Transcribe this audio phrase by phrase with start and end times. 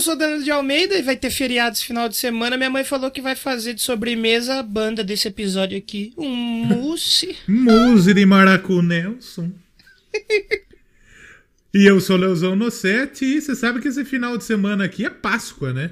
[0.00, 2.56] eu sou Danilo de Almeida e vai ter feriado esse final de semana.
[2.56, 6.14] Minha mãe falou que vai fazer de sobremesa a banda desse episódio aqui.
[6.16, 7.36] Um mousse.
[7.46, 9.52] mousse de Maracu Nelson.
[11.74, 15.10] e eu sou Leozão Nossetti e você sabe que esse final de semana aqui é
[15.10, 15.90] Páscoa, né?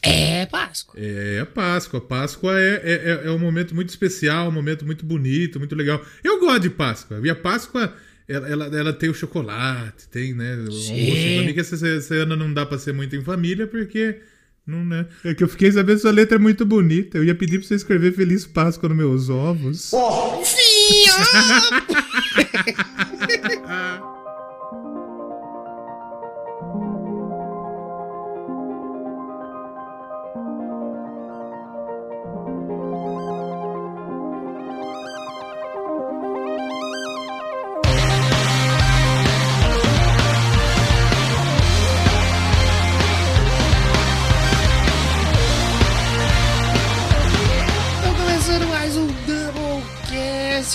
[0.00, 0.94] É Páscoa.
[0.96, 2.00] É, é Páscoa.
[2.00, 6.00] Páscoa é, é, é, é um momento muito especial, um momento muito bonito, muito legal.
[6.22, 7.20] Eu gosto de Páscoa.
[7.20, 7.92] E a Páscoa
[8.28, 10.56] ela, ela, ela, tem o chocolate, tem, né?
[10.56, 11.36] O Sim.
[11.36, 14.20] Pra mim que essa, essa ano não dá pra ser muito em família, porque.
[14.66, 15.06] Não, né?
[15.22, 17.18] É que eu fiquei sabendo que sua letra é muito bonita.
[17.18, 19.92] Eu ia pedir pra você escrever Feliz Páscoa nos meus ovos.
[19.92, 20.42] Oh,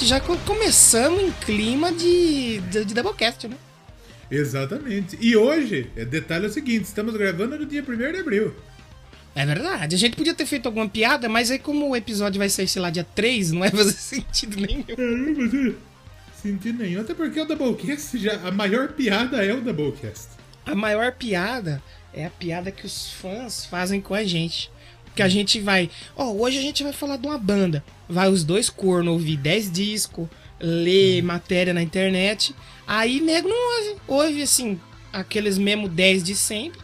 [0.10, 3.56] já começamos em clima de, de, de Doublecast, né?
[4.32, 5.16] Exatamente.
[5.22, 8.56] E hoje, é, detalhe é o seguinte: estamos gravando no dia 1 de abril.
[9.36, 9.96] É verdade.
[9.96, 12.82] A gente podia ter feito alguma piada, mas aí, como o episódio vai sair, sei
[12.82, 14.84] lá, dia 3, não vai fazer sentido nenhum.
[14.88, 15.78] É, não vai fazer
[16.42, 17.02] sentido nenhum.
[17.02, 20.30] Até porque o Doublecast, já, a maior piada é o Doublecast.
[20.66, 24.72] A maior piada é a piada que os fãs fazem com a gente.
[25.20, 25.90] Que a gente vai.
[26.16, 27.84] Ó, oh, hoje a gente vai falar de uma banda.
[28.08, 32.56] Vai os dois cornos ouvir 10 discos, ler matéria na internet.
[32.88, 34.02] Aí nego não ouve.
[34.08, 34.80] Ouve assim,
[35.12, 36.80] aqueles mesmo 10 de sempre.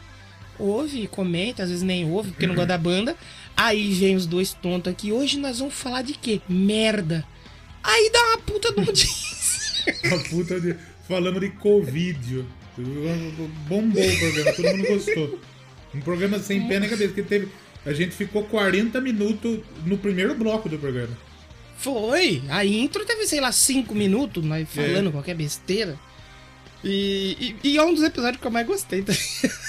[0.60, 3.16] Ouve, comenta, às vezes nem ouve, porque não gosta da banda.
[3.56, 5.14] Aí vem os dois tontos aqui.
[5.14, 6.42] Hoje nós vamos falar de quê?
[6.50, 7.26] Merda.
[7.82, 9.96] Aí dá uma puta de notícia.
[10.04, 10.76] uma puta de.
[11.08, 12.44] Falando de Covid.
[13.70, 15.40] Bombou o programa, todo mundo gostou.
[15.94, 17.48] Um programa sem pé nem cabeça, que teve
[17.86, 21.16] a gente ficou 40 minutos no primeiro bloco do programa.
[21.78, 22.42] Foi.
[22.50, 25.12] A intro teve, sei lá, 5 minutos, nós falando é.
[25.12, 26.00] qualquer besteira.
[26.84, 29.02] E, e, e, é um dos episódios que eu mais gostei.
[29.02, 29.14] Tá?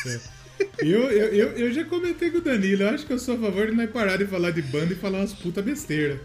[0.06, 0.36] É.
[0.78, 3.38] Eu, eu, eu, eu, já comentei com o Danilo, eu acho que eu sou a
[3.38, 6.20] favor de nós parar de falar de banda e falar umas puta besteira.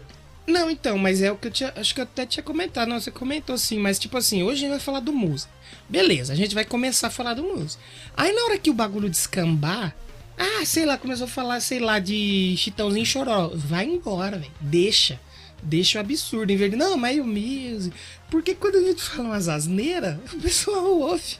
[0.46, 1.72] Não, então, mas é o que eu tinha.
[1.76, 2.88] Acho que eu até tinha comentado.
[2.88, 5.52] Não, você comentou sim, mas tipo assim, hoje a gente vai falar do música.
[5.88, 7.82] Beleza, a gente vai começar a falar do música.
[8.16, 9.94] Aí na hora que o bagulho descambar,
[10.38, 13.50] ah, sei lá, começou a falar, sei lá, de Chitãozinho Choró.
[13.54, 14.52] Vai embora, velho.
[14.60, 15.20] Deixa.
[15.62, 16.50] Deixa o absurdo.
[16.50, 17.94] Em vez de, não, mas o music.
[18.30, 21.36] Porque quando a gente fala umas asneiras, o pessoal ouve.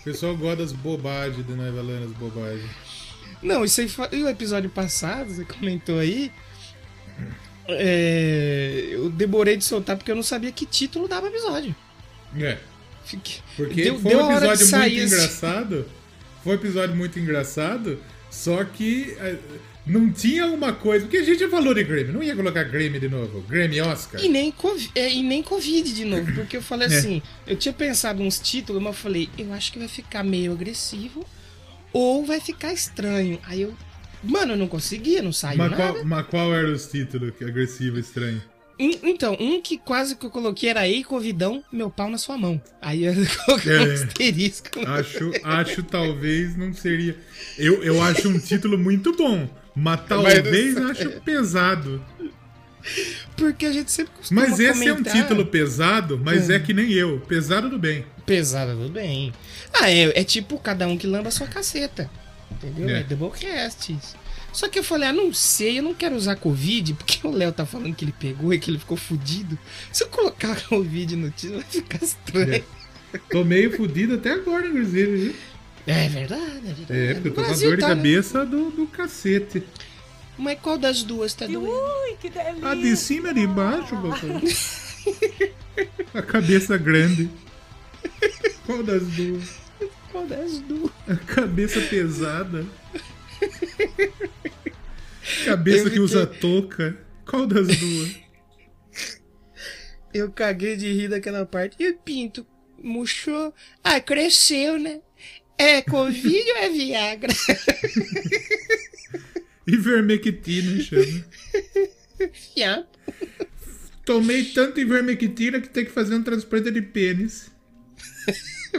[0.00, 2.70] O pessoal gosta das bobagens de nós falando as bobagens.
[3.42, 6.32] Não, isso aí foi o episódio passado, você comentou aí.
[7.68, 11.74] É, eu demorei de soltar porque eu não sabia que título dava episódio.
[12.38, 12.58] É.
[13.04, 13.40] Fique...
[13.56, 15.86] Porque deu, foi um episódio muito sair, engraçado.
[16.42, 17.98] Foi um episódio muito engraçado.
[18.36, 19.38] Só que é,
[19.86, 21.06] não tinha uma coisa.
[21.06, 23.40] Porque a gente já falou de Grammy, não ia colocar Grammy de novo.
[23.48, 24.22] Grammy Oscar.
[24.22, 24.52] E nem,
[24.94, 26.30] é, e nem Covid de novo.
[26.34, 26.98] Porque eu falei é.
[26.98, 30.52] assim, eu tinha pensado uns títulos, mas eu falei, eu acho que vai ficar meio
[30.52, 31.24] agressivo
[31.94, 33.40] ou vai ficar estranho.
[33.44, 33.74] Aí eu.
[34.22, 35.92] Mano, eu não conseguia, não saiu mas nada.
[35.94, 38.42] Qual, mas qual era os títulos agressivo e estranho?
[38.78, 42.60] Então, um que quase que eu coloquei era Ei, Covidão, meu pau na sua mão.
[42.80, 43.14] Aí eu
[43.46, 44.80] coloquei é, um asterisco.
[44.86, 47.16] Acho, acho talvez não seria.
[47.56, 52.04] Eu, eu acho um título muito bom, mas talvez mas, acho pesado.
[53.36, 54.88] Porque a gente sempre costuma Mas esse comentar...
[54.88, 56.54] é um título pesado, mas é.
[56.54, 57.20] é que nem eu.
[57.20, 58.04] Pesado do bem.
[58.24, 59.32] Pesado do bem.
[59.72, 62.08] Ah, é, é tipo cada um que lamba a sua caceta.
[62.50, 62.88] Entendeu?
[62.88, 63.96] É, é Doublecast.
[64.56, 67.52] Só que eu falei, ah, não sei, eu não quero usar Covid, porque o Léo
[67.52, 69.58] tá falando que ele pegou e que ele ficou fudido.
[69.92, 72.64] Se eu colocar Covid no título, vai ficar estranho.
[73.12, 73.18] É.
[73.30, 75.34] Tô meio fudido até agora, inclusive, viu?
[75.86, 76.86] É verdade, é verdade.
[76.88, 77.94] É, porque eu tô com a dor de tá, né?
[77.96, 78.50] cabeça né?
[78.50, 79.62] do, do cacete.
[80.38, 81.70] Mas qual das duas tá doendo?
[81.70, 82.66] Ui, que delícia!
[82.70, 84.42] A de cima e de baixo, papai.
[86.14, 87.28] a cabeça grande.
[88.64, 89.44] Qual das duas?
[90.10, 90.90] Qual das duas?
[91.06, 92.64] A cabeça pesada.
[95.44, 96.96] Cabeça que usa touca.
[97.24, 98.16] Qual das duas?
[100.14, 101.76] Eu caguei de rir daquela parte.
[101.78, 102.46] E o pinto
[102.82, 103.52] murchou.
[103.82, 105.00] Ah, cresceu, né?
[105.58, 107.32] É Covid ou é Viagra?
[109.66, 111.24] Ivermectina, chama.
[114.04, 117.50] Tomei tanto ivermectina que tem que fazer um transplante de pênis.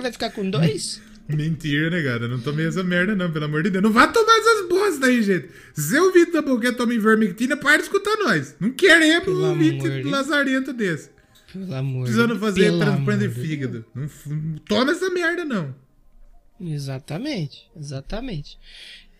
[0.01, 1.01] Vai ficar com dois?
[1.27, 2.27] Mentira, negada.
[2.27, 3.83] Né, não tomei essa merda, não, pelo amor de Deus.
[3.83, 5.49] Não vá tomar essas bosta aí, gente.
[5.73, 8.55] Se eu vi da boquete toma ivermectina, para de escutar nós.
[8.59, 11.09] Não queremos pelo um vídeo lazarento desse.
[11.51, 13.85] Pelo amor Precisando fazer transplante de fígado.
[13.93, 15.75] Não, não toma essa merda, não.
[16.59, 18.57] Exatamente, exatamente.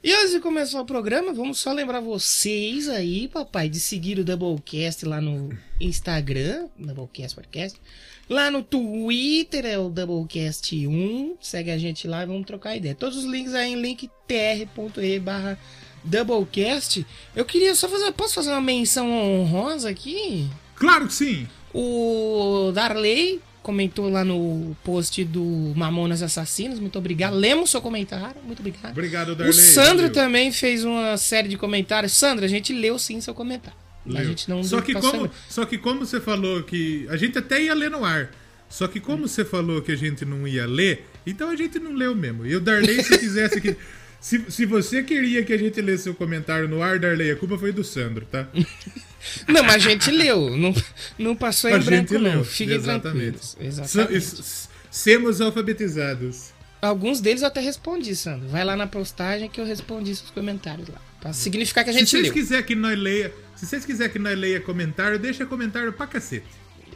[0.04, 4.24] E antes de começar o programa, vamos só lembrar vocês aí, papai, de seguir o
[4.24, 5.50] Doublecast lá no
[5.81, 7.80] Instagram, Doublecast Podcast.
[8.29, 11.35] Lá no Twitter é o Doublecast1.
[11.39, 12.94] Segue a gente lá e vamos trocar ideia.
[12.94, 15.57] Todos os links aí em linktr.e barra
[16.03, 17.06] Doublecast.
[17.35, 18.12] Eu queria só fazer.
[18.12, 20.50] Posso fazer uma menção honrosa aqui?
[20.75, 21.47] Claro que sim!
[21.74, 26.80] O Darley comentou lá no post do Mamonas Assassinos.
[26.80, 27.35] Muito obrigado.
[27.35, 28.41] Lemos seu comentário.
[28.45, 28.91] Muito obrigado.
[28.91, 29.50] Obrigado, Darley.
[29.50, 32.13] O Sandro também fez uma série de comentários.
[32.13, 33.86] Sandra, a gente leu sim seu comentário.
[34.07, 34.21] Leu.
[34.21, 37.06] A gente não só que como Só que como você falou que.
[37.09, 38.31] A gente até ia ler no ar.
[38.69, 41.94] Só que como você falou que a gente não ia ler, então a gente não
[41.94, 42.45] leu mesmo.
[42.45, 43.75] E o Darley, se quisesse que.
[44.19, 47.56] Se, se você queria que a gente lesse seu comentário no ar, Darley, a culpa
[47.56, 48.48] foi do Sandro, tá?
[49.48, 50.57] não, mas a gente leu.
[50.57, 50.74] Não,
[51.19, 52.38] não passou em a branco, gente leu.
[52.38, 52.44] não.
[52.44, 53.39] Fiquem Exatamente.
[53.59, 54.44] Exatamente.
[54.89, 56.51] Semos alfabetizados.
[56.81, 58.48] Alguns deles eu até respondi, Sandro.
[58.50, 61.01] Vai lá na postagem que eu respondi seus comentários lá.
[61.19, 62.33] Pra significar que a gente se vocês leu.
[62.33, 66.45] Quiser que nós leia, se vocês quiserem que nós leia comentário, deixa comentário pra cacete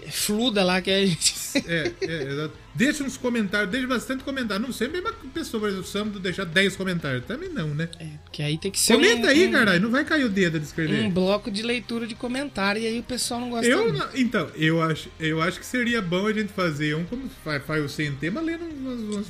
[0.10, 1.42] fluda lá que a gente.
[1.68, 2.54] É, é, exato.
[2.74, 4.66] Deixa uns comentários, deixa bastante comentário.
[4.66, 7.26] Não sei a mesma pessoa, por exemplo, deixar 10 comentários.
[7.26, 7.90] Também não, né?
[8.00, 8.94] É, porque aí tem que ser.
[8.94, 11.04] Comenta um, aí, um, caralho, não vai cair o dedo de escrever.
[11.04, 14.50] Um bloco de leitura de comentário e aí o pessoal não gosta eu, não, Então,
[14.56, 18.14] eu acho, eu acho que seria bom a gente fazer um como faz o sem
[18.16, 19.28] tema, lendo umas, umas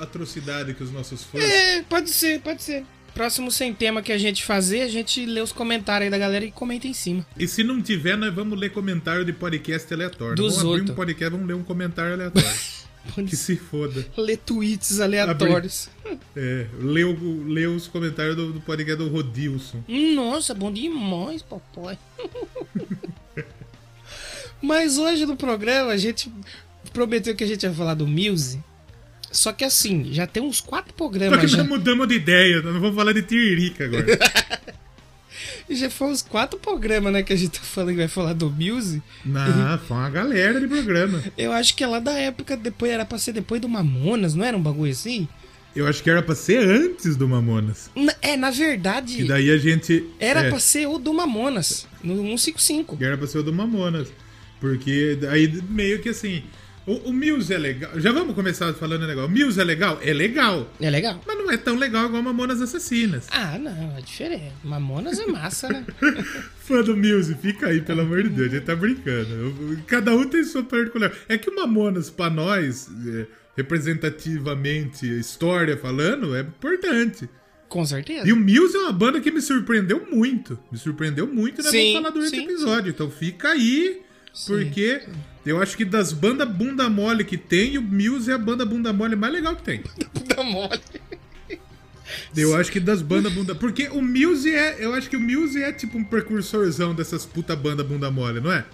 [0.00, 1.44] atrocidades que os nossos fãs.
[1.44, 2.84] É, pode ser, pode ser.
[3.18, 6.44] Próximo sem tema que a gente fazer, a gente lê os comentários aí da galera
[6.44, 7.26] e comenta em cima.
[7.36, 10.36] E se não tiver, nós vamos ler comentário de podcast aleatório.
[10.36, 10.92] Dos vamos abrir outro.
[10.92, 12.48] um podcast, vamos ler um comentário aleatório.
[13.26, 14.06] que se foda.
[14.16, 15.88] Ler tweets aleatórios.
[16.04, 16.20] Abrir...
[16.36, 17.02] É, lê,
[17.44, 19.82] lê os comentários do, do podcast do Rodilson.
[20.14, 21.98] Nossa, bom demais, papai.
[24.62, 26.32] Mas hoje no programa a gente
[26.92, 28.62] prometeu que a gente ia falar do Muse.
[29.30, 31.38] Só que assim, já tem uns quatro programas.
[31.40, 34.06] Só que já, mudamos de ideia, não vamos falar de Tiririca agora.
[35.70, 38.50] já foi uns quatro programas, né, que a gente tá falando que vai falar do
[38.50, 39.02] Muse.
[39.24, 41.22] Não, foi uma galera de programa.
[41.36, 44.44] Eu acho que é lá da época, depois era pra ser depois do Mamonas, não
[44.44, 45.28] era um bagulho assim?
[45.76, 47.90] Eu acho que era pra ser antes do Mamonas.
[47.94, 49.22] Na, é, na verdade.
[49.22, 50.04] E daí a gente.
[50.18, 52.98] Era é, pra ser o do Mamonas, no 155.
[53.00, 54.08] Era pra ser o do Mamonas.
[54.60, 56.42] Porque aí meio que assim.
[56.88, 58.00] O, o Muse é legal.
[58.00, 59.26] Já vamos começar falando legal.
[59.26, 60.00] O Muse é legal?
[60.02, 60.72] É legal.
[60.80, 61.22] É legal.
[61.26, 63.26] Mas não é tão legal igual Mamonas Assassinas.
[63.30, 64.54] Ah, não, é diferente.
[64.64, 65.84] Mamonas é massa, né?
[66.60, 69.82] Fã do Muse, fica aí, pelo amor de Deus, a gente tá brincando.
[69.86, 71.12] Cada um tem sua particular.
[71.28, 77.28] É que o Mamonas, pra nós, é, representativamente, história falando, é importante.
[77.68, 78.26] Com certeza.
[78.26, 80.58] E o Muse é uma banda que me surpreendeu muito.
[80.72, 81.70] Me surpreendeu muito, né?
[81.70, 82.84] Vamos falar durante sim, o episódio.
[82.84, 82.90] Sim.
[82.90, 84.00] Então fica aí,
[84.32, 85.12] sim, porque sim.
[85.48, 88.92] Eu acho que das bandas bunda mole que tem, o Muse é a banda bunda
[88.92, 89.82] mole mais legal que tem.
[90.12, 90.80] Bunda mole.
[92.36, 93.54] Eu acho que das bandas bunda.
[93.54, 94.76] Porque o Muse é.
[94.78, 98.52] Eu acho que o Muse é tipo um precursorzão dessas puta banda bunda mole, não
[98.52, 98.64] é?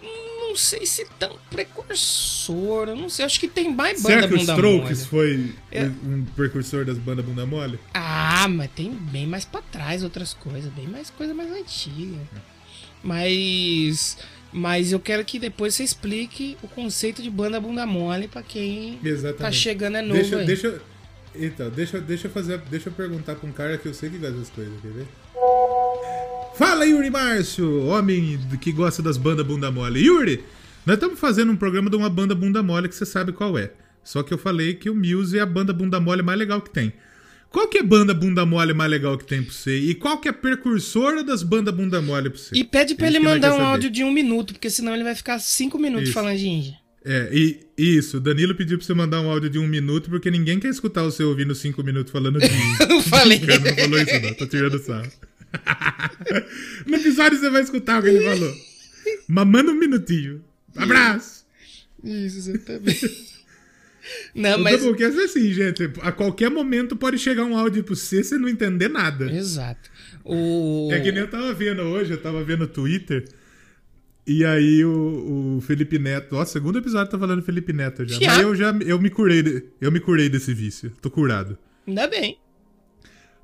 [0.00, 2.88] Não sei se tão precursor.
[2.90, 3.24] Eu não sei.
[3.24, 5.84] Acho que tem mais banda Será que bunda o Strokes foi é...
[5.84, 7.78] um precursor das bandas bunda mole?
[7.92, 10.72] Ah, mas tem bem mais pra trás outras coisas.
[10.72, 12.18] Bem mais coisa mais antiga.
[13.02, 14.16] Mas.
[14.52, 18.98] Mas eu quero que depois você explique o conceito de banda bunda mole para quem
[19.02, 19.38] tá Exatamente.
[19.42, 20.46] tá chegando é novo deixa, aí.
[20.46, 20.82] Deixa,
[21.34, 24.18] então, deixa, deixa eu fazer, deixa eu perguntar pra um cara que eu sei que
[24.18, 25.06] gosta das coisas, quer ver?
[26.56, 30.00] Fala Yuri Márcio, homem que gosta das bandas bunda mole.
[30.00, 30.42] Yuri,
[30.84, 33.70] nós estamos fazendo um programa de uma banda bunda mole que você sabe qual é.
[34.02, 36.70] Só que eu falei que o Muse é a banda bunda mole mais legal que
[36.70, 36.94] tem.
[37.50, 39.76] Qual que é banda bunda mole mais legal que tem pra você?
[39.78, 42.54] E qual que é a precursora das bandas bunda mole pra você?
[42.54, 45.38] E pede pra ele mandar um áudio de um minuto, porque senão ele vai ficar
[45.38, 46.14] cinco minutos isso.
[46.14, 46.74] falando de Índia.
[47.04, 50.60] É, e isso, Danilo pediu pra você mandar um áudio de um minuto, porque ninguém
[50.60, 52.86] quer escutar você ouvindo cinco minutos falando de Índia.
[52.86, 53.40] não falei.
[53.40, 55.10] Não, não falou isso não, tô tirando sarro.
[56.86, 58.54] no episódio você vai escutar o que ele falou.
[59.26, 60.44] Mamando um minutinho.
[60.76, 61.46] Abraço!
[62.04, 63.37] Isso, exatamente.
[64.34, 64.80] Não, o mas...
[64.80, 65.90] Doublecast é assim, gente.
[66.00, 69.30] A qualquer momento pode chegar um áudio pro você você não entender nada.
[69.30, 69.90] Exato.
[70.24, 70.88] O...
[70.92, 73.24] É que nem eu tava vendo hoje, eu tava vendo o Twitter.
[74.26, 76.36] E aí o, o Felipe Neto.
[76.36, 78.20] Ó, segundo episódio tá falando Felipe Neto já.
[78.20, 78.26] já.
[78.26, 79.70] Mas eu já eu me curei.
[79.80, 80.92] Eu me curei desse vício.
[81.00, 81.56] Tô curado.
[81.86, 82.38] Ainda bem.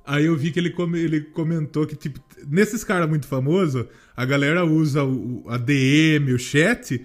[0.05, 4.23] Aí eu vi que ele, come, ele comentou que, tipo, nesses caras muito famosos, a
[4.23, 7.03] galera usa o, a DM, o chat,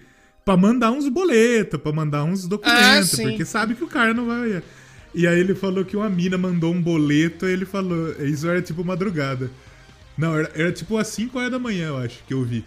[0.51, 4.27] pra mandar uns boletos, pra mandar uns documentos, ah, porque sabe que o cara não
[4.27, 4.61] vai.
[5.15, 8.11] E aí ele falou que uma mina mandou um boleto e ele falou.
[8.21, 9.51] Isso era tipo madrugada.
[10.19, 12.65] Não, era, era tipo às 5 horas da manhã, eu acho, que eu vi.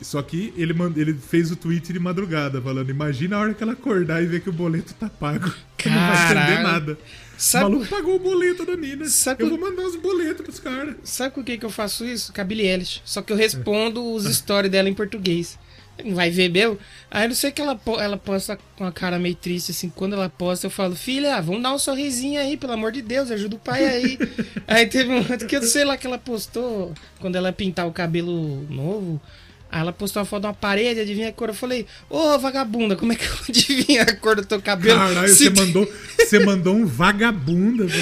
[0.00, 0.96] Só que ele, mand...
[0.96, 4.40] ele fez o tweet de madrugada, falando: Imagina a hora que ela acordar e ver
[4.40, 5.52] que o boleto tá pago.
[5.78, 6.98] Que não vai entender nada.
[7.36, 7.66] Sabe...
[7.66, 9.04] O maluco pagou o boleto da mina.
[9.04, 10.96] Sabe eu vou mandar os boletos pros caras.
[11.04, 12.32] Sabe o que, que eu faço isso?
[12.32, 13.00] Com a Billie Eilish.
[13.04, 15.56] Só que eu respondo os stories dela em português.
[16.04, 16.78] Não vai ver meu?
[17.10, 19.88] Aí não sei que ela, ela posta com a cara meio triste, assim.
[19.88, 23.30] Quando ela posta, eu falo, filha, vamos dar um sorrisinho aí, pelo amor de Deus,
[23.30, 24.18] ajuda o pai aí.
[24.66, 27.92] aí teve um outro que eu sei lá que ela postou, quando ela pintar o
[27.92, 29.20] cabelo novo.
[29.70, 31.48] Aí ela postou uma foto de uma parede, adivinha a cor.
[31.48, 34.98] Eu falei, ô oh, vagabunda, como é que eu adivinho a cor do teu cabelo?
[34.98, 37.86] Caralho, você, mandou, você mandou um vagabunda,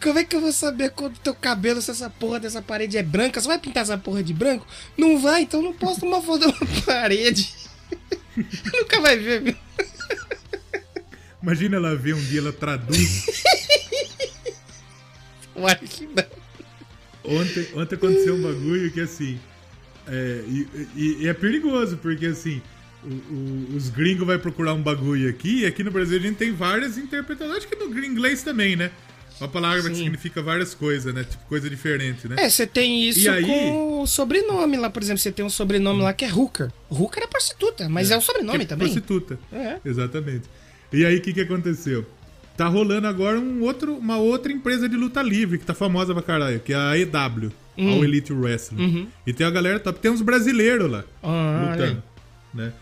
[0.00, 2.62] Como é que eu vou saber a cor do teu cabelo se essa porra dessa
[2.62, 3.40] parede é branca?
[3.40, 4.64] Você vai pintar essa porra de branco?
[4.96, 7.52] Não vai, então não posta uma foto de uma parede.
[8.72, 9.56] Nunca vai ver, viu?
[11.42, 13.26] Imagina ela ver um dia, ela traduz.
[15.56, 16.44] Uai, que não.
[17.40, 19.40] Ontem, ontem aconteceu um bagulho que assim.
[20.06, 22.60] É, e, e, e, é perigoso, porque assim,
[23.02, 26.36] o, o, os gringos vai procurar um bagulho aqui, e aqui no Brasil a gente
[26.36, 27.58] tem várias interpretações.
[27.58, 28.90] Acho que no inglês também, né?
[29.40, 29.90] Uma palavra Sim.
[29.90, 31.24] que significa várias coisas, né?
[31.24, 32.36] Tipo, coisa diferente, né?
[32.38, 33.44] É, você tem isso aí...
[33.44, 35.18] com o sobrenome lá, por exemplo.
[35.18, 36.70] Você tem um sobrenome lá que é Hooker.
[36.88, 38.86] Hooker é prostituta, mas é, é um sobrenome é também.
[38.86, 39.38] Prostituta.
[39.52, 39.78] É.
[39.84, 40.44] Exatamente.
[40.92, 42.06] E aí, o que, que aconteceu?
[42.56, 46.22] Tá rolando agora um outro, uma outra empresa de luta livre que tá famosa pra
[46.22, 47.92] caralho, que é a EW, hum.
[47.92, 48.82] All Elite Wrestling.
[48.82, 49.06] Uhum.
[49.26, 52.02] E tem a galera top, tem uns brasileiros lá ah, lutando,
[52.52, 52.72] né?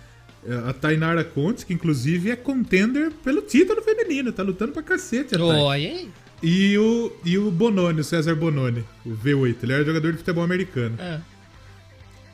[0.44, 5.37] É, a Tainara Contes, que inclusive é contender pelo título feminino, tá lutando pra cacete.
[5.37, 6.08] Oi.
[6.42, 10.42] E o, e o Bononi, o César Bononi, o V8, ele era jogador de futebol
[10.42, 10.96] americano.
[10.99, 11.20] É.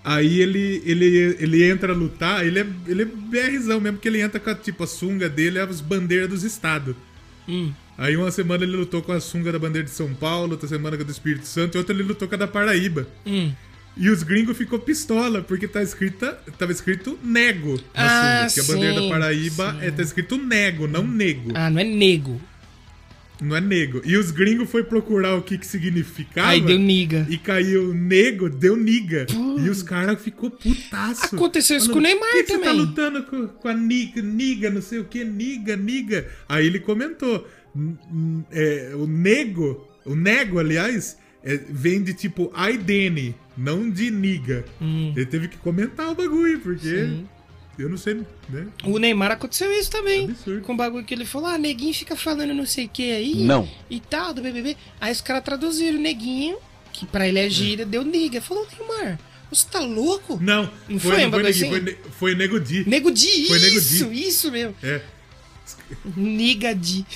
[0.03, 4.23] Aí ele, ele, ele entra a lutar, ele é, ele é BRzão mesmo, porque ele
[4.23, 6.97] entra com a, tipo, a sunga dele, as bandeiras dos estados.
[7.47, 7.73] Hum.
[7.99, 10.97] Aí uma semana ele lutou com a sunga da bandeira de São Paulo, outra semana
[10.97, 13.09] com a do Espírito Santo, e outra ele lutou com a da Paraíba.
[13.27, 13.53] Hum.
[13.97, 18.55] E os gringos ficou pistola, porque tá escrita, tava escrito nego na ah, sunga.
[18.55, 21.51] Que a bandeira da Paraíba é, tá escrito nego, não nego.
[21.55, 22.41] Ah, não é nego.
[23.41, 24.03] Não é nego.
[24.05, 26.49] E os gringos foi procurar o que que significava.
[26.49, 27.27] Aí deu niga.
[27.29, 29.27] E caiu nego, deu niga.
[29.59, 31.35] E os caras ficou putaço.
[31.35, 32.61] Aconteceu isso com o Neymar que também.
[32.61, 36.29] Que você tá lutando com, com a niga, niga, não sei o que, niga, niga.
[36.49, 37.47] Aí ele comentou,
[38.51, 44.65] é, o nego, o nego, aliás, é, vem de tipo Aidene, não de niga.
[44.81, 45.13] Hum.
[45.17, 46.89] Ele teve que comentar o bagulho, porque...
[46.89, 47.27] Sim.
[47.79, 48.15] Eu não sei,
[48.49, 48.67] né?
[48.83, 50.25] O Neymar aconteceu isso também.
[50.25, 50.63] Absurdo.
[50.63, 53.45] Com o bagulho que ele falou, ah, neguinho fica falando não sei o que aí.
[53.45, 53.69] Não.
[53.89, 54.77] E tal, do BBB.
[55.01, 56.59] Aí os caras traduziram neguinho,
[56.93, 58.41] que pra ele é gíria, deu niga.
[58.41, 59.21] Falou, Neymar,
[59.51, 60.39] você tá louco?
[60.43, 61.69] Não, não foi, foi, um foi, assim?
[61.71, 62.89] foi, foi Nego Di.
[62.89, 63.95] Nego Di, foi Nego Di.
[63.95, 64.75] isso, isso mesmo.
[64.83, 65.01] É.
[66.17, 67.07] Niga Di.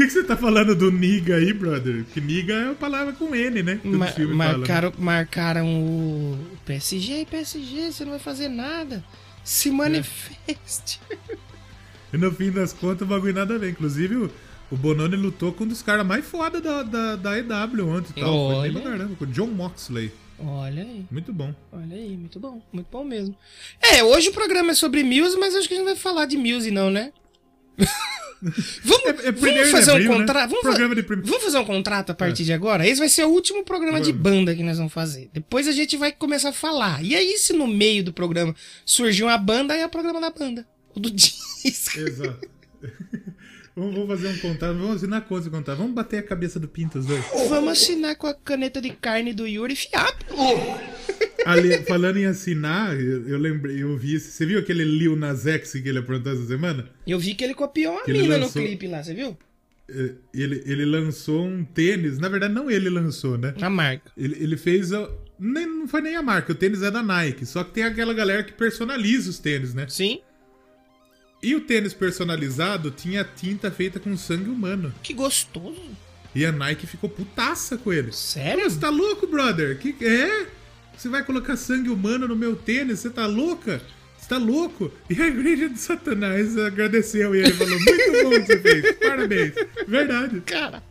[0.00, 2.06] O que, que, você tá falando do niga aí, brother?
[2.14, 3.78] Que niga é uma palavra com N, né?
[3.84, 4.92] Ma marcaram, fala, né?
[4.98, 9.04] marcaram o PSG, PSG, você não vai fazer nada.
[9.44, 11.02] Se manifeste.
[11.10, 11.36] É.
[12.14, 13.72] E no fim das contas, o bagulho nada a ver.
[13.72, 14.30] Inclusive, o,
[14.70, 18.20] o Bononi lutou com um dos caras mais foda da, da, da EW ontem e
[18.22, 18.34] tal.
[18.34, 18.72] Olha.
[18.72, 20.10] Foi caramba, com o John Moxley.
[20.38, 21.04] Olha aí.
[21.10, 21.54] Muito bom.
[21.70, 22.62] Olha aí, muito bom.
[22.72, 23.36] Muito bom mesmo.
[23.82, 26.24] É, hoje o programa é sobre Muse, mas acho que a gente não vai falar
[26.24, 27.12] de Muse, não, né?
[28.84, 30.50] vamos, é, é vamos fazer abril, um contrato.
[30.50, 30.58] Né?
[30.62, 32.46] Vamos, fa vamos, fazer um contrato a partir é.
[32.46, 32.86] de agora?
[32.86, 35.30] Esse vai ser o último programa de banda que nós vamos fazer.
[35.32, 37.04] Depois a gente vai começar a falar.
[37.04, 38.54] E aí, se no meio do programa
[38.84, 40.66] surgiu uma banda, aí é o programa da banda.
[40.94, 41.40] O do disco.
[41.64, 42.48] Exato.
[43.76, 45.78] Vamos fazer um contrato, vamos assinar coisa contrato.
[45.78, 47.24] Vamos bater a cabeça do Pinto os dois.
[47.48, 50.22] Vamos assinar com a caneta de carne do Yuri Fiap.
[51.44, 54.18] Ali, falando em assinar, eu, eu, lembrei, eu vi.
[54.18, 56.88] Você viu aquele Lil Nas X que ele aprontou essa semana?
[57.06, 59.36] Eu vi que ele copiou uma mina lançou, no clipe lá, você viu?
[59.88, 63.54] É, ele, ele lançou um tênis, na verdade não ele lançou, né?
[63.60, 64.12] A marca.
[64.16, 64.92] Ele, ele fez.
[64.92, 67.46] A, nem, não foi nem a marca, o tênis é da Nike.
[67.46, 69.86] Só que tem aquela galera que personaliza os tênis, né?
[69.88, 70.20] Sim.
[71.42, 74.92] E o tênis personalizado tinha tinta feita com sangue humano.
[75.02, 75.80] Que gostoso.
[76.34, 78.12] E a Nike ficou putaça com ele.
[78.12, 78.68] Sério?
[78.68, 79.78] Você tá louco, brother?
[79.78, 80.46] Que é?
[81.00, 82.98] Você vai colocar sangue humano no meu tênis?
[82.98, 83.80] Você tá louca?
[84.18, 84.92] Você tá louco?
[85.08, 88.96] E a igreja de Satanás agradeceu e ele falou: Muito bom que você fez.
[88.96, 89.54] Parabéns.
[89.88, 90.42] Verdade.
[90.42, 90.82] Cara.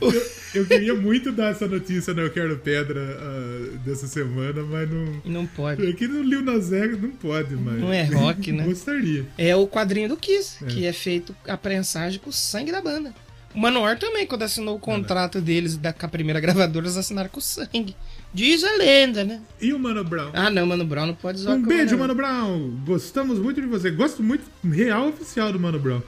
[0.00, 4.88] Eu, eu, queria muito dar essa notícia no Eu Quero Pedra uh, dessa semana, mas
[4.88, 5.20] não.
[5.24, 5.84] Não pode.
[5.84, 7.80] Aqui no Lil Nas Vegas não pode, mas.
[7.80, 8.62] Não é rock, né?
[8.62, 9.26] Gostaria.
[9.36, 10.66] É o quadrinho do Kiss, é.
[10.68, 13.12] que é feito a prensagem com o sangue da banda.
[13.52, 17.28] O Manowar também, quando assinou o contrato deles da, com a primeira gravadora, eles assinaram
[17.28, 17.96] com sangue.
[18.32, 19.40] Diz a lenda, né?
[19.60, 20.30] E o Mano Brown?
[20.34, 22.78] Ah, não, Mano Brown não pode usar Um beijo, Mano Brown!
[22.84, 23.90] Gostamos muito de você.
[23.90, 26.02] Gosto muito real oficial do Mano Brown.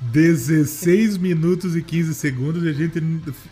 [0.00, 2.66] 16 minutos e 15 segundos.
[2.66, 3.02] A gente,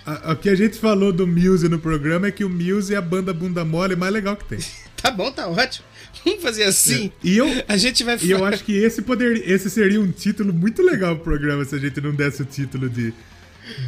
[0.07, 2.95] a, a, o que a gente falou do Muse no programa é que o Muse
[2.95, 4.59] é a banda bunda mole mais legal que tem.
[5.00, 5.87] Tá bom, tá ótimo.
[6.25, 7.12] Vamos fazer assim.
[7.23, 7.29] É.
[7.29, 10.53] E eu, a gente vai E eu acho que esse poder, esse seria um título
[10.53, 13.15] muito legal pro programa se a gente não desse o título de,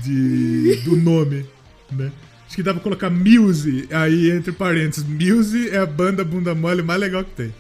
[0.05, 1.45] de do nome,
[1.91, 2.13] né?
[2.51, 5.05] Acho que dá pra colocar Muse aí entre parênteses.
[5.05, 7.55] Muse é a banda bunda mole mais legal que tem.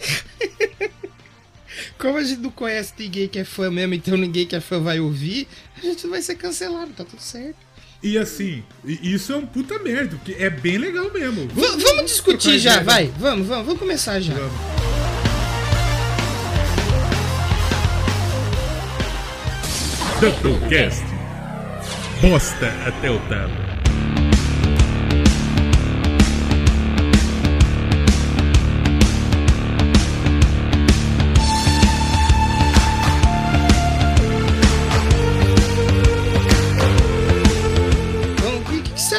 [1.97, 4.80] Como a gente não conhece ninguém que é fã mesmo, então ninguém que é fã
[4.80, 5.47] vai ouvir,
[5.78, 7.54] a gente vai ser cancelado, tá tudo certo.
[8.02, 11.47] E assim, isso é um puta merda, porque é bem legal mesmo.
[11.54, 13.12] Vamos, vamos discutir já, vai.
[13.16, 14.35] Vamos, vamos, vamos começar já.
[14.35, 14.52] Vamos.
[20.42, 21.04] Doublecast.
[22.20, 23.69] Bosta até o talo.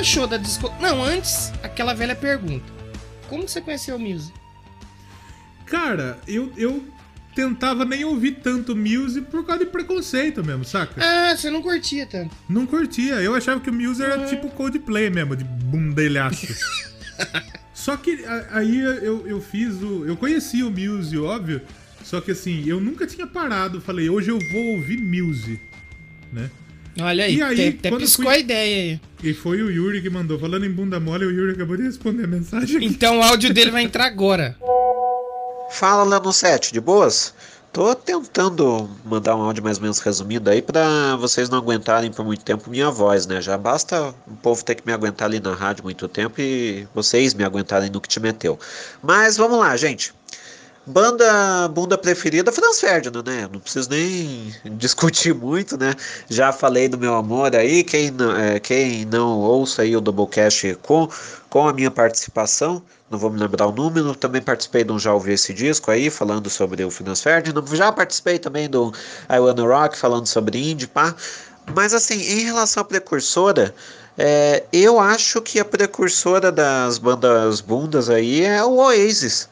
[0.02, 0.74] Achou da disco?
[0.80, 2.66] Não, antes, aquela velha pergunta.
[3.30, 4.34] Como você conheceu o Muse?
[5.68, 6.84] Cara, eu, eu
[7.36, 11.00] tentava nem ouvir tanto Muse por causa de preconceito mesmo, saca?
[11.02, 12.36] Ah, você não curtia tanto.
[12.50, 13.22] Não curtia.
[13.22, 14.26] Eu achava que o Muse era uhum.
[14.26, 16.48] tipo Coldplay mesmo, de bundelhaço.
[17.72, 20.04] só que aí eu, eu fiz o.
[20.06, 21.62] Eu conheci o Muse, óbvio.
[22.04, 23.80] Só que assim, eu nunca tinha parado.
[23.80, 25.60] Falei, hoje eu vou ouvir Muse,
[26.34, 26.50] né?
[27.00, 28.34] Olha aí, e aí até, até piscou fui...
[28.34, 29.00] a ideia aí.
[29.24, 30.40] E foi o Yuri que mandou.
[30.40, 32.78] Falando em bunda mole, o Yuri acabou de responder a mensagem.
[32.78, 32.86] Aqui.
[32.86, 34.58] Então o áudio dele vai entrar agora.
[35.72, 37.34] Fala lá no set, de boas?
[37.72, 42.26] Tô tentando mandar um áudio mais ou menos resumido aí para vocês não aguentarem por
[42.26, 43.42] muito tempo minha voz, né?
[43.42, 47.34] Já basta o povo ter que me aguentar ali na rádio muito tempo e vocês
[47.34, 48.60] me aguentarem no que te meteu.
[49.02, 50.14] Mas vamos lá, gente.
[50.86, 53.48] Banda bunda preferida, Franz Ferdinand, né?
[53.54, 55.94] Não preciso nem discutir muito, né?
[56.28, 57.84] Já falei do meu amor aí.
[57.84, 61.08] Quem não, é, quem não ouça aí o Doublecast com,
[61.52, 64.16] com a minha participação, não vou me lembrar o número.
[64.16, 67.64] Também participei de um Já Ouvi Esse Disco aí, falando sobre o Franz Ferdinand.
[67.76, 68.92] Já participei também do
[69.30, 71.16] I Wanna Rock, falando sobre indie, pá.
[71.76, 73.76] Mas assim, em relação à precursora,
[74.18, 79.48] é, eu acho que a precursora das bandas bundas aí é o Oasis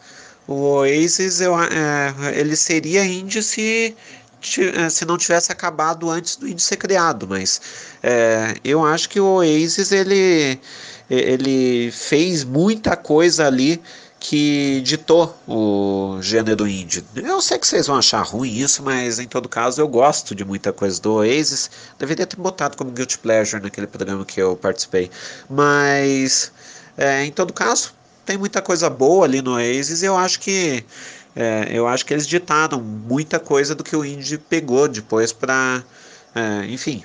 [0.50, 3.96] o Oasis eu, é, ele seria indie se,
[4.76, 7.62] é, se não tivesse acabado antes do indie ser criado, mas
[8.02, 10.60] é, eu acho que o Oasis ele,
[11.08, 13.80] ele fez muita coisa ali
[14.20, 17.06] que ditou o gênero indie.
[17.16, 20.44] Eu sei que vocês vão achar ruim isso, mas em todo caso eu gosto de
[20.44, 21.70] muita coisa do Oasis.
[22.00, 25.12] Deveria ter botado como Guilty Pleasure naquele programa que eu participei.
[25.48, 26.52] Mas,
[26.98, 27.94] é, em todo caso,
[28.30, 30.86] tem muita coisa boa ali no Oasis e eu acho que
[31.36, 35.84] é, eu acho que eles ditaram muita coisa do que o indie pegou depois para
[36.36, 37.04] é, enfim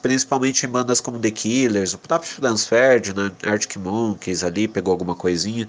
[0.00, 5.14] principalmente em bandas como The Killers o próprio Franz Ferdinand Arctic Monkeys ali pegou alguma
[5.14, 5.68] coisinha.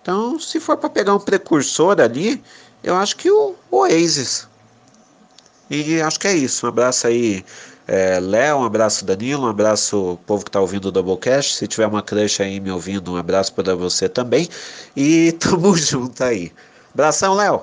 [0.00, 2.40] Então se for para pegar um precursor ali
[2.84, 4.46] eu acho que o Oasis.
[5.68, 7.44] E acho que é isso um abraço aí
[7.88, 11.54] é, Léo, um abraço Danilo, um abraço povo que está ouvindo o Doublecast.
[11.54, 14.46] Se tiver uma crush aí me ouvindo, um abraço para você também.
[14.94, 16.52] E tamo junto aí.
[16.92, 17.62] Abração, Léo.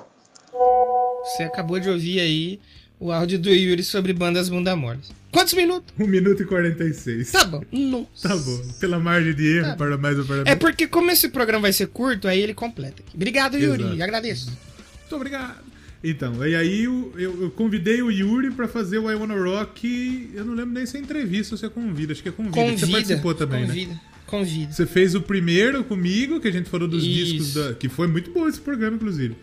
[1.22, 2.60] Você acabou de ouvir aí
[2.98, 5.12] o áudio do Yuri sobre bandas bunda moles.
[5.30, 5.94] Quantos minutos?
[5.98, 7.30] 1 minuto e 46.
[7.30, 7.62] Tá bom.
[7.70, 8.28] Nossa.
[8.28, 8.60] Tá bom.
[8.80, 10.50] Pela margem de erro, tá para mais ou para menos.
[10.50, 13.02] É porque como esse programa vai ser curto, aí ele completa.
[13.14, 13.82] Obrigado, Yuri.
[13.82, 14.02] Exato.
[14.02, 14.46] Agradeço.
[14.46, 15.75] Muito obrigado.
[16.04, 20.30] Então, e aí eu, eu, eu convidei o Yuri para fazer o I Wanna Rock.
[20.34, 22.12] Eu não lembro nem se é entrevista ou se é convida.
[22.12, 22.54] Acho que é convida.
[22.56, 24.00] convida Você participou também, convida, né?
[24.26, 24.72] Convida.
[24.72, 27.14] Você fez o primeiro comigo, que a gente falou dos Isso.
[27.14, 27.74] discos da.
[27.74, 29.36] Que foi muito bom esse programa, inclusive.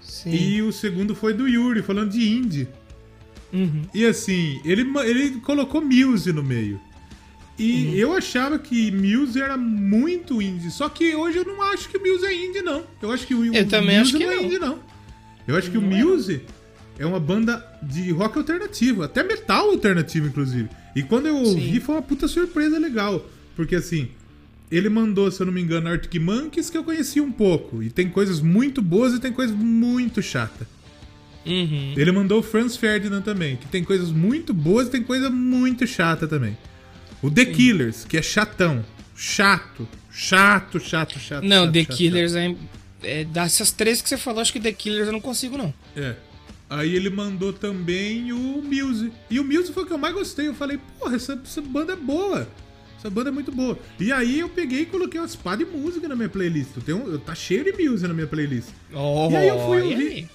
[0.00, 0.30] Sim.
[0.30, 2.68] E o segundo foi do Yuri, falando de indie.
[3.52, 3.82] Uhum.
[3.94, 6.80] E assim, ele, ele colocou Muse no meio.
[7.58, 7.94] E uhum.
[7.94, 10.70] eu achava que Muse era muito indie.
[10.70, 12.84] Só que hoje eu não acho que Muse é indie, não.
[13.02, 14.78] Eu acho que o, eu o também Muse acho que não é indie, não.
[15.50, 16.42] Eu acho que o Muse
[16.98, 20.68] é uma banda de rock alternativo, até metal alternativo, inclusive.
[20.94, 21.80] E quando eu ouvi, Sim.
[21.80, 23.28] foi uma puta surpresa legal.
[23.56, 24.08] Porque assim,
[24.70, 27.82] ele mandou, se eu não me engano, Arctic Monkeys, que eu conheci um pouco.
[27.82, 30.68] E tem coisas muito boas e tem coisas muito chatas.
[31.44, 31.94] Uhum.
[31.96, 35.86] Ele mandou o Franz Ferdinand também, que tem coisas muito boas e tem coisa muito
[35.86, 36.56] chata também.
[37.22, 37.52] O The Sim.
[37.52, 38.84] Killers, que é chatão.
[39.16, 39.88] Chato.
[40.12, 41.44] Chato, chato, chato.
[41.44, 42.40] Não, chato, The chato, Killers chato.
[42.40, 42.56] é
[43.02, 45.72] é, dessas três que você falou, acho que The Killers eu não consigo, não.
[45.96, 46.14] É.
[46.68, 49.12] Aí ele mandou também o Muse.
[49.28, 50.46] E o Muse foi o que eu mais gostei.
[50.46, 52.46] Eu falei, porra, essa, essa banda é boa.
[52.96, 53.78] Essa banda é muito boa.
[53.98, 56.76] E aí eu peguei e coloquei umas pá de música na minha playlist.
[56.76, 58.68] Eu tenho, eu, tá cheio de Muse na minha playlist.
[58.92, 60.28] Oh, e aí eu fui ouvir.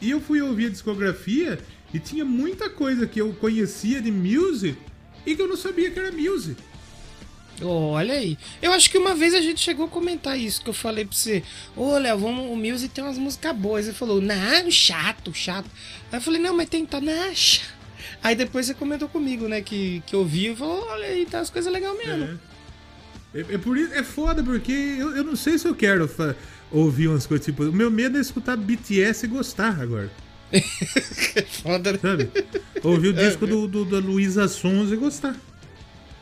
[0.00, 1.58] E eu fui ouvir a discografia
[1.94, 4.76] e tinha muita coisa que eu conhecia de Muse
[5.24, 6.56] e que eu não sabia que era Muse.
[7.62, 8.36] Olha aí.
[8.60, 11.16] Eu acho que uma vez a gente chegou a comentar isso, que eu falei pra
[11.16, 11.42] você.
[11.74, 13.86] Ô, Léo, vamos, o Music tem umas músicas boas.
[13.86, 15.70] Ele falou, não, chato, chato.
[16.12, 17.76] Aí eu falei, não, mas tem, tá, não, chato.
[18.22, 21.50] Aí depois você comentou comigo, né, que, que ouviu e falou, olha aí, tá as
[21.50, 22.24] coisas legais mesmo.
[22.24, 22.56] É.
[23.36, 26.10] É, é, por isso, é foda, porque eu, eu não sei se eu quero
[26.70, 27.64] ouvir umas coisas tipo.
[27.64, 30.10] O meu medo é escutar BTS e gostar agora.
[31.62, 31.98] foda, né?
[32.00, 32.30] Sabe?
[32.82, 35.36] Ouvir o disco do, do, da Luísa Sons e gostar.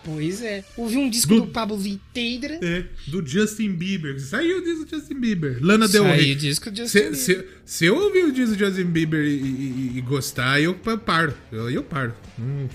[0.05, 0.63] Pois é.
[0.77, 2.59] Ouvi um disco do, do Pablo Vitteira.
[2.63, 4.21] É, do Justin Bieber.
[4.21, 5.59] Saiu o disco do Justin Bieber.
[5.61, 6.19] Lana Del Rey.
[6.19, 7.17] Saiu o disco do Justin Bieber.
[7.17, 11.35] Se, se, eu ouvir o disco do Justin Bieber e, e, e gostar, eu paro.
[11.51, 12.15] Eu, eu paro.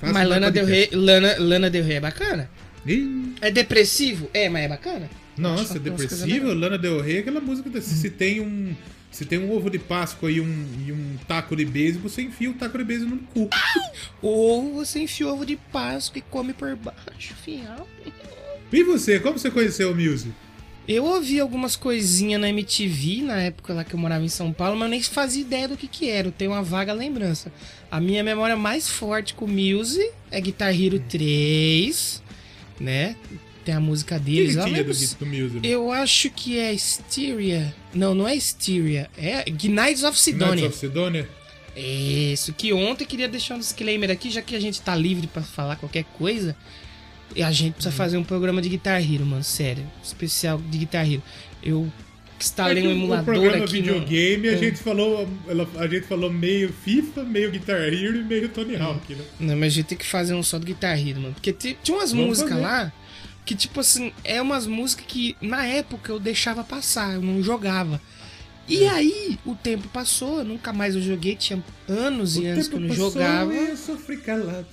[0.01, 2.49] mas Lana Del, Rey, Lana, Lana Del Rey é bacana.
[2.85, 3.33] E...
[3.41, 4.29] É depressivo?
[4.33, 5.09] É, mas é bacana.
[5.37, 6.53] Nossa, é depressivo?
[6.53, 7.69] Lana Del Rey é aquela música.
[7.69, 7.81] Hum.
[7.81, 8.75] Se tem um
[9.11, 12.51] se tem um ovo de Páscoa e um, e um taco de beisebol, você enfia
[12.51, 13.49] o taco de beisebol no cu.
[14.21, 17.87] Ou você enfia o ovo de Páscoa e come por baixo, fiel.
[18.71, 20.31] E você, como você conheceu o Music?
[20.87, 24.75] Eu ouvi algumas coisinhas na MTV na época lá que eu morava em São Paulo,
[24.75, 26.29] mas eu nem fazia ideia do que que era.
[26.29, 27.51] Eu tenho uma vaga lembrança.
[27.91, 32.23] A minha memória mais forte com o Music é Guitar Hero 3,
[32.79, 33.15] né?
[33.69, 34.55] Tem a música deles.
[34.55, 35.67] Que que do, do Music?
[35.67, 37.73] Eu acho que é Styria.
[37.93, 39.09] Não, não é Styria.
[39.15, 40.55] É Knights of Sidonia.
[40.55, 41.29] Knights of Sidonia?
[41.75, 45.43] Isso, que ontem queria deixar um disclaimer aqui, já que a gente tá livre para
[45.43, 46.55] falar qualquer coisa.
[47.35, 47.97] A gente precisa uhum.
[47.97, 49.85] fazer um programa de Guitar Hero, mano, sério.
[50.03, 51.21] Especial de Guitar Hero.
[51.61, 51.87] Eu
[52.39, 54.49] instalei é um emulador o programa aqui videogame, no...
[54.49, 54.57] a, é.
[54.57, 55.29] gente falou,
[55.77, 59.23] a gente falou meio FIFA, meio Guitar Hero e meio Tony Hawk, né?
[59.39, 61.33] Não, mas a gente tem que fazer um só do Guitar Hero, mano.
[61.35, 62.91] Porque tinha umas músicas lá
[63.49, 67.99] que, tipo assim, é umas músicas que na época eu deixava passar, eu não jogava.
[68.67, 68.89] E é.
[68.89, 72.79] aí, o tempo passou, nunca mais eu joguei, tinha anos o e anos que eu
[72.79, 73.51] não passou, jogava.
[73.51, 74.67] eu sofri calado.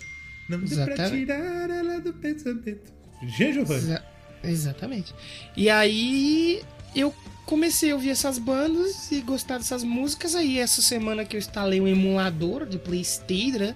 [0.51, 2.93] Não deu pra tirar ela do pensamento.
[3.23, 3.55] G.
[3.55, 3.81] Giovanni.
[3.81, 4.05] Exa
[4.45, 5.15] exatamente.
[5.57, 6.63] E aí,
[6.95, 7.15] eu
[7.47, 10.35] comecei a ouvir essas bandas e gostar dessas músicas.
[10.35, 13.75] Aí, essa semana que eu instalei um emulador de Playstation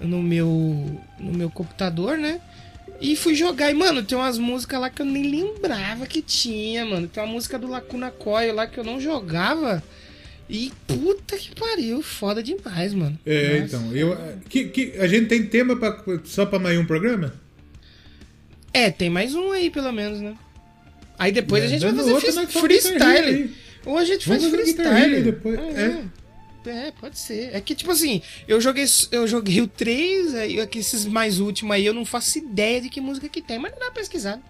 [0.00, 2.40] no meu, no meu computador, né?
[3.00, 3.70] E fui jogar.
[3.70, 7.08] E, mano, tem umas músicas lá que eu nem lembrava que tinha, mano.
[7.08, 9.82] Tem uma música do Lacuna Coil lá que eu não jogava.
[10.48, 13.18] E puta que pariu, foda demais, mano.
[13.24, 13.76] É, Nossa.
[13.76, 13.96] então.
[13.96, 17.32] Eu, que, que, a gente tem tema pra, só pra mais um programa?
[18.72, 20.34] É, tem mais um aí, pelo menos, né?
[21.18, 23.50] Aí depois é, a gente vai fazer outro, freestyle.
[23.86, 25.22] Ou a gente Vamos faz freestyle.
[25.22, 25.58] Depois.
[25.58, 25.84] Ah, é.
[25.84, 26.04] é.
[26.66, 27.54] É, pode ser.
[27.54, 31.74] É que, tipo assim, eu joguei, eu joguei o 3, aí aqui, esses mais últimos
[31.74, 34.40] aí, eu não faço ideia de que música que tem, mas não dá pesquisar.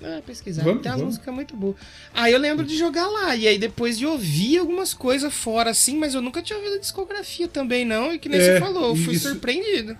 [0.00, 0.64] Não dá pesquisar.
[0.64, 1.76] Vamos, tem umas músicas muito boas.
[2.12, 5.96] Aí eu lembro de jogar lá, e aí depois de ouvir algumas coisas fora, assim,
[5.96, 8.96] mas eu nunca tinha ouvido discografia também, não, e que nem é, você falou, eu
[8.96, 9.28] fui isso.
[9.28, 9.96] surpreendido.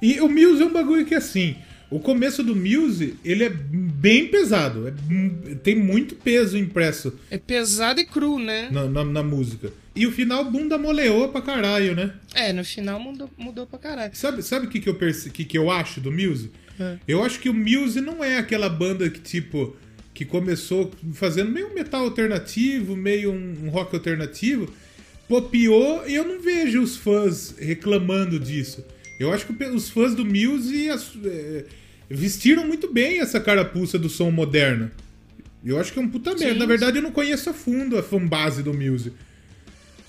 [0.00, 1.56] E o Muse é um bagulho que, assim,
[1.88, 4.88] o começo do Muse, ele é bem pesado.
[4.88, 7.12] É, tem muito peso impresso.
[7.30, 8.68] É pesado e cru, né?
[8.70, 9.72] Na, na, na, música.
[9.94, 12.12] E o final, bunda moleou pra caralho, né?
[12.34, 14.10] É, no final mudou, mudou pra caralho.
[14.14, 14.98] Sabe o sabe que, que, eu
[15.32, 16.50] que, que eu acho do Muse?
[16.78, 16.96] É.
[17.06, 19.76] Eu acho que o Muse não é aquela banda que, tipo,
[20.12, 24.68] que começou fazendo meio metal alternativo, meio um, um rock alternativo,
[25.28, 28.84] popiou e eu não vejo os fãs reclamando disso.
[29.18, 31.64] Eu acho que os fãs do Muse é,
[32.08, 34.90] vestiram muito bem essa carapuça do som moderno.
[35.64, 36.58] Eu acho que é um puta merda.
[36.58, 39.12] Na verdade, eu não conheço a fundo a fanbase do Muse.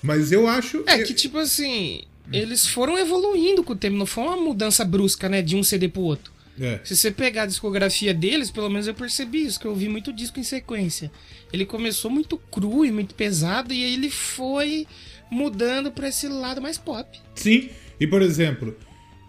[0.02, 0.84] Mas eu acho.
[0.86, 5.28] É que, tipo assim, eles foram evoluindo com o tempo, não foi uma mudança brusca,
[5.28, 5.42] né?
[5.42, 6.32] De um CD pro outro.
[6.60, 6.80] É.
[6.84, 10.12] Se você pegar a discografia deles, pelo menos eu percebi isso, que eu ouvi muito
[10.12, 11.10] disco em sequência.
[11.52, 14.86] Ele começou muito cru e muito pesado, e aí ele foi
[15.30, 17.18] mudando para esse lado mais pop.
[17.34, 18.76] Sim, e por exemplo,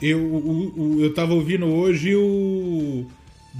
[0.01, 3.05] eu, o, o, eu tava ouvindo hoje o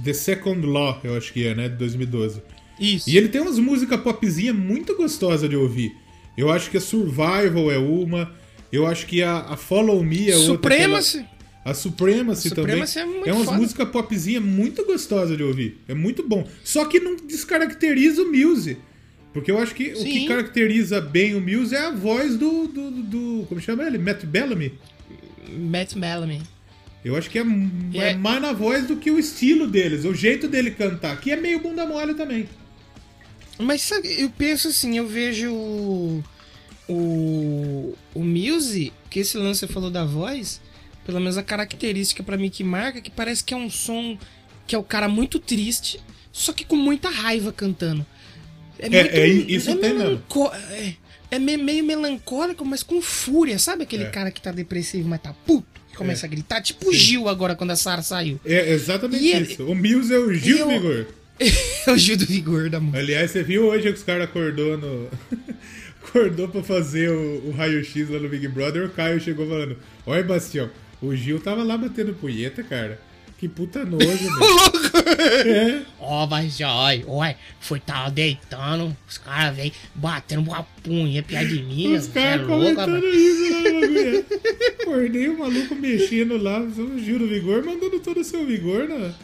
[0.02, 1.68] The Second Law, eu acho que é, né?
[1.68, 2.42] De 2012.
[2.78, 3.10] Isso.
[3.10, 5.94] E ele tem umas músicas popzinha muito gostosas de ouvir.
[6.36, 8.34] Eu acho que a Survival é uma.
[8.72, 10.54] Eu acho que a, a Follow Me é outra.
[10.54, 11.26] Supremacy.
[11.62, 13.12] A Supremacy, a Supremacy também.
[13.12, 15.78] É, muito é umas músicas popzinha muito gostosas de ouvir.
[15.86, 16.48] É muito bom.
[16.64, 18.78] Só que não descaracteriza o Muse.
[19.34, 20.00] Porque eu acho que Sim.
[20.00, 22.66] o que caracteriza bem o Muse é a voz do.
[22.66, 23.98] do, do como chama ele?
[23.98, 24.72] Matt Bellamy?
[25.50, 26.42] Matt Bellamy.
[27.04, 27.42] Eu acho que é,
[27.94, 31.30] é, é, mais na voz do que o estilo deles, o jeito dele cantar, que
[31.30, 32.46] é meio bunda mole também.
[33.58, 36.24] Mas sabe, eu penso assim, eu vejo o,
[36.88, 40.60] o, o Muse, que esse lance você falou da voz,
[41.04, 44.18] pelo menos a característica para mim que marca, que parece que é um som
[44.66, 48.04] que é o cara muito triste, só que com muita raiva cantando.
[48.78, 50.22] É, é, muito, é isso é tem mesmo.
[51.30, 53.58] É, meio melancólico, mas com fúria.
[53.58, 54.10] Sabe aquele é.
[54.10, 55.80] cara que tá depressivo, mas tá puto?
[56.00, 56.28] começa é.
[56.28, 58.40] a gritar, tipo o Gil agora quando a Sara saiu.
[58.44, 59.62] É exatamente e isso.
[59.62, 59.70] Ele...
[59.70, 60.68] O Mills é o Gil eu...
[60.68, 61.06] Vigor.
[61.86, 62.98] é o Gil do Vigor da música.
[62.98, 65.08] Aliás, você viu hoje que os caras acordou no.
[66.02, 70.22] acordou pra fazer o, o raio-x lá no Big Brother, o Caio chegou falando: Olha,
[70.22, 72.98] Bastião, o Gil tava lá batendo punheta, cara.
[73.40, 75.50] Que puta nojo, velho.
[75.50, 75.86] é.
[75.98, 81.62] Ó, mas olha, olha, foi tava deitando, os caras vêm batendo uma punha piada de
[81.62, 81.96] mim.
[81.96, 84.24] Os caras é comentando isso, né,
[84.82, 89.14] Acordei o maluco mexendo lá, o Gil do Vigor, mandando todo o seu vigor, né?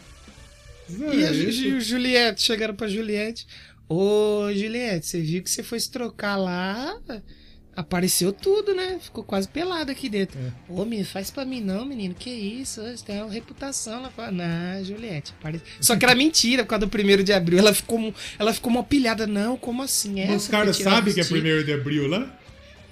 [1.13, 3.45] E a Ju, Juliette, chegaram pra Juliette.
[3.87, 6.99] Ô, Juliette, você viu que você foi se trocar lá?
[7.77, 8.97] Apareceu tudo, né?
[8.99, 10.37] Ficou quase pelado aqui dentro.
[10.39, 10.51] É.
[10.67, 12.15] Ô, menino, faz pra mim não, menino.
[12.15, 12.81] Que isso?
[12.81, 14.31] Você tem uma reputação lá fora.
[14.31, 15.31] Não, Juliette.
[15.79, 17.59] Só que era mentira, por causa do primeiro de abril.
[17.59, 19.27] Ela ficou, ela ficou uma pilhada.
[19.27, 20.19] Não, como assim?
[20.19, 22.35] É, Os caras sabem que é primeiro de abril lá?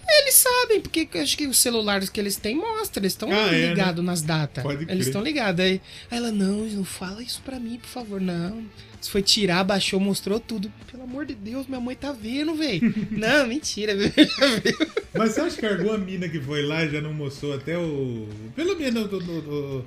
[0.07, 3.99] Eles sabem, porque acho que os celulares que eles têm mostram, eles estão ah, ligados
[3.99, 4.11] é, né?
[4.11, 4.63] nas datas.
[4.63, 5.63] Pode eles estão ligados.
[5.63, 8.21] Aí, aí ela, não, não fala isso pra mim, por favor.
[8.21, 8.63] Não.
[9.01, 10.71] Você foi tirar, baixou, mostrou tudo.
[10.91, 12.93] Pelo amor de Deus, minha mãe tá vendo, velho.
[13.11, 14.13] não, mentira, velho.
[15.13, 18.27] Mas você acha que alguma mina que foi lá já não mostrou até o.
[18.55, 19.85] Pelo menos o, o, o,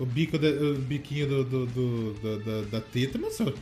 [0.00, 3.54] o bico da, o biquinho do, do, do, da, da teta mostrou.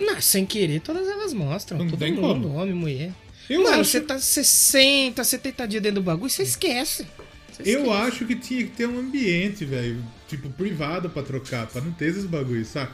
[0.00, 1.78] Não, sem querer, todas elas mostram.
[1.78, 2.54] Não Todo mundo, como.
[2.54, 3.12] homem, mulher.
[3.48, 3.90] Eu Mano, acho...
[3.90, 7.06] você tá 60, 70 dias dentro do bagulho, você esquece.
[7.50, 7.90] Você eu esquece.
[7.90, 12.10] acho que tinha que ter um ambiente, velho, tipo, privado pra trocar, pra não ter
[12.10, 12.92] esses bagulhos, saca?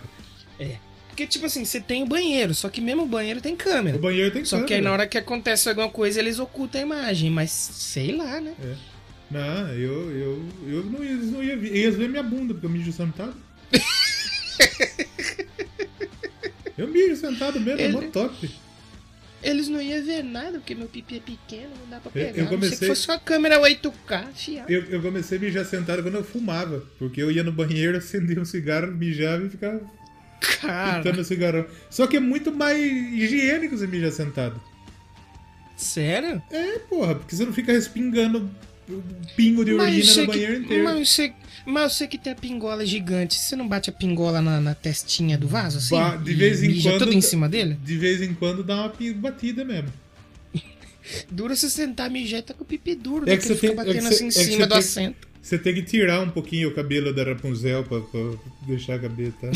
[0.58, 0.76] É.
[1.08, 3.96] Porque, tipo assim, você tem o banheiro, só que mesmo o banheiro tem câmera.
[3.96, 4.62] O banheiro tem só câmera.
[4.62, 8.16] Só que aí na hora que acontece alguma coisa, eles ocultam a imagem, mas sei
[8.16, 8.54] lá, né?
[8.60, 8.74] É.
[9.30, 11.74] Não, eu, eu, eu não, ia, não ia ver.
[11.74, 13.34] Ia ver minha bunda, porque eu mijo sentado.
[16.76, 17.96] eu mijo sentado mesmo, Ele...
[17.96, 18.50] é mó top.
[19.44, 22.38] Eles não iam ver nada, porque meu pipi é pequeno, não dá pra pegar.
[22.38, 22.78] Eu, comecei...
[22.78, 24.72] Se fosse uma câmera 8K, fiado.
[24.72, 26.82] Eu, eu comecei a mijar sentado quando eu fumava.
[26.98, 29.80] Porque eu ia no banheiro, acendia um cigarro, mijava e ficava
[30.40, 31.02] Cara.
[31.02, 31.66] pitando o cigarrão.
[31.90, 34.58] Só que é muito mais higiênico você mijar sentado.
[35.76, 36.42] Sério?
[36.50, 38.50] É, porra, porque você não fica respingando
[39.36, 40.84] pingo de urina no banheiro inteiro.
[40.84, 41.32] Mas você,
[41.64, 45.38] mas você que tem a pingola gigante, você não bate a pingola na, na testinha
[45.38, 45.94] do vaso, assim?
[45.96, 46.98] Ba de vez em quando.
[46.98, 47.78] tudo em cima dele?
[47.82, 49.92] De vez em quando dá uma batida mesmo.
[51.30, 54.06] Dura se sentar mijar tá com o pipi duro, é que você fica tem, batendo
[54.06, 55.28] é assim em é cima do tem, assento.
[55.40, 58.20] Você tem que tirar um pouquinho o cabelo da Rapunzel pra, pra
[58.66, 58.98] deixar a.
[58.98, 59.50] Tá?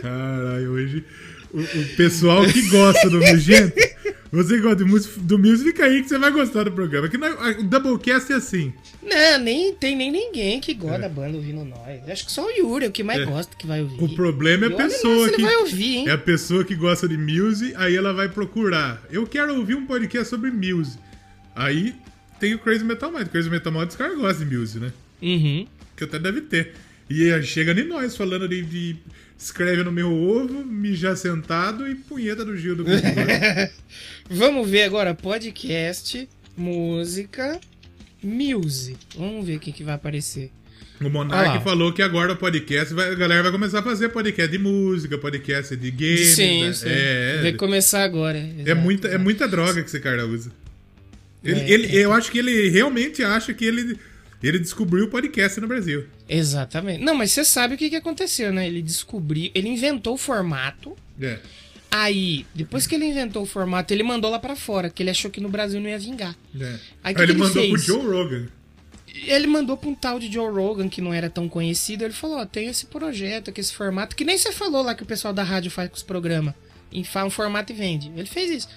[0.00, 1.04] Caralho, hoje
[1.52, 3.74] o, o, pessoal que gosta do Nojento,
[4.32, 4.86] você gosta do,
[5.22, 7.08] do Music, fica aí que você vai gostar do programa.
[7.08, 8.72] Que não, o Doublecast é assim.
[9.02, 11.00] Não, nem tem nem ninguém que gosta é.
[11.00, 12.08] da banda ouvindo nós.
[12.08, 13.24] Acho que só o Yuri, é o que mais é.
[13.24, 14.02] gosta, que vai ouvir.
[14.02, 15.42] O problema é a pessoa que.
[15.42, 16.08] Vai ouvir, hein?
[16.08, 19.02] É a pessoa que gosta de Music, aí ela vai procurar.
[19.10, 20.98] Eu quero ouvir um podcast sobre Music.
[21.56, 21.94] Aí
[22.38, 23.26] tem o Crazy Metal Mind.
[23.28, 24.92] Crazy Metal Mind, os caras gostam de Music, né?
[25.20, 25.66] Uhum.
[25.96, 26.72] Que até deve ter.
[27.10, 28.96] E chega de nós falando de, de
[29.40, 32.84] escreve no meu ovo, mijar sentado e punheta do Gil do
[34.28, 37.58] Vamos ver agora podcast, música,
[38.22, 38.98] music.
[39.16, 40.50] Vamos ver o que, que vai aparecer.
[41.00, 44.10] O Monark ah falou que agora o podcast, vai, a galera vai começar a fazer
[44.10, 46.36] podcast de música, podcast de games.
[46.36, 46.72] Sim, né?
[46.74, 46.88] sim.
[46.88, 48.38] É, vai começar agora.
[48.66, 50.52] É muita, é muita droga que esse cara usa.
[51.42, 52.04] Ele, é, ele, é.
[52.04, 53.98] Eu acho que ele realmente acha que ele
[54.48, 56.06] ele descobriu o podcast no Brasil.
[56.28, 57.04] Exatamente.
[57.04, 58.66] Não, mas você sabe o que, que aconteceu, né?
[58.66, 60.96] Ele descobriu, ele inventou o formato.
[61.20, 61.38] É.
[61.90, 65.30] Aí, depois que ele inventou o formato, ele mandou lá para fora, que ele achou
[65.30, 66.36] que no Brasil não ia vingar.
[66.58, 66.78] É.
[67.02, 67.70] Aí, que ele, que ele mandou fez?
[67.70, 68.48] pro Joe Rogan.
[69.26, 72.04] Ele mandou pra um tal de Joe Rogan, que não era tão conhecido.
[72.04, 75.02] Ele falou: Ó, tem esse projeto aqui, esse formato, que nem você falou lá que
[75.02, 76.54] o pessoal da rádio faz com os programas.
[76.92, 78.10] E faz um formato e vende.
[78.16, 78.68] Ele fez isso.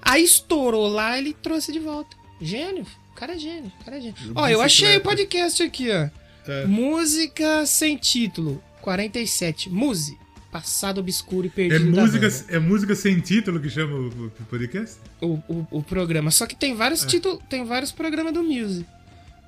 [0.00, 2.16] Aí estourou lá, ele trouxe de volta.
[2.40, 2.86] Gênio
[3.20, 4.16] cara é gênio, cara é gênio.
[4.34, 6.08] Ó, eu achei o podcast aqui, ó.
[6.50, 6.64] É.
[6.64, 9.68] Música sem título, 47.
[9.68, 10.18] Muse.
[10.50, 11.96] Passado obscuro e perdido.
[11.96, 14.96] É música, é música sem título que chama o, podcast?
[15.20, 16.32] O, o, o programa.
[16.32, 17.06] Só que tem vários é.
[17.06, 17.38] títulos.
[17.48, 18.84] Tem vários programas do Muse.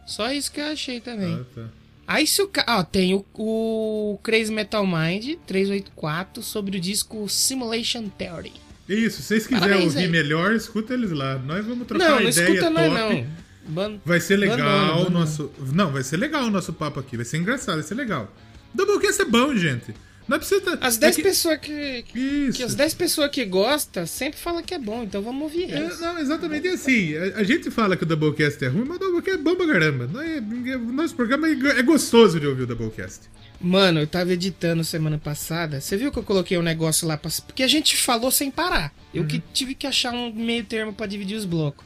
[0.07, 1.35] Só isso que eu achei também.
[1.35, 1.69] Ah, tá.
[2.07, 8.09] Aí se o Ó, tem o, o Crazy Metal Mind 384 sobre o disco Simulation
[8.09, 8.53] Theory.
[8.89, 10.09] Isso, se vocês quiserem ouvir aí.
[10.09, 11.37] melhor, escuta eles lá.
[11.39, 12.75] Nós vamos trocar não, não ideia escuta top.
[12.75, 13.27] Não, não.
[13.67, 15.51] Ban vai ser legal o nosso.
[15.73, 17.17] Não, vai ser legal o nosso papo aqui.
[17.17, 18.33] Vai ser engraçado, vai ser legal.
[18.75, 19.95] Doublecast é bom, gente.
[20.27, 20.79] Não precisa.
[20.81, 21.23] As 10 é que...
[21.23, 22.05] pessoas que.
[22.15, 22.57] Isso.
[22.57, 25.89] Que as 10 pessoas que gostam sempre falam que é bom, então vamos ouvir é,
[25.97, 27.17] não, exatamente assim.
[27.17, 29.67] A, a, gente fala que o Doublecast é ruim, mas o Doublecast é bom pra
[29.67, 30.09] caramba.
[30.25, 30.41] É,
[30.79, 33.29] nosso programa é, é gostoso de ouvir o Doublecast.
[33.61, 35.81] Mano, eu tava editando semana passada.
[35.81, 37.31] Você viu que eu coloquei um negócio lá pra...
[37.47, 38.93] Porque a gente falou sem parar.
[39.15, 39.29] Eu uhum.
[39.29, 41.85] que tive que achar um meio termo para dividir os blocos.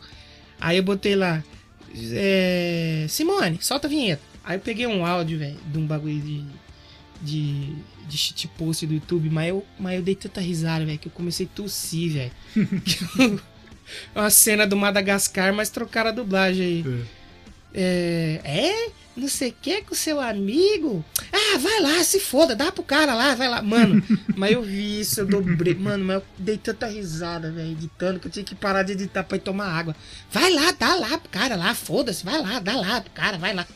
[0.59, 1.45] Aí eu botei lá
[2.13, 4.23] é, Simone, solta a vinheta.
[4.45, 6.45] Aí eu peguei um áudio, velho, de um bagulho de.
[7.21, 7.75] de.
[8.07, 11.47] de shitpost do YouTube, mas eu, mas eu dei tanta risada, velho, que eu comecei
[11.47, 13.41] a tossir, velho.
[14.15, 17.05] Uma cena do Madagascar, mas trocaram a dublagem aí.
[17.75, 18.41] É.
[18.45, 18.91] é?
[19.17, 21.05] Não sei o que com seu amigo.
[21.33, 23.63] Ah, vai lá, se foda, dá pro cara lá, vai lá.
[23.63, 24.03] Mano,
[24.37, 25.75] mas eu vi isso, eu dobrei.
[25.75, 29.25] Mano, mas eu dei tanta risada, velho, editando, que eu tinha que parar de editar
[29.25, 29.97] pra ir tomar água.
[30.31, 33.55] Vai lá, dá lá pro cara lá, foda-se, vai lá, dá lá pro cara, vai
[33.55, 33.67] lá.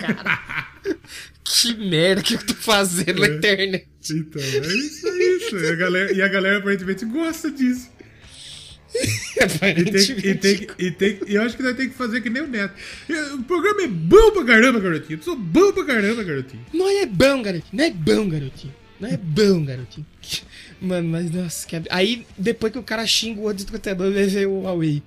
[0.00, 0.68] Cara,
[1.44, 3.28] que merda que eu tô fazendo é.
[3.28, 3.88] na internet.
[4.10, 5.58] Então, é isso, é isso.
[5.58, 7.90] E a galera, e a galera aparentemente gosta disso
[9.42, 12.28] e, tem, e, tem, e, tem, e eu acho que nós temos que fazer que
[12.28, 12.74] nem o Neto.
[13.34, 15.18] O programa é bom pra caramba, garotinho.
[15.18, 16.64] Eu sou bom pra caramba, garotinho.
[16.72, 17.72] Não é bom, garotinho.
[17.72, 18.74] Não é bom, garotinho.
[19.00, 20.06] Não é bom, garotinho.
[20.80, 21.82] Mano, mas nossa, que...
[21.90, 25.02] Aí, depois que o cara xinga o outro escutador, vai ver o Huawei.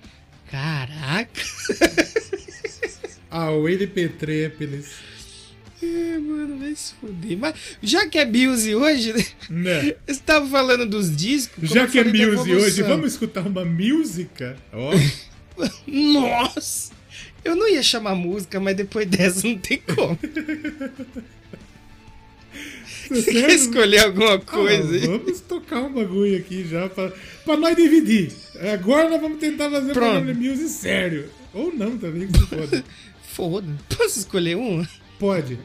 [0.50, 1.42] Caraca.
[3.32, 5.15] Huawei de Petrépolis.
[5.84, 7.38] É, mano, vai se fuder.
[7.38, 9.26] Mas já que é Muse hoje, né?
[9.50, 9.96] né?
[10.08, 11.70] Você tava falando dos discos.
[11.70, 14.56] Já que é Muse hoje, vamos escutar uma música?
[14.72, 14.94] Ó.
[14.94, 15.66] Oh.
[15.88, 16.94] Nossa!
[17.44, 20.18] Eu não ia chamar música, mas depois dessa não tem como.
[23.10, 24.98] Você quer escolher alguma coisa?
[24.98, 27.12] Ah, vamos tocar um bagulho aqui já pra,
[27.44, 28.32] pra nós dividir.
[28.74, 30.28] Agora nós vamos tentar fazer Pronto.
[30.28, 31.30] um Muse sério.
[31.54, 32.84] Ou não também, que foda.
[33.32, 33.68] foda.
[33.96, 34.84] Posso escolher um?
[35.20, 35.58] Pode.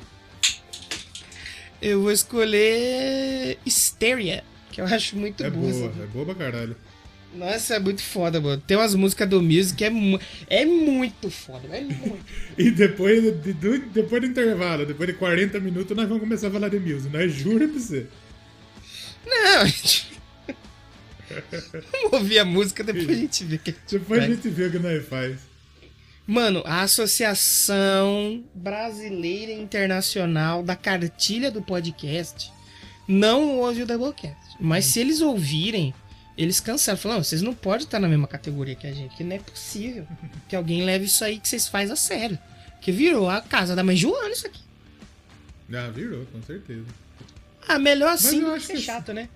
[1.80, 5.72] Eu vou escolher Hysteria, que eu acho muito é boa.
[5.72, 6.76] boa é boa pra caralho.
[7.34, 8.60] Nossa, é muito foda, mano.
[8.66, 12.18] Tem umas músicas do Music que é, mu é muito foda, é muito.
[12.58, 16.50] e depois, de, de, depois do intervalo, depois de 40 minutos, nós vamos começar a
[16.50, 18.06] falar de Music, nós juro pra você.
[19.24, 20.10] Não, a gente...
[21.92, 24.32] Vamos ouvir a música, depois a gente vê que a gente Depois faz.
[24.32, 25.36] a gente vê o que nós faz.
[26.30, 32.52] Mano, a Associação Brasileira Internacional da Cartilha do Podcast
[33.08, 34.36] não ouve o Doublecast.
[34.60, 35.92] Mas se eles ouvirem,
[36.38, 36.96] eles cancelam.
[36.96, 40.06] Falam, vocês não podem estar na mesma categoria que a gente, que não é possível
[40.48, 42.38] que alguém leve isso aí que vocês fazem a sério.
[42.80, 44.62] Que virou a casa da mãe Joana isso aqui.
[45.74, 46.86] Ah, virou, com certeza.
[47.66, 49.28] Ah, melhor assim do que ser chato, né?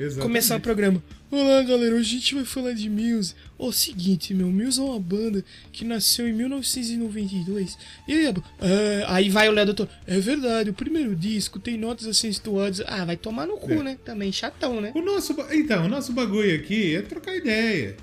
[0.00, 0.22] Exatamente.
[0.22, 1.02] Começar o programa.
[1.30, 3.34] Olá, galera, hoje a gente vai falar de Muse.
[3.58, 7.76] Ó, oh, seguinte, meu, Muse é uma banda que nasceu em 1992.
[8.08, 9.88] E aí, é, aí vai o Léo Doutor.
[10.06, 12.82] É verdade, o primeiro disco tem notas acentuadas.
[12.86, 13.82] Ah, vai tomar no cu, é.
[13.82, 13.98] né?
[14.02, 14.90] Também chatão, né?
[14.94, 17.94] O nosso, então, o nosso bagulho aqui é trocar ideia.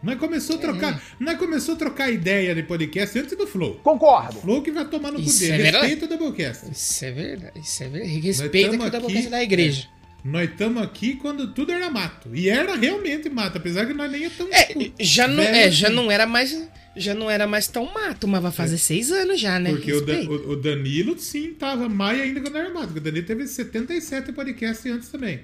[0.00, 0.62] Nós começou a é.
[0.62, 1.24] trocar, é.
[1.24, 3.80] nós começou a trocar ideia de podcast antes do Flow.
[3.82, 4.38] Concordo.
[4.40, 5.62] Flow que vai tomar no cu dele.
[5.62, 6.70] É Respeita o Doublecast.
[6.70, 7.58] Isso é verdade.
[7.58, 8.20] Isso é verdade.
[8.20, 9.88] Respeita que o Doublecast é da igreja.
[10.24, 10.28] É.
[10.28, 12.30] Nós estamos aqui quando tudo era mato.
[12.34, 14.52] E era realmente mato, apesar que nós nem estamos.
[14.52, 15.96] É, tipo, já não, é, já assim.
[15.96, 16.68] não era mais.
[16.94, 18.78] Já não era mais tão mato, mas vai fazer é.
[18.78, 19.70] seis anos já, né?
[19.70, 22.94] Porque o, o, o, Danilo, sim, tava mais ainda quando era mato.
[22.94, 25.40] O Danilo teve 77 podcasts antes também.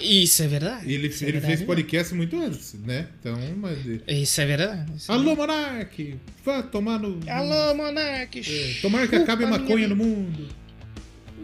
[0.00, 0.92] Isso é verdade.
[0.92, 3.06] Ele, Isso é ele é verdade, fez podcast muito antes, né?
[3.20, 3.78] Então, mas.
[4.08, 4.92] Isso é verdade.
[4.96, 6.16] Isso é Alô, Monark!
[6.44, 7.20] Vá tomar no.
[7.30, 8.40] Alô, Monark!
[8.40, 10.48] É, tomara que acabe a maconha no mundo.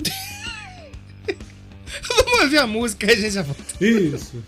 [2.09, 3.62] Vamos ouvir a música e a gente já volta.
[3.85, 4.42] Isso.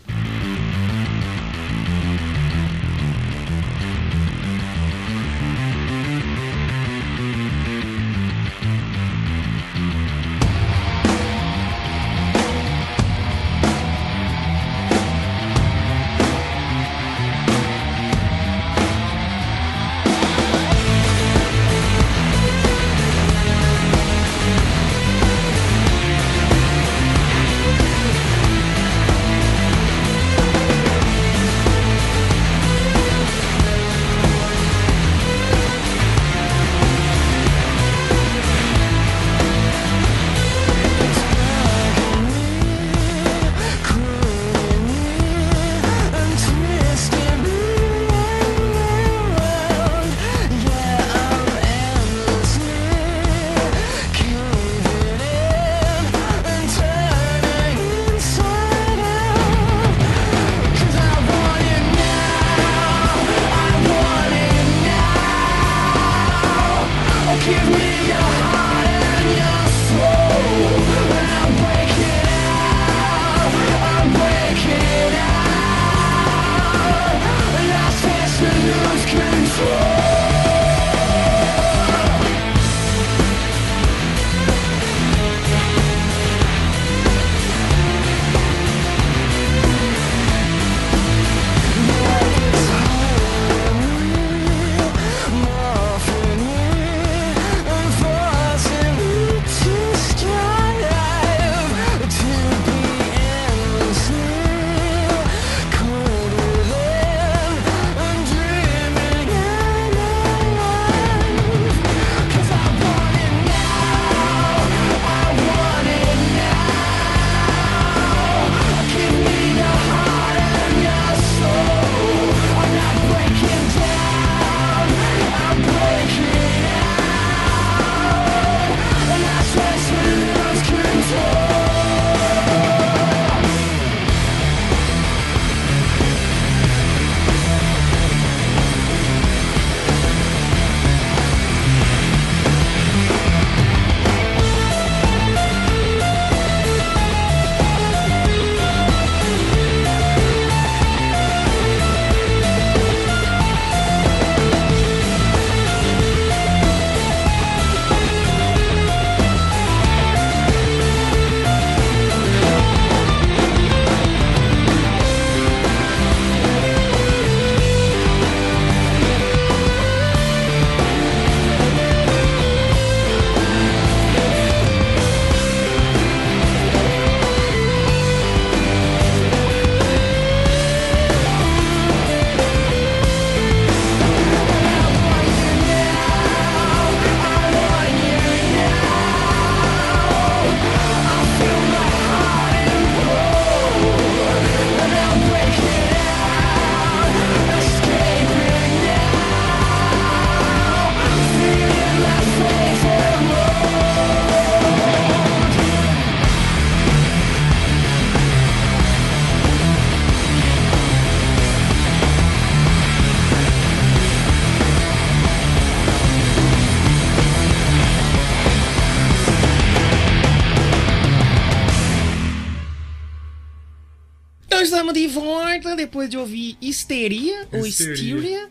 [226.09, 228.49] De ouvir histeria, ou histeria.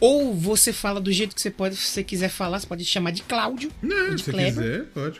[0.00, 3.10] Ou você fala do jeito que você pode, se você quiser falar, você pode chamar
[3.10, 3.72] de Cláudio.
[3.82, 4.54] Não, de se Kleber.
[4.54, 5.18] quiser, pode.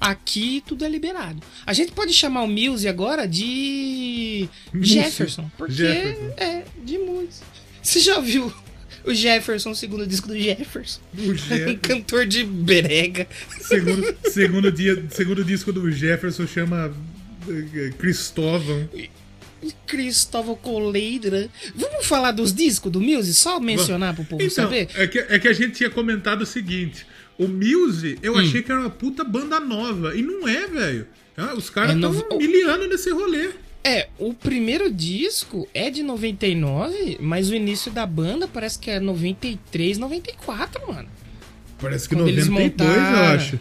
[0.00, 1.42] Aqui tudo é liberado.
[1.66, 6.34] A gente pode chamar o Muse agora de Jefferson, porque Jefferson.
[6.38, 7.42] é de Muse.
[7.82, 8.52] Você já ouviu
[9.04, 11.00] o Jefferson, segundo disco do Jefferson?
[11.16, 11.78] O Jefferson.
[11.82, 13.26] Cantor de brega.
[13.60, 16.92] Segundo, segundo, dia, segundo disco do Jefferson chama
[17.48, 17.92] eh,
[19.60, 19.80] Cristóvão.
[19.86, 21.48] Cristóvão Coleira.
[21.74, 23.34] Vamos falar dos discos do Muse?
[23.34, 24.88] Só mencionar pro povo então, saber?
[24.94, 27.06] É que, é que a gente tinha comentado o seguinte:
[27.38, 28.38] o Muse, eu hum.
[28.38, 30.16] achei que era uma puta banda nova.
[30.16, 31.06] E não é, velho.
[31.36, 32.36] Ah, os caras estão é novo...
[32.36, 33.50] miliano nesse rolê.
[33.82, 39.00] É, o primeiro disco é de 99, mas o início da banda parece que é
[39.00, 41.08] 93, 94, mano.
[41.80, 43.60] Parece que Quando 92, eu acho.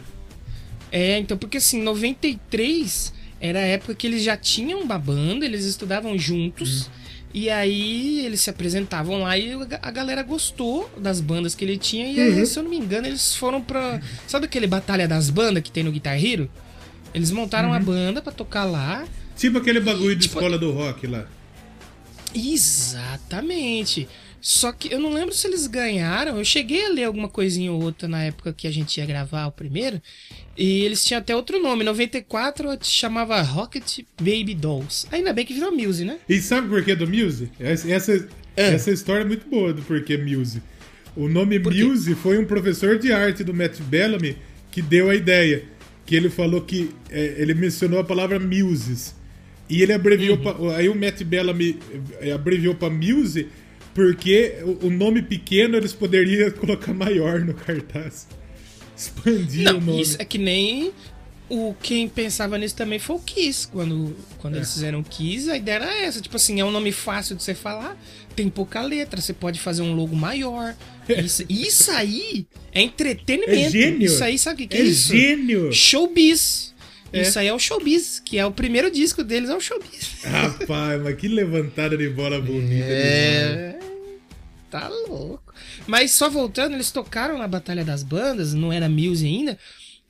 [0.92, 5.66] É, então, porque assim, 93 era a época que eles já tinham uma banda, eles
[5.66, 6.88] estudavam juntos.
[6.88, 7.00] Hum.
[7.34, 12.12] E aí eles se apresentavam lá e a galera gostou das bandas que ele tinha.
[12.12, 12.46] E aí, uhum.
[12.46, 14.02] se eu não me engano, eles foram pra.
[14.28, 16.50] Sabe aquele Batalha das Bandas que tem no Guitar Hero?
[17.14, 17.76] Eles montaram uhum.
[17.76, 19.06] a banda para tocar lá.
[19.38, 20.40] Tipo aquele bagulho de tipo...
[20.40, 21.26] escola do rock lá.
[22.34, 24.08] Exatamente.
[24.42, 26.38] Só que eu não lembro se eles ganharam.
[26.38, 29.48] Eu cheguei a ler alguma coisinha ou outra na época que a gente ia gravar
[29.48, 30.02] o primeiro.
[30.58, 31.84] E eles tinham até outro nome.
[31.84, 35.08] Em 94 chamava Rocket Baby Dolls.
[35.12, 36.20] Ainda bem que virou Muse, né?
[36.28, 37.52] E sabe por que do Muse?
[37.60, 38.74] Essa, essa, é.
[38.74, 40.62] essa história é muito boa do porquê Muse.
[41.16, 44.38] O nome Muse foi um professor de arte do Matt Bellamy
[44.72, 45.64] que deu a ideia.
[46.06, 46.92] Que ele falou que.
[47.12, 49.16] É, ele mencionou a palavra Muses.
[49.70, 50.38] E ele abreviou.
[50.38, 50.44] Uhum.
[50.44, 51.78] Pra, aí o Matt Bellamy
[52.22, 53.50] é, abreviou para Muse
[53.94, 58.28] porque o nome pequeno eles poderiam colocar maior no cartaz.
[58.96, 60.02] Expandir Não, o nome.
[60.02, 60.92] Isso é que nem
[61.50, 63.68] o quem pensava nisso também foi o Kiss.
[63.68, 64.58] Quando, quando é.
[64.58, 66.22] eles fizeram Kiss, a ideia era essa.
[66.22, 67.98] Tipo assim, é um nome fácil de você falar,
[68.36, 70.76] tem pouca letra, você pode fazer um logo maior.
[71.08, 73.52] Isso, isso aí é entretenimento.
[73.52, 74.06] É gênio.
[74.06, 75.12] Isso aí, sabe o que, que é, é isso?
[75.12, 75.74] gênio.
[75.74, 76.76] Showbiz.
[77.12, 77.22] É.
[77.22, 80.24] Isso aí é o Showbiz, que é o primeiro disco deles, é o Showbiz.
[80.24, 82.86] Rapaz, mas que levantada de bola bonita.
[82.90, 83.79] É.
[84.70, 85.54] Tá louco.
[85.88, 89.58] Mas só voltando, eles tocaram na Batalha das Bandas, não era Muse ainda.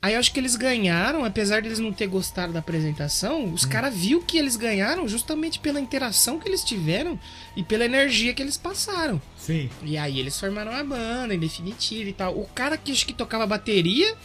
[0.01, 3.65] Aí eu acho que eles ganharam, apesar de eles não ter gostado da apresentação, os
[3.65, 3.69] hum.
[3.69, 7.19] caras viu que eles ganharam justamente pela interação que eles tiveram
[7.55, 9.21] e pela energia que eles passaram.
[9.37, 9.69] Sim.
[9.83, 12.37] E aí eles formaram a banda, em definitivo e tal.
[12.37, 14.15] O cara que acho que tocava bateria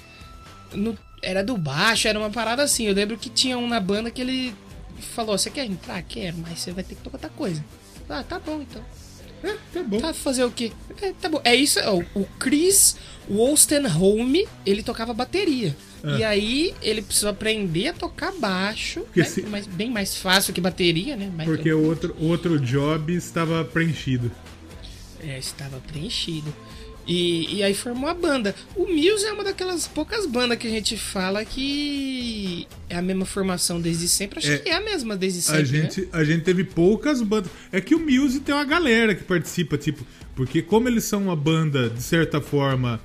[0.73, 2.87] no, era do baixo, era uma parada assim.
[2.87, 4.55] Eu lembro que tinha um na banda que ele
[5.15, 6.01] falou: Você quer entrar?
[6.03, 7.65] Quero, mas você vai ter que tocar outra coisa.
[8.09, 8.85] Ah, tá bom então.
[9.45, 10.01] É, tá bom.
[10.01, 10.73] Tá fazer o quê?
[11.01, 11.41] É, tá bom.
[11.45, 11.79] É isso.
[11.85, 12.97] Ó, o Chris
[13.29, 15.77] Wolstenholme, ele tocava bateria.
[16.03, 16.19] Ah.
[16.19, 19.25] E aí ele precisou aprender a tocar baixo, né?
[19.25, 19.43] se...
[19.43, 21.31] mas bem mais fácil que bateria, né?
[21.35, 24.31] Mais Porque o outro, outro job estava preenchido.
[25.23, 26.55] É, estava preenchido.
[27.07, 28.55] E, e aí formou a banda.
[28.75, 33.27] O Muse é uma daquelas poucas bandas que a gente fala que é a mesma
[33.27, 34.39] formação desde sempre.
[34.39, 35.61] Acho é, que é a mesma desde sempre.
[35.61, 35.83] A né?
[35.83, 36.09] gente, né?
[36.13, 37.51] a gente teve poucas bandas.
[37.71, 41.37] É que o Muse tem uma galera que participa, tipo, porque como eles são uma
[41.37, 42.99] banda, de certa forma,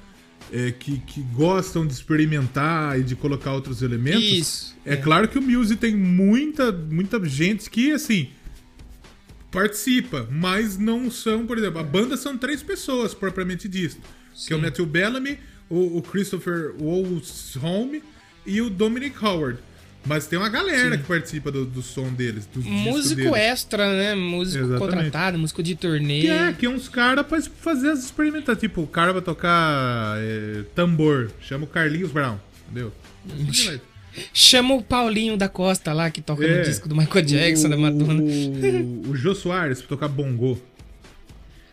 [0.51, 4.23] é, que, que gostam de experimentar e de colocar outros elementos.
[4.23, 4.77] Isso.
[4.85, 4.97] É, é.
[4.97, 8.29] claro que o Muse tem muita, muita gente que, assim
[9.51, 13.97] participa, mas não são, por exemplo, a banda são três pessoas propriamente dito,
[14.33, 14.47] Sim.
[14.47, 15.39] que é o Matthew Bellamy,
[15.69, 18.01] o, o Christopher Wolfsholm
[18.45, 19.59] e o Dominic Howard.
[20.05, 21.01] Mas tem uma galera Sim.
[21.01, 22.45] que participa do, do som deles.
[22.45, 23.35] Do músico deles.
[23.35, 24.15] extra, né?
[24.15, 24.95] Músico Exatamente.
[24.95, 26.21] contratado, músico de torneio.
[26.21, 28.59] Que é, que é uns caras pra fazer as experimentações.
[28.59, 31.29] Tipo, o cara vai tocar é, tambor.
[31.41, 32.93] Chama o Carlinhos Brown, entendeu?
[34.33, 37.69] Chama o Paulinho da Costa lá, que toca é, no disco do Michael Jackson, o,
[37.69, 38.21] da Madonna.
[38.21, 40.61] O, o Jô Soares, pra tocar bongo.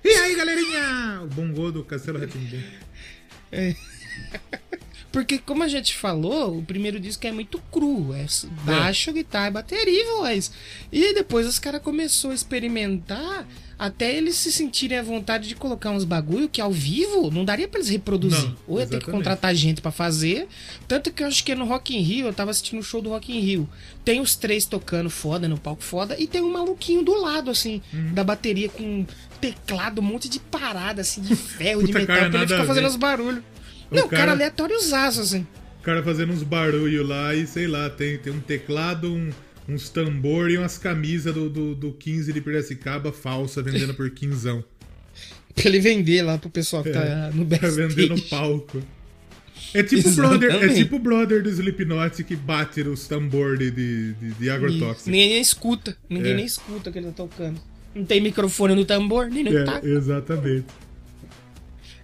[0.04, 1.20] E aí, galerinha?
[1.24, 2.60] O bongo do Castelo Ratimbum.
[3.50, 3.74] É.
[5.16, 8.12] Porque, como a gente falou, o primeiro disco é muito cru.
[8.12, 8.26] É
[8.66, 9.12] baixo, é.
[9.14, 10.52] guitarra, bateria e voz.
[10.92, 13.48] E depois os caras começaram a experimentar
[13.78, 17.66] até eles se sentirem à vontade de colocar uns bagulho que ao vivo não daria
[17.66, 18.44] para eles reproduzir.
[18.44, 20.48] Não, Ou ia ter que contratar gente para fazer.
[20.86, 23.00] Tanto que eu acho que no Rock in Rio, eu tava assistindo o um show
[23.00, 23.66] do Rock in Rio.
[24.04, 27.80] Tem os três tocando foda no palco foda e tem um maluquinho do lado, assim,
[27.90, 28.12] uhum.
[28.12, 29.06] da bateria com
[29.40, 32.96] teclado, um monte de parada, assim, de ferro, de metal, pra ele ficar fazendo os
[32.96, 33.42] barulhos.
[33.90, 35.46] Não, o cara, cara aleatóriozaço, assim.
[35.80, 39.30] O cara fazendo uns barulhos lá e sei lá, tem, tem um teclado, um,
[39.68, 44.64] uns tambor e umas camisas do, do, do 15 de Piracicaba falsa vendendo por quinzão.
[45.54, 47.76] pra ele vender lá pro pessoal que tá é, tá no backstage.
[47.76, 48.82] Pra vender no palco.
[49.72, 54.50] É tipo brother, é tipo brother do Slipknot que bate os tambor de, de, de
[54.50, 55.10] agrotóxico.
[55.10, 56.36] Ninguém escuta, ninguém é.
[56.36, 57.60] nem escuta que ele tá tocando.
[57.94, 59.80] Não tem microfone no tambor, nem no é, tá.
[59.82, 60.66] Exatamente.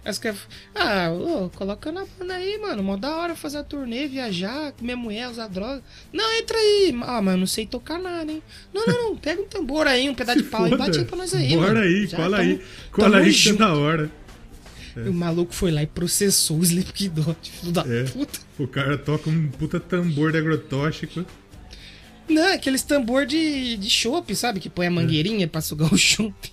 [0.05, 0.33] As que...
[0.75, 2.83] Ah, ô, coloca na banda aí, mano.
[2.83, 5.81] Mó da hora fazer a turnê, viajar, comer mulher, usar droga.
[6.11, 6.93] Não, entra aí.
[7.03, 8.43] Ah, mas não sei tocar nada, hein?
[8.73, 9.15] Não, não, não.
[9.17, 10.75] Pega um tambor aí, um pedaço Se de pau foda.
[10.75, 11.79] e bate aí pra nós aí, Bora mano.
[11.79, 12.61] aí, Já cola tamo, aí.
[12.91, 14.11] Cola aí que é da hora.
[14.95, 15.09] É.
[15.09, 18.03] O maluco foi lá e processou o Slipknot, filho da é.
[18.03, 18.39] puta.
[18.59, 21.25] O cara toca um puta tambor de agrotóxico.
[22.27, 24.59] Não, aqueles tambor de, de chopp, sabe?
[24.59, 25.47] Que põe a mangueirinha é.
[25.47, 26.51] pra sugar o chopp.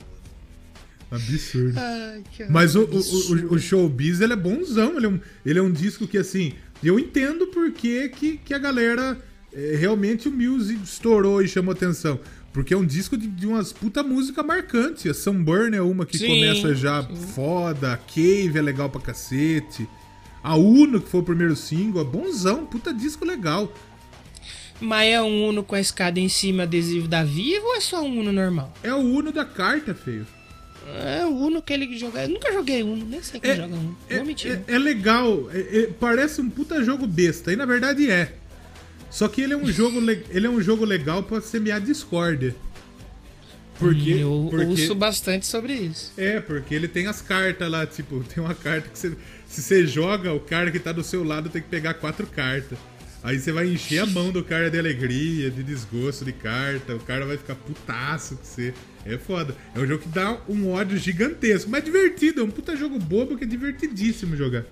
[1.11, 1.75] Absurdo.
[1.77, 3.49] Ai, Mas o, absurdo.
[3.49, 4.97] o, o, o Showbiz, ele é bonzão.
[4.97, 6.53] Ele é, um, ele é um disco que, assim,
[6.83, 9.19] eu entendo porque que, que a galera...
[9.53, 12.21] É, realmente o Muse estourou e chamou atenção.
[12.53, 15.09] Porque é um disco de, de umas puta música marcante.
[15.09, 17.17] A Sunburn é uma que sim, começa já sim.
[17.17, 17.93] foda.
[17.93, 19.89] A Cave é legal pra cacete.
[20.43, 22.65] A Uno, que foi o primeiro single, é bonzão.
[22.65, 23.73] Puta disco legal.
[24.81, 28.03] Mas é um Uno com a escada em cima, adesivo da Vivo ou é só
[28.03, 28.73] um Uno normal?
[28.83, 30.27] É o Uno da carta, feio.
[30.87, 32.23] É o Uno que ele joga.
[32.23, 33.97] Eu nunca joguei Uno, nem sei quem é, joga Uno.
[34.09, 37.53] É, é, é, legal, é, é, parece um puta jogo besta.
[37.53, 38.35] E na verdade é.
[39.11, 39.99] Só que ele é um jogo,
[40.31, 42.55] ele é um jogo legal para semear discórdia.
[43.79, 46.13] Porque, eu porque, ouço bastante sobre isso.
[46.17, 49.17] É, porque ele tem as cartas lá, tipo, tem uma carta que você,
[49.47, 52.79] se você joga, o cara que tá do seu lado tem que pegar quatro cartas.
[53.23, 57.01] Aí você vai encher a mão do cara de alegria, de desgosto de carta, o
[57.01, 58.73] cara vai ficar putaço com você.
[59.05, 59.55] É foda.
[59.75, 63.37] É um jogo que dá um ódio gigantesco, mas divertido, é um puta jogo bobo
[63.37, 64.65] que é divertidíssimo jogar.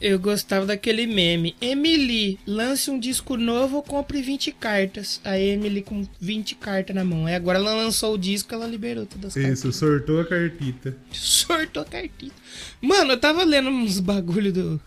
[0.00, 1.56] Eu gostava daquele meme.
[1.60, 5.20] Emily, lance um disco novo ou compre 20 cartas.
[5.24, 7.26] A Emily com 20 cartas na mão.
[7.26, 9.58] Aí agora ela lançou o disco, ela liberou todas as cartas.
[9.58, 10.96] Isso, sortou a cartita.
[11.10, 12.34] Sortou a cartita.
[12.80, 14.80] Mano, eu tava lendo uns bagulho do.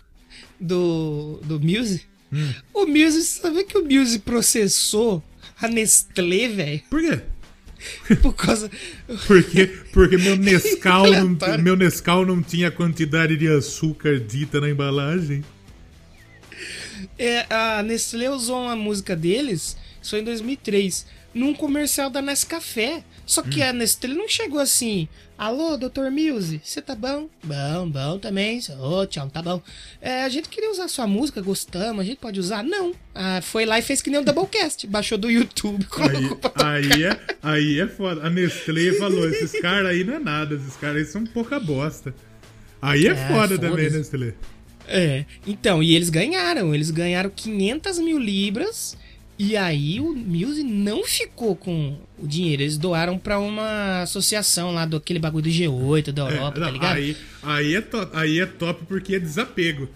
[0.60, 1.40] Do.
[1.44, 2.04] Do Muse.
[2.32, 2.54] Hum.
[2.74, 5.24] O Muse, sabe que o Muse processou
[5.62, 6.82] a Nestlé, velho?
[6.90, 7.22] Por quê?
[8.22, 8.70] Por causa.
[9.26, 15.44] Porque, porque meu Nescau, não, meu Nescau não tinha quantidade de açúcar dita na embalagem.
[17.18, 23.04] É, a Nestlé usou uma música deles, isso foi em 2003, num comercial da Nescafé.
[23.26, 23.70] Só que hum.
[23.70, 25.08] a Nestlé não chegou assim.
[25.40, 26.12] Alô, Dr.
[26.12, 27.30] Muse, você tá bom?
[27.42, 28.60] Bom, bom também.
[28.78, 29.62] Ô, oh, tchau, tá bom.
[30.02, 32.62] É, a gente queria usar sua música, gostamos, a gente pode usar?
[32.62, 32.92] Não.
[33.16, 34.86] Ah, foi lá e fez que nem o Doublecast.
[34.86, 35.88] Baixou do YouTube.
[36.58, 38.28] Aí, aí, é, aí é foda.
[38.28, 42.14] A Nestlé falou: esses caras aí não é nada, esses caras aí são pouca bosta.
[42.82, 44.34] Aí é, é foda, foda também, Nestlé.
[44.90, 46.76] É, então, e eles ganharam.
[46.76, 48.98] Eles ganharam 500 mil libras
[49.40, 52.62] e aí o Muse não ficou com o dinheiro.
[52.62, 56.60] Eles doaram para uma associação lá do aquele bagulho do G8 da é, Europa, é,
[56.60, 56.98] não, tá ligado?
[56.98, 59.88] Aí, aí, é top, aí é top porque é desapego.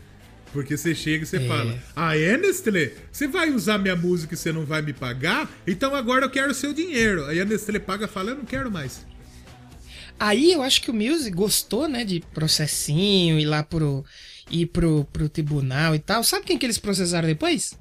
[0.53, 1.47] Porque você chega e você é.
[1.47, 2.93] fala: Ah, é, Nestlé?
[3.11, 5.51] Você vai usar minha música e você não vai me pagar?
[5.67, 7.25] Então agora eu quero o seu dinheiro.
[7.25, 9.05] Aí a Nestlé paga e fala: Eu não quero mais.
[10.17, 14.05] Aí eu acho que o Muse gostou, né, de processinho, ir lá pro.
[14.49, 16.23] ir pro, pro tribunal e tal.
[16.23, 17.75] Sabe quem que eles processaram depois?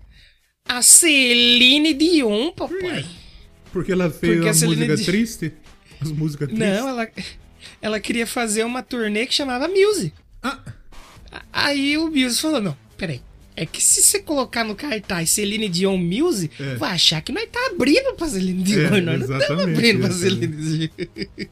[0.69, 3.05] A Celine Dion, papai.
[3.73, 5.05] Porque ela fez Porque uma música Di...
[5.05, 5.53] triste?
[6.01, 6.69] As músicas tristes?
[6.69, 7.09] Não, ela,
[7.81, 10.13] ela queria fazer uma turnê que chamava Muse.
[10.43, 10.59] Ah.
[11.53, 13.21] Aí o Muse falou: não, peraí.
[13.55, 16.75] É que se você colocar no cartaz Celine Dion Muse, é.
[16.77, 18.95] vai achar que nós tá abrindo pra Celine Dion.
[18.95, 20.89] É, nós não estamos abrindo pra Celine Dion.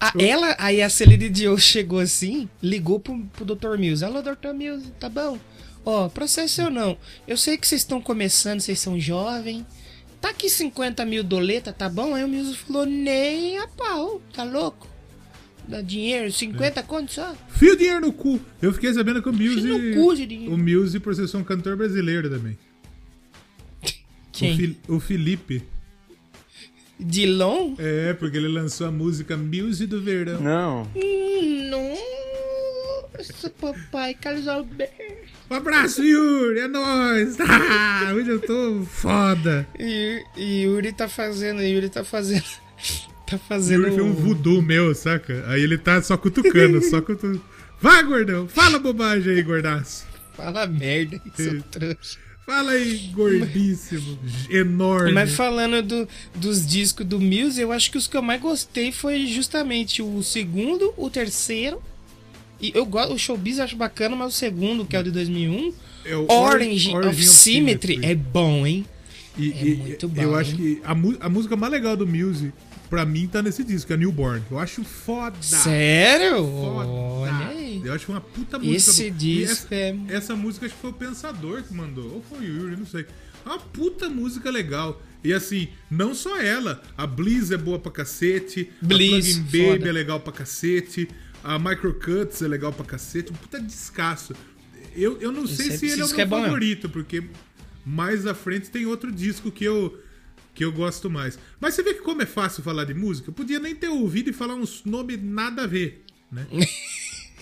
[0.00, 3.76] a, ela, aí a Celine Dion chegou assim, ligou pro, pro Dr.
[3.78, 4.02] Muse.
[4.02, 4.54] Alô, Dr.
[4.54, 5.38] Muse, tá bom?
[5.84, 6.96] Ó, oh, processo ou não.
[7.26, 9.64] Eu sei que vocês estão começando, vocês são jovens.
[10.20, 12.14] Tá aqui 50 mil doleta, tá bom?
[12.14, 14.86] Aí o Milzo falou, nem a pau, tá louco?
[15.66, 16.82] Dá dinheiro, 50 é.
[16.82, 17.34] conto só.
[17.48, 18.40] Fio dinheiro no cu.
[18.60, 20.48] Eu fiquei sabendo que o Mills.
[20.48, 22.58] O Mills processou um cantor brasileiro também.
[24.32, 24.52] Quem?
[24.52, 25.62] O, Fi, o Felipe.
[26.98, 27.74] Dilon?
[27.78, 30.40] É, porque ele lançou a música Muse do Verão.
[30.40, 30.82] Não.
[30.94, 31.70] Hum,
[33.16, 35.09] nossa, papai, Carlos Alberto.
[35.50, 36.60] Um abraço, Yuri!
[36.60, 37.36] É nóis!
[37.42, 39.66] Ah, hoje eu tô foda!
[39.76, 42.44] E, e Yuri tá fazendo, Yuri tá fazendo.
[43.26, 43.86] Tá fazendo.
[43.86, 45.44] Yuri fez um voodoo meu, saca?
[45.46, 47.40] Aí ele tá só cutucando, só cutucando.
[47.80, 48.48] Vai, gordão!
[48.48, 50.04] Fala bobagem aí, gordaço!
[50.36, 52.18] Fala merda, seu trouxa.
[52.44, 55.12] Fala aí, gordíssimo, enorme.
[55.12, 58.90] Mas falando do, dos discos do Muse, eu acho que os que eu mais gostei
[58.90, 61.80] foi justamente o segundo, o terceiro
[62.60, 65.10] e eu gosto, o Showbiz eu acho bacana, mas o segundo, que é o de
[65.10, 65.72] 2001,
[66.04, 68.86] é o Orange, Orange of, Symmetry, Symmetry, é bom, hein?
[69.38, 70.20] E, é e, muito bom.
[70.20, 70.92] Eu acho que a,
[71.26, 72.52] a música mais legal do Muse,
[72.88, 74.42] pra mim, tá nesse disco, que é Newborn.
[74.50, 75.36] Eu acho foda.
[75.40, 76.38] Sério?
[76.38, 76.88] Foda.
[76.88, 77.80] Olha aí.
[77.84, 78.76] Eu acho uma puta música.
[78.76, 79.96] Esse disco essa, é...
[80.08, 82.14] essa música acho que foi o Pensador que mandou.
[82.14, 83.06] Ou foi o Yuri, não sei.
[83.44, 85.00] É uma puta música legal.
[85.22, 86.82] E assim, não só ela.
[86.96, 88.70] A Bliss é boa pra cacete.
[88.82, 91.08] Bliss, a Plugin Baby é legal pra cacete.
[91.42, 93.32] A Microcuts é legal pra cacete.
[93.32, 94.34] Um puta descasso.
[94.94, 97.22] Eu, eu não sei Esse se ele é o meu é favorito, porque
[97.84, 99.98] mais à frente tem outro disco que eu
[100.52, 101.38] que eu gosto mais.
[101.60, 104.30] Mas você vê que como é fácil falar de música, eu podia nem ter ouvido
[104.30, 106.46] e falar uns nomes nada a ver, né?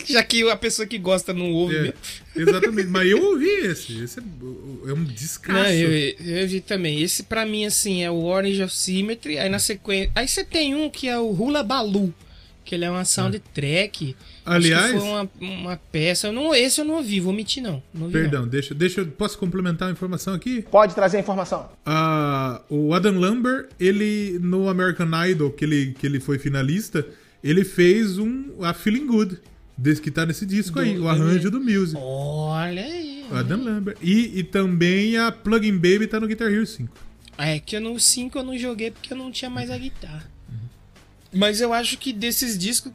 [0.07, 1.89] Já que a pessoa que gosta não ouve.
[1.89, 1.95] É,
[2.37, 2.89] exatamente.
[2.89, 4.01] Mas eu ouvi esse.
[4.03, 5.59] Esse é, é um descasso.
[5.59, 7.03] Não, eu, eu vi também.
[7.03, 9.39] Esse pra mim, assim, é o Orange of Symmetry.
[9.39, 10.13] Aí na sequência.
[10.15, 12.15] Aí você tem um que é o Hula Balu.
[12.69, 14.15] Que ele é uma soundtrack.
[14.45, 14.91] Aliás.
[14.91, 16.27] foi uma, uma peça.
[16.27, 17.83] Eu não, esse eu não ouvi, vou mentir, não.
[17.95, 18.49] não ouvi, perdão, não.
[18.49, 19.03] deixa, deixa.
[19.07, 20.61] Posso complementar a informação aqui?
[20.71, 21.67] Pode trazer a informação.
[21.87, 27.07] Ah, o Adam Lambert, ele, no American Idol, que ele, que ele foi finalista,
[27.43, 28.63] ele fez um.
[28.63, 29.39] A Feeling Good.
[29.75, 31.97] Desse que tá nesse disco do, aí, o arranjo do Music.
[31.99, 33.25] Olha aí.
[33.33, 33.97] Adam Lambert.
[34.03, 36.95] E, e também a Plugin Baby tá no Guitar Hero 5.
[37.39, 40.38] É que eu no 5 eu não joguei porque eu não tinha mais a guitarra.
[41.33, 42.93] Mas eu acho que desses discos.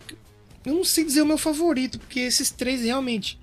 [0.65, 3.37] Eu não sei dizer o meu favorito, porque esses três realmente.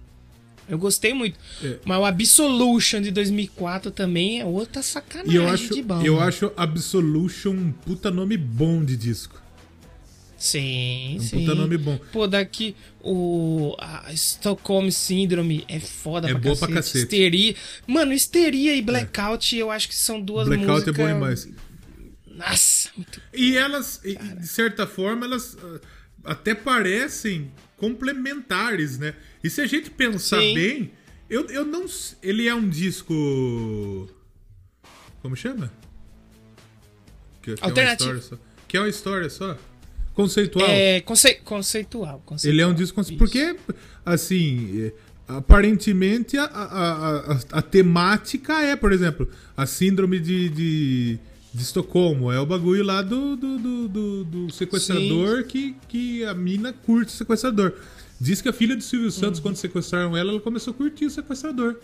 [0.69, 1.37] Eu gostei muito.
[1.63, 1.79] É.
[1.85, 6.01] Mas o Absolution de 2004 também é outra sacanagem e eu acho, de bom.
[6.03, 6.23] Eu né?
[6.23, 9.41] acho Absolution um puta nome bom de disco.
[10.39, 11.41] Sim, um sim.
[11.41, 11.99] puta nome bom.
[12.13, 16.73] Pô, daqui o a Stockholm Syndrome é foda é pra boa cacete.
[16.73, 16.99] pra cacete.
[16.99, 17.55] Histeria.
[17.87, 19.61] Mano, Histeria e Blackout é.
[19.61, 20.95] eu acho que são duas Blackout músicas...
[20.95, 21.49] Blackout é bom demais.
[22.41, 23.21] Nossa, muito...
[23.33, 25.81] E elas, de certa forma, elas uh,
[26.25, 29.15] até parecem complementares, né?
[29.43, 30.55] E se a gente pensar sim.
[30.55, 30.93] bem,
[31.29, 31.85] eu, eu não...
[32.23, 34.09] Ele é um disco...
[35.23, 35.73] Como chama?
[37.43, 38.11] Que, que Alternativo.
[38.11, 38.51] É uma história só.
[38.67, 39.59] Que é uma história só.
[40.15, 40.69] Conceitual.
[40.69, 42.53] É, conce conceitual, conceitual.
[42.53, 43.27] Ele é um disco conceitual.
[43.27, 43.57] Porque,
[44.05, 44.93] assim,
[45.37, 51.19] aparentemente a, a, a, a, temática é, por exemplo, a síndrome de, de,
[51.53, 52.31] de Estocolmo.
[52.31, 57.13] É o bagulho lá do, do, do, do, do sequestrador que, que a mina curte
[57.13, 57.75] o sequestrador.
[58.21, 59.45] Diz que a filha do Silvio Santos, uhum.
[59.45, 61.81] quando sequestraram ela, ela começou a curtir o sequestrador.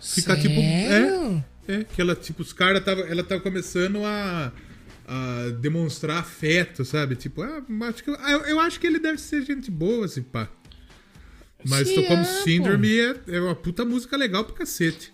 [0.00, 0.42] Fica Sério?
[0.42, 0.60] tipo.
[0.60, 3.02] É, é, que ela, tipo, os caras tava.
[3.02, 4.52] Ela tava começando a
[5.06, 7.16] a demonstrar afeto, sabe?
[7.16, 10.48] Tipo, ah, acho que, eu, eu, acho que ele deve ser gente boa, assim, pá.
[11.64, 15.12] Mas Sim, Stockholm é, Syndrome é, é, uma puta música legal pra cacete.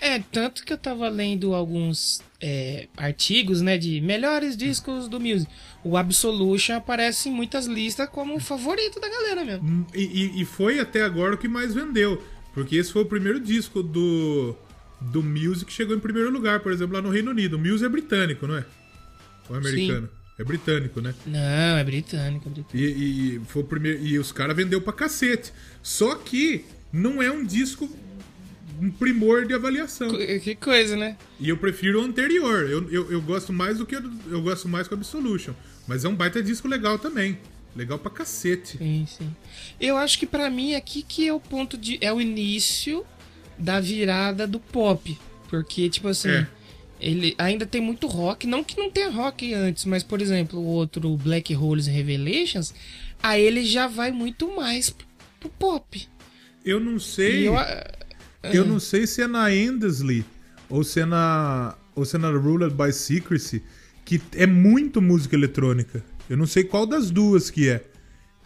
[0.00, 5.50] É, tanto que eu tava lendo alguns é, artigos, né, de melhores discos do Music.
[5.84, 9.68] O Absolution aparece em muitas listas como o favorito da galera mesmo.
[9.68, 12.22] Hum, e, e, foi até agora o que mais vendeu.
[12.52, 14.56] Porque esse foi o primeiro disco do,
[15.00, 17.56] do Music que chegou em primeiro lugar, por exemplo, lá no Reino Unido.
[17.56, 18.64] O Music é britânico, não é?
[19.48, 20.08] Ou é americano?
[20.08, 20.22] Sim.
[20.38, 21.14] É britânico, né?
[21.26, 22.48] Não, é britânico.
[22.48, 22.76] É britânico.
[22.76, 25.52] E, e, foi o primeiro, e os caras vendeu pra cacete.
[25.82, 27.88] Só que não é um disco
[28.80, 30.08] um primor de avaliação.
[30.42, 31.16] Que coisa, né?
[31.40, 32.68] E eu prefiro o anterior.
[32.68, 35.54] Eu, eu, eu gosto mais do que eu, eu gosto mais com Absolution.
[35.86, 37.38] Mas é um baita disco legal também.
[37.74, 38.78] Legal pra cacete.
[38.78, 39.34] Sim, sim.
[39.80, 41.98] Eu acho que para mim aqui que é o ponto de.
[42.00, 43.04] É o início
[43.58, 45.18] da virada do pop.
[45.48, 46.28] Porque, tipo assim.
[46.28, 46.46] É
[47.02, 50.66] ele ainda tem muito rock, não que não tenha rock antes, mas por exemplo, o
[50.66, 52.72] outro Black Holes Revelations,
[53.20, 54.94] aí ele já vai muito mais
[55.40, 56.08] pro pop.
[56.64, 57.48] Eu não sei.
[57.48, 57.54] Eu,
[58.42, 60.24] eu, não sei se é na Endlessly
[60.68, 63.62] ou se é na ou se é na Ruled by Secrecy,
[64.04, 66.02] que é muito música eletrônica.
[66.28, 67.84] Eu não sei qual das duas que é.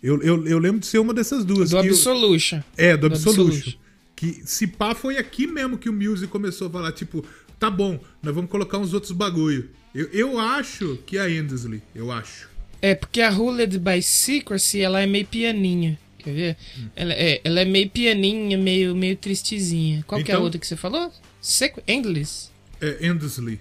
[0.03, 1.70] Eu, eu, eu lembro de ser uma dessas duas.
[1.70, 2.62] Do Absolution.
[2.76, 2.84] Eu...
[2.84, 3.42] É, do, do Absolution.
[3.42, 3.78] Absolution.
[4.14, 7.24] Que se pá foi aqui mesmo que o Music começou a falar, tipo,
[7.59, 9.70] tá bom, nós vamos colocar uns outros bagulho.
[9.94, 12.49] Eu, eu acho que é a Endlessly, eu acho.
[12.80, 15.99] É, porque a Ruled by Secrecy, ela é meio pianinha.
[16.27, 16.57] Quer ver?
[16.77, 16.89] Hum.
[16.97, 20.03] Ela, é, ela é meio pianinha, meio, meio tristezinha.
[20.05, 21.12] Qual então, que é a então- outra que você falou?
[21.41, 22.51] Sequ Endless?
[22.81, 23.61] É Endlessly.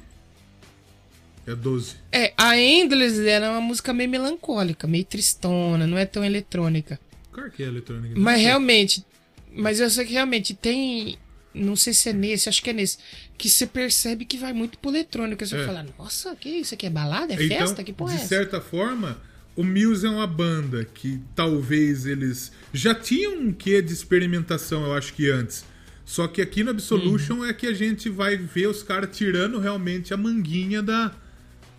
[1.46, 1.98] É 12.
[2.12, 7.00] É, a Endless era uma música meio melancólica, meio tristona, não é tão eletrônica.
[7.32, 8.20] Claro que é eletrônica.
[8.20, 9.06] Mas realmente,
[9.54, 11.20] mas eu sei que realmente tem
[11.54, 12.98] não sei se é nesse, acho que é nesse,
[13.38, 15.46] que você percebe que vai muito pro eletrônico.
[15.46, 15.66] Você é.
[15.66, 17.34] fala, nossa, que isso aqui é balada?
[17.34, 17.84] É então, festa?
[17.84, 18.36] Que porra de é essa?
[18.36, 19.22] De certa forma,
[19.56, 24.94] o Muse é uma banda que talvez eles já tinham um quê de experimentação, eu
[24.94, 25.64] acho que antes.
[26.06, 27.46] Só que aqui no Absolution uhum.
[27.46, 31.12] é que a gente vai ver os caras tirando realmente a manguinha da.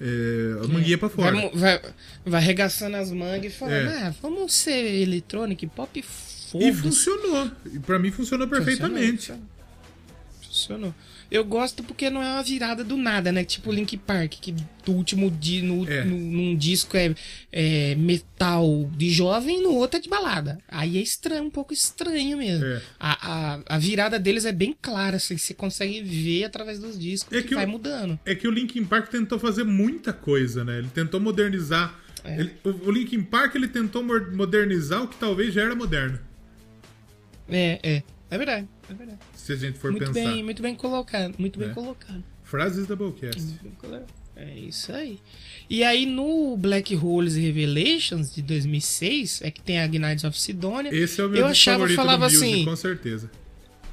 [0.01, 0.05] É,
[0.61, 0.69] a é.
[0.69, 1.33] manguinha pra fora.
[1.33, 1.93] Vai, vai,
[2.25, 4.03] vai arregaçando as mangas e falando, é.
[4.05, 7.51] ah, vamos ser eletrônico, pop foda E funcionou.
[7.73, 9.29] E pra mim funcionou perfeitamente.
[9.29, 9.57] Funcionou
[10.57, 10.95] funcionou.
[11.31, 13.45] Eu gosto porque não é uma virada do nada, né?
[13.45, 14.53] Tipo Link Park, que
[14.85, 16.05] do último di, no, é.
[16.05, 17.15] no, num disco é,
[17.51, 20.59] é, metal de jovem, no outro é de balada.
[20.69, 22.65] Aí é estranho, um pouco estranho mesmo.
[22.65, 22.83] É.
[23.01, 27.37] A, a, a, virada deles é bem clara, assim, você consegue ver através dos discos
[27.37, 28.19] é que, que vai o, mudando.
[28.25, 30.79] É que o Linkin Park tentou fazer muita coisa, né?
[30.79, 31.99] Ele tentou modernizar.
[32.23, 32.41] É.
[32.41, 36.21] Ele, o, o Linkin Park ele tentou modernizar o que talvez já era moderno.
[37.49, 38.03] É, é.
[38.29, 39.21] É verdade, é verdade.
[39.47, 40.29] Se a gente for muito pensar.
[40.29, 41.73] Bem, muito bem colocado, muito bem é.
[41.73, 42.21] colocado.
[42.43, 43.41] Frases da Bowcast.
[44.35, 45.21] É isso aí.
[45.71, 50.93] E aí no Black Holes Revelations de 2006, é que tem a Gnides of Sidonia.
[50.93, 53.31] Esse é o meu eu achava, falava assim, com certeza.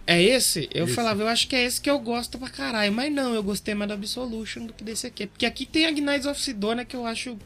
[0.07, 0.67] É esse?
[0.73, 0.95] Eu esse.
[0.95, 2.91] falava, eu acho que é esse que eu gosto pra caralho.
[2.91, 5.27] Mas não, eu gostei mais do Absolution do que desse aqui.
[5.27, 7.37] Porque aqui tem a Gnides of Sidonia que eu acho.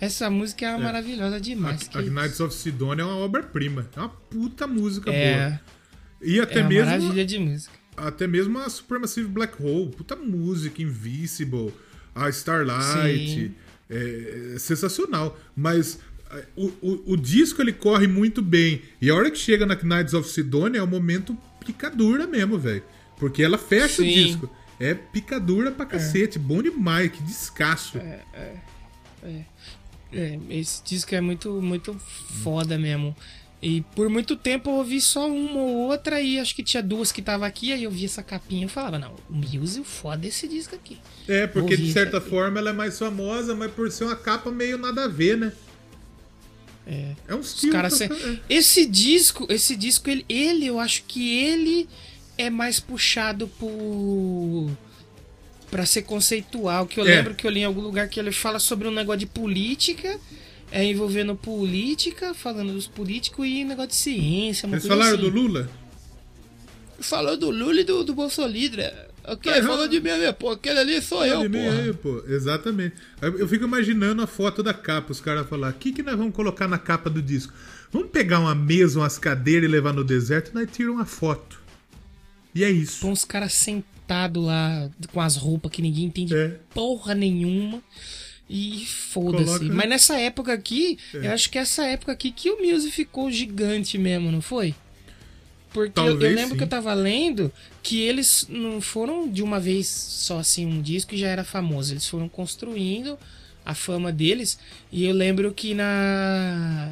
[0.00, 0.76] Essa música é, é.
[0.76, 1.88] maravilhosa demais.
[1.94, 3.88] A, a of Sidonia é uma obra-prima.
[3.96, 5.48] É uma puta música é.
[5.48, 5.79] boa.
[6.20, 6.90] E até é mesmo.
[6.90, 7.72] Maravilha de música.
[7.96, 9.90] Até mesmo a Supermassive Black Hole.
[9.90, 11.72] Puta música, Invisible,
[12.14, 13.52] a Starlight.
[13.88, 15.38] É, é, sensacional.
[15.56, 15.98] Mas
[16.30, 18.82] é, o, o, o, disco ele corre muito bem.
[19.00, 22.82] E a hora que chega na Knights of Sidonia é o momento picadura mesmo, velho.
[23.18, 24.10] Porque ela fecha Sim.
[24.10, 24.56] o disco.
[24.78, 25.88] É picadura pra é.
[25.88, 26.38] cacete.
[26.38, 26.40] É.
[26.40, 27.98] Bom demais, que descasso.
[27.98, 28.56] É, é,
[29.22, 29.44] é,
[30.12, 30.38] é.
[30.48, 31.94] esse disco é muito, muito
[32.42, 33.14] foda mesmo.
[33.62, 37.12] E por muito tempo eu ouvi só uma ou outra e acho que tinha duas
[37.12, 40.48] que tava aqui, aí eu vi essa capinha e falava, não, o Muse, foda esse
[40.48, 40.98] disco aqui.
[41.28, 44.78] É, porque de certa forma ela é mais famosa, mas por ser uma capa meio
[44.78, 45.52] nada a ver, né?
[46.86, 47.72] É, é um estilo.
[47.72, 48.08] Cara sem...
[48.10, 48.38] é.
[48.48, 51.86] Esse disco, esse disco, ele, ele, eu acho que ele
[52.38, 54.70] é mais puxado por
[55.70, 57.16] para ser conceitual, que eu é.
[57.16, 60.18] lembro que eu li em algum lugar que ele fala sobre um negócio de política
[60.70, 64.66] é envolvendo política, falando dos políticos e negócio de ciência.
[64.66, 65.22] Eles falaram assim.
[65.22, 65.70] do Lula?
[67.00, 68.52] Falou do Lula e do, do Bolsonaro.
[69.24, 70.50] Ok, é, falou de mim ali, pô.
[70.50, 71.56] Aquele ali sou eu, pô.
[71.56, 72.24] Aí, pô.
[72.26, 72.96] Exatamente.
[73.20, 76.34] Eu fico imaginando a foto da capa, os caras falar: o que, que nós vamos
[76.34, 77.52] colocar na capa do disco?
[77.92, 81.60] Vamos pegar uma mesa, umas cadeiras e levar no deserto e nós tiramos uma foto.
[82.54, 83.00] E é isso.
[83.00, 86.56] Põe uns caras sentados lá com as roupas que ninguém entende é.
[86.74, 87.82] porra nenhuma.
[88.52, 89.44] E foda-se.
[89.44, 89.64] Coloca...
[89.66, 91.28] Mas nessa época aqui, é.
[91.28, 94.74] eu acho que essa época aqui que o Muse ficou gigante mesmo, não foi?
[95.72, 96.56] Porque eu, eu, lembro sim.
[96.56, 101.14] que eu tava lendo que eles não foram de uma vez só assim um disco
[101.14, 101.92] e já era famoso.
[101.92, 103.16] Eles foram construindo
[103.64, 104.58] a fama deles.
[104.90, 106.90] E eu lembro que na.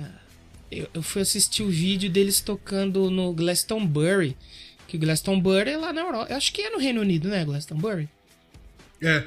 [0.70, 4.36] Eu, eu fui assistir o vídeo deles tocando no Glastonbury.
[4.86, 6.30] Que o Glastonbury é lá na Europa.
[6.30, 7.44] Eu acho que é no Reino Unido, né?
[7.44, 8.09] Glastonbury?
[9.02, 9.24] É,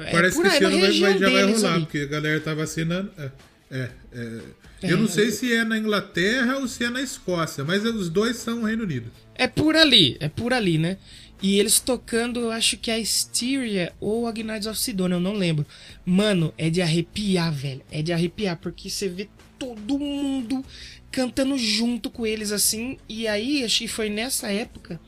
[0.00, 1.84] é Parece que esse ano vai, vai, já vai rolar, ali.
[1.84, 3.10] porque a galera tá vacinando.
[3.18, 3.30] É,
[3.70, 4.40] é, é.
[4.82, 5.08] Eu não é.
[5.08, 8.84] sei se é na Inglaterra ou se é na Escócia, mas os dois são Reino
[8.84, 9.10] Unido.
[9.34, 10.96] É por ali, é por ali, né?
[11.40, 15.20] E eles tocando, eu acho que é a Styria ou a Gnides of Sidonia, eu
[15.20, 15.64] não lembro.
[16.04, 17.82] Mano, é de arrepiar, velho.
[17.92, 20.64] É de arrepiar, porque você vê todo mundo
[21.12, 22.96] cantando junto com eles assim.
[23.08, 25.00] E aí, acho que foi nessa época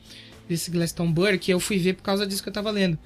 [0.47, 2.97] desse Glastonbury que eu fui ver por causa disso que eu tava lendo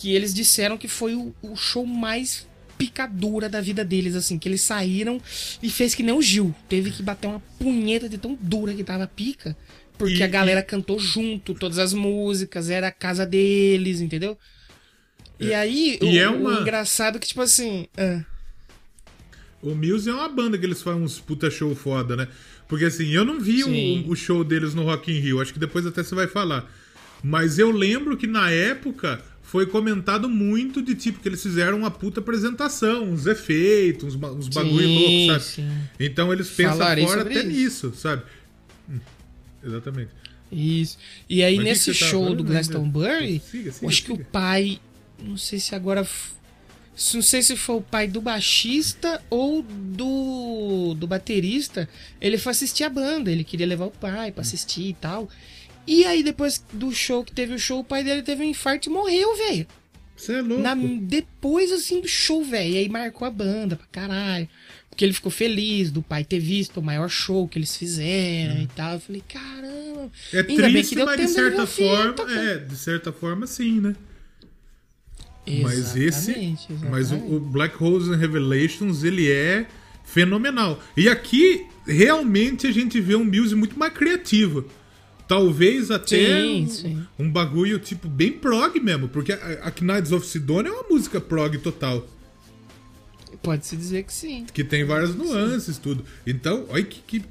[0.00, 2.46] que eles disseram que foi o, o show mais
[2.78, 5.20] picadura da vida deles, assim, que eles saíram
[5.62, 6.54] e fez que nem o Gil.
[6.68, 9.56] Teve que bater uma punheta de tão dura que tava pica.
[9.98, 10.62] Porque e, a galera e...
[10.62, 14.38] cantou junto, todas as músicas, era a casa deles, entendeu?
[15.40, 15.56] E é.
[15.56, 16.58] aí, e o, é uma...
[16.58, 17.88] o engraçado é que, tipo assim.
[17.96, 18.22] Ah.
[19.60, 22.28] O Muse é uma banda que eles fazem uns puta show foda, né?
[22.68, 25.58] Porque assim, eu não vi o, o, show deles no Rock in Rio, acho que
[25.58, 26.70] depois até você vai falar.
[27.24, 31.90] Mas eu lembro que na época foi comentado muito de tipo que eles fizeram uma
[31.90, 35.54] puta apresentação, uns efeitos, uns, uns bagulho sim, louco, sabe?
[35.54, 35.88] Sim.
[35.98, 37.46] Então eles pensam Falarei fora até isso.
[37.46, 38.24] nisso, sabe?
[38.90, 39.00] Hum,
[39.64, 40.10] exatamente.
[40.52, 40.98] Isso.
[41.26, 44.06] E aí Mas nesse tá show do Glastonbury, siga, siga, acho siga.
[44.06, 44.78] que o pai,
[45.18, 46.06] não sei se agora
[47.14, 51.88] não sei se foi o pai do baixista ou do, do baterista,
[52.20, 55.26] ele foi assistir a banda, ele queria levar o pai para assistir e tal.
[55.88, 58.90] E aí, depois do show que teve o show, o pai dele teve um infarto
[58.90, 59.66] e morreu, velho.
[60.14, 60.62] Você é louco.
[60.62, 62.74] Na, depois, assim, do show, velho.
[62.74, 64.46] E aí marcou a banda pra caralho.
[64.90, 68.62] Porque ele ficou feliz do pai ter visto o maior show que eles fizeram hum.
[68.62, 68.94] e tal.
[68.94, 70.12] Eu falei, caramba.
[70.30, 72.32] É Ainda triste, mas de certa forma.
[72.32, 73.96] é, de certa forma, sim, né?
[75.46, 76.30] Exatamente, mas esse.
[76.32, 76.68] Exatamente.
[76.90, 79.66] Mas o, o Black Holes and Revelations, ele é
[80.04, 80.82] fenomenal.
[80.94, 84.66] E aqui, realmente, a gente vê um Muse muito mais criativo.
[85.28, 87.06] Talvez até sim, um, sim.
[87.18, 91.20] um, bagulho tipo bem prog mesmo, porque a, a Knights of Sidonia é uma música
[91.20, 92.08] prog total.
[93.42, 94.46] Pode-se dizer que sim.
[94.52, 95.82] Que tem várias nuances, sim.
[95.82, 96.02] tudo.
[96.26, 97.24] Então, olha que, que,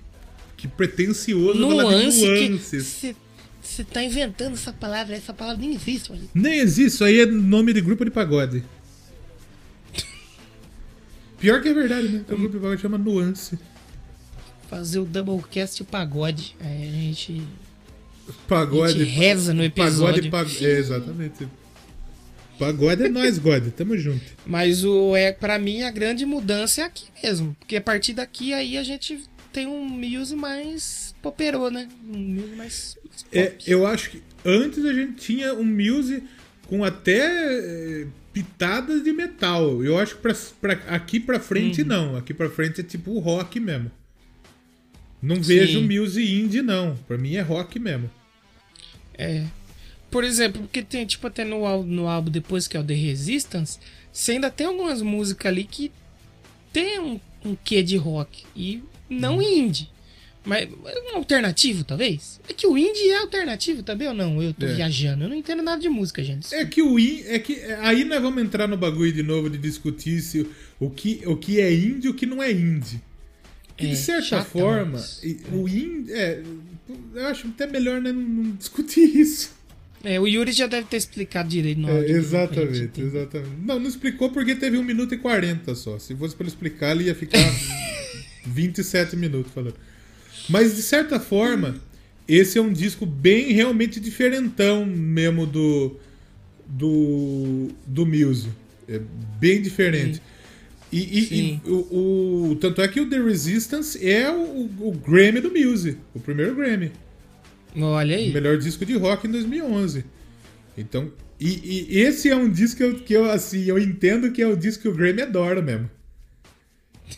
[0.56, 3.16] que pretencioso Nuance nuances.
[3.60, 6.12] Você tá inventando essa palavra, essa palavra nem existe.
[6.12, 6.30] Mano.
[6.36, 8.64] Nem existe, isso aí é nome de grupo de pagode.
[11.40, 12.24] Pior que é verdade, né?
[12.26, 13.58] Tem um grupo de pagode chama Nuance.
[14.70, 16.56] Fazer o Doublecast pagode.
[16.60, 17.42] Aí a gente.
[18.48, 18.94] Pagode.
[18.94, 20.30] A gente reza no episódio.
[20.30, 20.66] Pagode, pag...
[20.66, 21.48] É, exatamente.
[22.58, 23.68] Pagode é nós, God.
[23.70, 24.24] Tamo junto.
[24.46, 28.54] Mas o é para mim a grande mudança é aqui mesmo, porque a partir daqui
[28.54, 29.24] aí a gente
[29.54, 31.88] tem um Muse mais poperô, né?
[32.04, 32.98] Um Muse mais
[33.32, 36.24] É, eu acho que antes a gente tinha um Muse
[36.68, 39.84] com até é, pitadas de metal.
[39.84, 41.88] Eu acho que pra, pra aqui pra frente uhum.
[41.88, 42.16] não.
[42.16, 43.92] Aqui pra frente é tipo rock mesmo.
[45.22, 45.42] Não Sim.
[45.42, 46.96] vejo Muse indie não.
[47.08, 48.10] Pra mim é rock mesmo.
[49.18, 49.44] É.
[50.10, 53.80] Por exemplo, porque tem, tipo, até no, no álbum depois, que é o The Resistance,
[54.12, 55.92] você ainda tem algumas músicas ali que
[56.72, 58.46] tem um, um quê de rock.
[58.56, 59.42] E não hum.
[59.42, 59.90] indie.
[60.48, 60.70] Mas
[61.12, 62.40] um alternativo, talvez?
[62.48, 64.42] É que o indie é alternativo também ou não?
[64.42, 64.76] Eu tô é.
[64.76, 65.26] viajando.
[65.26, 66.56] Eu não entendo nada de música, gente.
[66.56, 67.28] É que o indie.
[67.28, 70.48] É que aí nós vamos entrar no bagulho de novo de discutir se
[70.80, 73.02] o que, o que é indie e o que não é indie.
[73.78, 75.04] E é, de certa forma,
[75.52, 76.14] o indie.
[76.14, 76.42] É,
[77.14, 79.56] eu acho até melhor né, não, discutir isso.
[80.04, 82.16] É, o Yuri já deve ter explicado direito no é, áudio.
[82.16, 83.56] É, exatamente, exatamente.
[83.66, 85.98] Não, não explicou porque teve 1 minuto e 40 só.
[85.98, 87.40] Se fosse para explicar, ele ia ficar
[88.46, 89.76] 27 minutos falando.
[90.48, 91.76] Mas, de certa forma,
[92.28, 95.98] esse é um disco bem, realmente diferentão mesmo do
[96.68, 98.50] do, do Muse.
[98.88, 99.00] É
[99.40, 100.18] bem diferente.
[100.18, 100.22] Sim.
[100.92, 105.42] E, e, e o, o, tanto é que o The Resistance é o, o Grammy
[105.42, 106.92] do Muse, o primeiro Grammy.
[107.76, 108.30] Olha aí.
[108.30, 110.06] O melhor disco de rock em 2011.
[110.78, 114.42] Então, e, e, esse é um disco que eu, que eu, assim, eu entendo que
[114.42, 115.90] é o disco que o Grammy adora mesmo.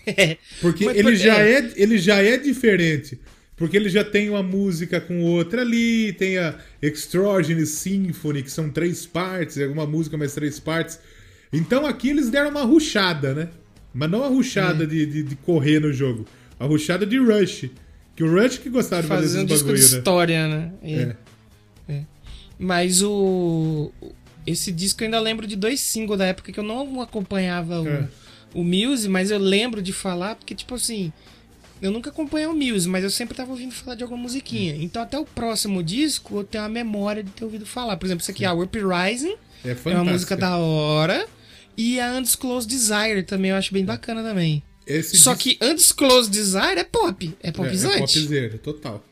[0.62, 1.72] Porque ele, já é.
[1.76, 3.20] ele já é diferente.
[3.56, 8.70] Porque ele já tem uma música com outra ali, tem a Extraordinary Symphony, que são
[8.70, 10.98] três partes, alguma música mais três partes.
[11.52, 13.50] Então aqui eles deram uma ruchada, né?
[13.94, 14.88] Mas não a ruchada é.
[14.88, 16.26] de, de, de, correr no jogo,
[16.60, 17.70] a ruchada de rush.
[18.16, 19.98] Que o Rush que gostava de fazer, fazer um disco bagulho, de né?
[19.98, 20.72] história, né?
[20.84, 21.16] É.
[21.88, 22.04] é.
[22.60, 23.94] Mas o.
[24.46, 27.88] Esse disco eu ainda lembro de dois singles da época que eu não acompanhava o,
[27.88, 28.10] é.
[28.54, 31.14] o Muse, mas eu lembro de falar, porque, tipo assim.
[31.82, 34.76] Eu nunca acompanhei o Muse, mas eu sempre tava ouvindo falar de alguma musiquinha.
[34.76, 34.80] Hum.
[34.82, 37.96] Então até o próximo disco eu tenho a memória de ter ouvido falar.
[37.96, 38.48] Por exemplo, isso aqui, Sim.
[38.48, 39.36] a Warp Rising.
[39.64, 41.26] É, é uma música da hora.
[41.80, 44.62] E a Undisclosed Desire também eu acho bem bacana também.
[44.86, 45.58] Esse Só disco...
[45.58, 47.34] que Undisclosed Desire é pop.
[47.42, 47.94] É popzante.
[47.94, 49.06] É, é popzera, total.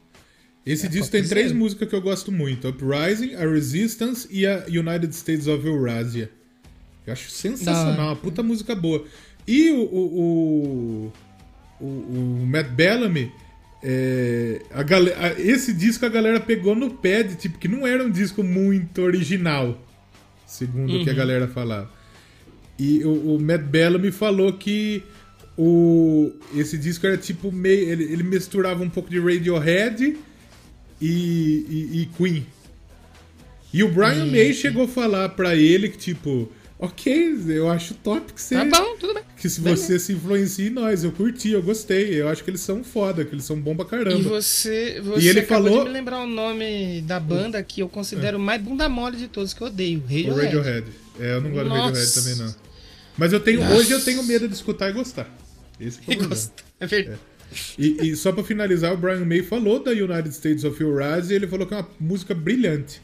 [0.66, 4.66] Esse é disco tem três músicas que eu gosto muito: Uprising, A Resistance e a
[4.68, 6.30] United States of Eurasia.
[7.06, 9.06] Eu acho sensacional, uma puta música boa.
[9.48, 11.14] E o, o, o,
[11.80, 13.32] o, o Matt Bellamy,
[13.82, 18.04] é, a galera, esse disco a galera pegou no pé de tipo que não era
[18.04, 19.82] um disco muito original,
[20.46, 21.00] segundo uhum.
[21.00, 21.18] o que a uhum.
[21.18, 21.97] galera falava.
[22.80, 25.04] E o, o Matt Bellamy falou que
[25.58, 27.90] o, esse disco era tipo meio.
[27.90, 30.18] Ele, ele misturava um pouco de Radiohead
[31.02, 32.46] e, e, e Queen.
[33.74, 34.32] E o Brian hum.
[34.32, 36.50] May chegou a falar pra ele que, tipo,
[36.80, 38.56] ok, eu acho top que você.
[38.56, 39.24] Tá bom, tudo bem.
[39.36, 42.22] Que se você se influencia em nós, eu curti, eu gostei.
[42.22, 44.18] Eu acho que eles são foda, que eles são bom pra caramba.
[44.18, 45.80] E você, você e ele falou...
[45.80, 48.40] de me lembrar o nome da banda que eu considero é.
[48.40, 50.02] mais bunda mole de todos, que eu odeio.
[50.02, 50.32] Radiohead.
[50.32, 50.88] O Radiohead.
[51.20, 51.82] É, eu não gosto Nossa.
[51.82, 52.56] do Radiohead também, não.
[53.18, 55.28] Mas eu tenho, hoje eu tenho medo de escutar e gostar.
[55.80, 56.42] Esse é o problema.
[56.80, 57.20] É verdade.
[57.34, 57.38] É.
[57.78, 61.36] E, e, só pra finalizar, o Brian May falou da United States of Eurasia e
[61.38, 63.02] ele falou que é uma música brilhante.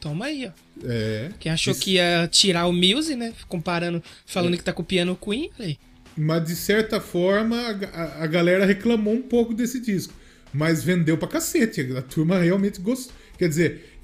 [0.00, 0.50] Toma aí, ó.
[0.84, 1.30] É.
[1.38, 1.80] Quem achou isso...
[1.80, 3.32] que ia tirar o Muse, né?
[3.48, 4.56] Comparando, falando é.
[4.56, 5.78] que tá copiando o Queen, aí.
[6.16, 7.56] Mas de certa forma,
[7.92, 10.12] a, a, galera reclamou um pouco desse disco.
[10.52, 11.96] Mas vendeu pra cacete.
[11.96, 13.14] A turma realmente gostou.
[13.38, 14.00] Quer dizer,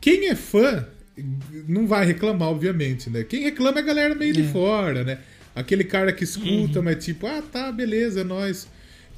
[0.00, 0.86] quem é fã
[1.68, 3.24] não vai reclamar, obviamente, né?
[3.24, 4.34] Quem reclama é a galera meio é.
[4.34, 5.18] de fora, né?
[5.54, 6.84] Aquele cara que escuta, uhum.
[6.84, 8.68] mas tipo, ah, tá, beleza, é nóis.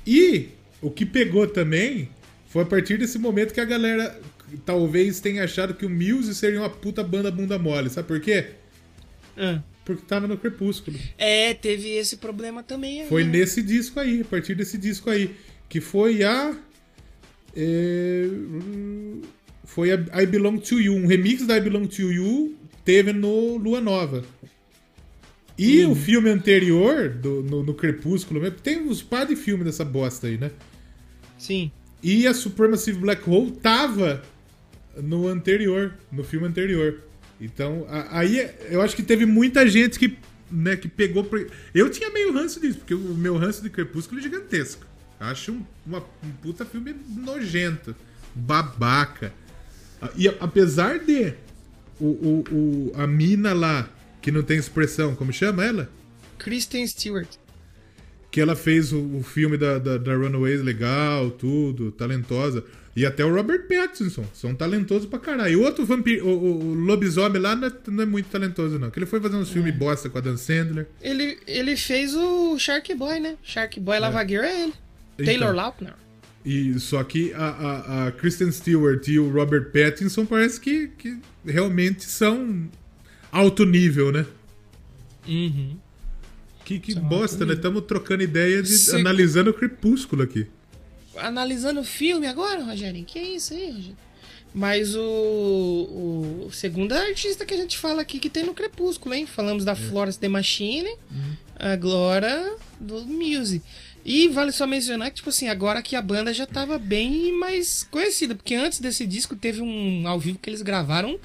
[0.06, 0.48] E
[0.80, 2.08] o que pegou também
[2.48, 4.18] foi a partir desse momento que a galera
[4.64, 7.88] talvez tenha achado que o Muse seria uma puta banda bunda mole.
[7.90, 8.46] Sabe por quê?
[9.36, 9.62] Ah.
[9.84, 10.98] Porque tava no Crepúsculo.
[11.18, 13.02] É, teve esse problema também.
[13.02, 13.38] Aí, foi né?
[13.38, 15.34] nesse disco aí, a partir desse disco aí.
[15.68, 16.54] Que foi a.
[17.56, 18.26] É,
[19.64, 20.94] foi a I Belong to You.
[20.94, 22.54] Um remix da I Belong to You
[22.84, 24.24] teve no Lua Nova.
[25.56, 25.92] E hum.
[25.92, 30.38] o filme anterior, do, no, no Crepúsculo, tem uns par de filmes dessa bosta aí,
[30.38, 30.50] né?
[31.38, 31.70] Sim.
[32.02, 34.22] E a Supremacy Black Hole tava
[34.96, 37.00] no anterior, no filme anterior.
[37.40, 40.16] Então, a, aí eu acho que teve muita gente que,
[40.50, 41.28] né, que pegou.
[41.74, 44.86] Eu tinha meio ranço disso, porque o meu ranço de Crepúsculo é gigantesco.
[45.20, 47.94] Acho um, uma, um puta filme nojento.
[48.34, 49.32] babaca.
[50.16, 51.34] E apesar de
[52.00, 53.88] o, o, o, a mina lá,
[54.20, 55.90] que não tem expressão, como chama ela?
[56.38, 57.28] Kristen Stewart.
[58.30, 62.64] Que ela fez o, o filme da, da, da Runaways legal, tudo, talentosa.
[62.94, 64.24] E até o Robert Pattinson.
[64.34, 65.52] São talentosos pra caralho.
[65.52, 68.90] E o outro vampiro, o, lobisomem lá não é, não é, muito talentoso, não.
[68.90, 69.52] Que ele foi fazer uns é.
[69.52, 70.86] filmes bosta com a Dan Sandler.
[71.00, 73.36] Ele, ele fez o Shark Boy, né?
[73.42, 74.00] Shark Boy é.
[74.00, 74.74] Lavagueiro é ele.
[75.14, 75.94] Então, Taylor Lautner.
[76.44, 81.18] E, só que a, a, a, Kristen Stewart e o Robert Pattinson parece que, que
[81.44, 82.68] realmente são
[83.30, 84.26] alto nível, né?
[85.26, 85.76] Uhum.
[86.64, 87.54] Que, que bosta, né?
[87.54, 90.46] Estamos trocando ideia de analisando o Crepúsculo aqui.
[91.16, 93.04] Analisando o filme agora, Rogerinho?
[93.04, 93.96] Que é isso aí, Rogério?
[94.54, 95.00] Mas o,
[96.46, 99.26] o segundo artista que a gente fala aqui que tem no Crepúsculo, hein?
[99.26, 99.76] Falamos da é.
[99.76, 101.36] Florence The Machine, uhum.
[101.56, 103.62] agora do Muse.
[104.04, 107.86] E vale só mencionar que, tipo assim, agora que a banda já tava bem mais
[107.90, 111.18] conhecida, porque antes desse disco teve um ao vivo que eles gravaram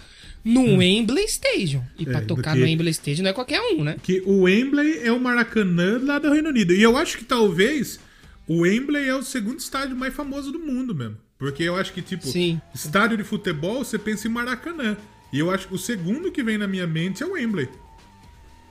[0.43, 0.77] no hum.
[0.77, 1.83] Wembley Stadium.
[1.97, 3.97] E é, pra tocar que, no Wembley Stadium não é qualquer um, né?
[4.01, 6.73] Que o Wembley é o Maracanã lá do Reino Unido.
[6.73, 7.99] E eu acho que talvez
[8.47, 11.17] o Wembley é o segundo estádio mais famoso do mundo mesmo.
[11.37, 12.59] Porque eu acho que, tipo, Sim.
[12.73, 14.97] estádio de futebol, você pensa em Maracanã.
[15.31, 17.69] E eu acho que o segundo que vem na minha mente é o Wembley.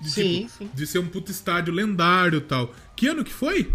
[0.00, 0.70] De, sim, tipo, sim.
[0.74, 2.74] de ser um puto estádio lendário e tal.
[2.96, 3.70] Que ano que foi?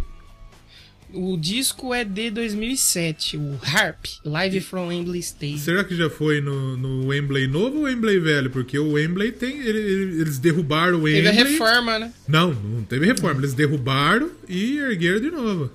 [1.14, 5.58] O disco é de 2007, o Harp, Live from Wembley Stadium.
[5.58, 8.50] Será que já foi no, no Wembley novo ou Wembley velho?
[8.50, 9.60] Porque o Wembley tem.
[9.60, 11.24] Eles derrubaram o Wembley.
[11.24, 12.14] Teve a reforma, né?
[12.28, 13.42] Não, não teve reforma.
[13.42, 15.72] Eles derrubaram e ergueram de novo.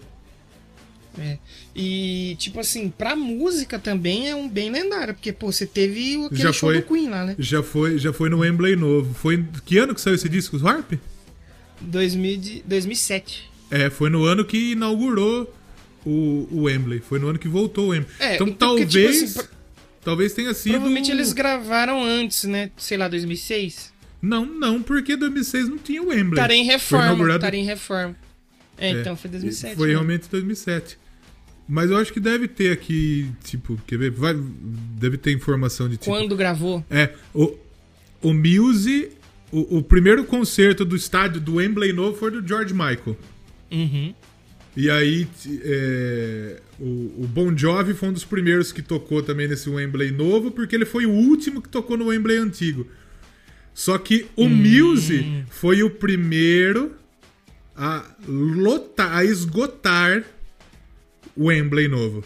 [1.19, 1.39] É.
[1.75, 6.43] E, tipo assim, pra música também é um bem lendário, porque, pô, você teve aquele
[6.43, 7.37] já show foi, do Queen lá, né?
[7.39, 9.13] Já foi, já foi no Wembley novo.
[9.15, 10.93] Foi que ano que saiu esse disco, os Harp?
[11.81, 13.56] 2000, 2007.
[13.71, 15.53] É, foi no ano que inaugurou
[16.05, 17.01] o, o Wembley.
[17.01, 18.15] Foi no ano que voltou o Wembley.
[18.19, 19.19] É, então porque, talvez.
[19.19, 19.49] Tipo assim,
[20.03, 20.73] talvez tenha sido.
[20.73, 22.71] Provavelmente eles gravaram antes, né?
[22.77, 23.93] Sei lá, 2006?
[24.23, 26.35] Não, não, porque 2006 não tinha o Wembley.
[26.35, 27.07] Estaria em reforma.
[27.07, 27.39] Inaugurado...
[27.39, 28.17] Estaria em reforma.
[28.79, 29.77] É, é, então foi 2007.
[29.77, 29.95] Foi né?
[29.95, 30.99] realmente 2007.
[31.69, 34.11] Mas eu acho que deve ter aqui, tipo, quer ver?
[34.11, 36.11] Vai, deve ter informação de tipo.
[36.11, 36.85] Quando gravou?
[36.89, 37.13] É.
[37.35, 37.57] O,
[38.23, 39.11] o Muse,
[39.51, 43.17] o, o primeiro concerto do estádio do Wembley novo foi do George Michael.
[43.71, 44.15] Uhum.
[44.77, 45.27] E aí,
[45.65, 50.51] é, o, o, Bon Jovi foi um dos primeiros que tocou também nesse Wembley novo,
[50.51, 52.87] porque ele foi o último que tocou no Wembley antigo.
[53.73, 54.49] Só que o hum.
[54.49, 56.95] Muse foi o primeiro
[57.75, 60.25] a lotar, a esgotar
[61.35, 62.23] o Wembley novo.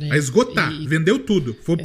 [0.00, 0.72] É, a esgotar.
[0.72, 0.86] E...
[0.86, 1.56] Vendeu tudo.
[1.62, 1.82] Foi o é.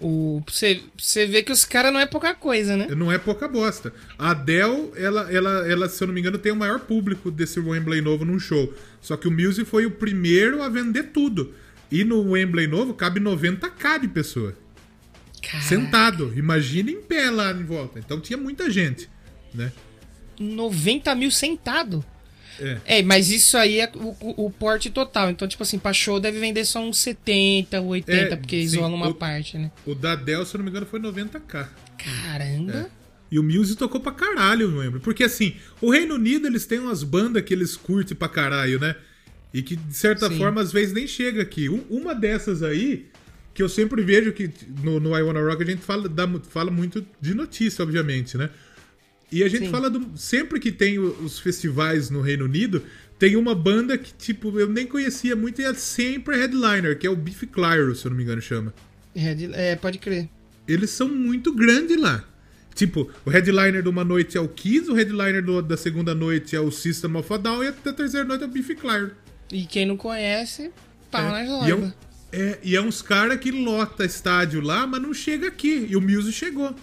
[0.00, 2.88] O, você, você vê que os caras não é pouca coisa, né?
[2.96, 3.92] Não é pouca bosta.
[4.18, 7.60] A Adele, ela, ela, ela, se eu não me engano, tem o maior público desse
[7.60, 8.72] Wembley novo num show.
[9.00, 11.54] Só que o Muse foi o primeiro a vender tudo.
[11.90, 14.56] E no Wembley novo cabe 90k de pessoa.
[15.42, 15.66] Caraca.
[15.66, 16.32] Sentado.
[16.36, 17.98] Imagina em pé lá em volta.
[17.98, 19.08] Então tinha muita gente,
[19.52, 19.72] né?
[20.38, 22.04] 90 mil sentado?
[22.60, 22.98] É.
[22.98, 25.30] é, mas isso aí é o, o, porte total.
[25.30, 29.08] Então, tipo assim, pra show deve vender só uns 70, 80, é, porque isola uma
[29.08, 29.70] o, parte, né?
[29.86, 31.68] O da Dell, se eu não me engano, foi 90k.
[31.96, 32.90] Caramba!
[32.96, 33.00] É.
[33.30, 35.00] E o Muse tocou pra caralho, não lembro.
[35.00, 38.96] Porque assim, o Reino Unido eles têm umas bandas que eles curtem pra caralho, né?
[39.54, 40.38] E que, de certa Sim.
[40.38, 41.68] forma, às vezes nem chega aqui.
[41.68, 43.06] Um, uma dessas aí,
[43.54, 44.50] que eu sempre vejo que
[44.82, 48.50] no, no I Wanna Rock a gente fala, dá, fala muito de notícia, obviamente, né?
[49.32, 49.70] E a gente Sim.
[49.70, 50.16] fala do.
[50.16, 52.82] Sempre que tem os festivais no Reino Unido,
[53.18, 57.10] tem uma banda que, tipo, eu nem conhecia muito e é sempre headliner, que é
[57.10, 58.74] o Beef Clyro, se eu não me engano, chama.
[59.14, 60.28] É, pode crer.
[60.66, 62.24] Eles são muito grandes lá.
[62.74, 66.56] Tipo, o headliner de uma noite é o Kiss, o headliner do, da segunda noite
[66.56, 69.10] é o System of a Down e a da terceira noite é o Beef Clyro.
[69.52, 70.70] E quem não conhece,
[71.10, 71.44] pau é.
[71.44, 71.92] na e é, um,
[72.32, 75.88] é, e é uns caras que lota estádio lá, mas não chega aqui.
[75.90, 76.74] E o Muse chegou.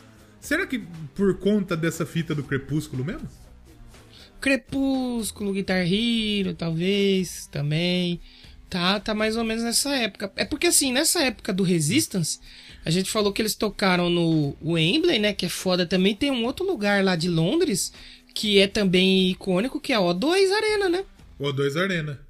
[0.48, 0.80] Será que
[1.14, 3.28] por conta dessa fita do Crepúsculo mesmo?
[4.40, 8.22] Crepúsculo, Guitar Hero, talvez, também.
[8.70, 10.32] Tá, tá mais ou menos nessa época.
[10.38, 12.40] É porque assim, nessa época do Resistance,
[12.86, 16.16] a gente falou que eles tocaram no Wembley, né, que é foda também.
[16.16, 17.92] Tem um outro lugar lá de Londres
[18.34, 21.04] que é também icônico, que é a O2 Arena, né?
[21.38, 22.26] O2 Arena.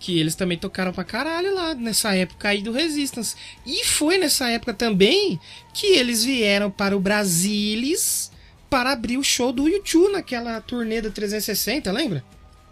[0.00, 3.36] Que eles também tocaram pra caralho lá, nessa época aí do Resistance.
[3.64, 5.38] E foi nessa época também
[5.72, 8.32] que eles vieram para o Brasilis
[8.68, 12.24] para abrir o show do YouTube naquela turnê da 360, lembra?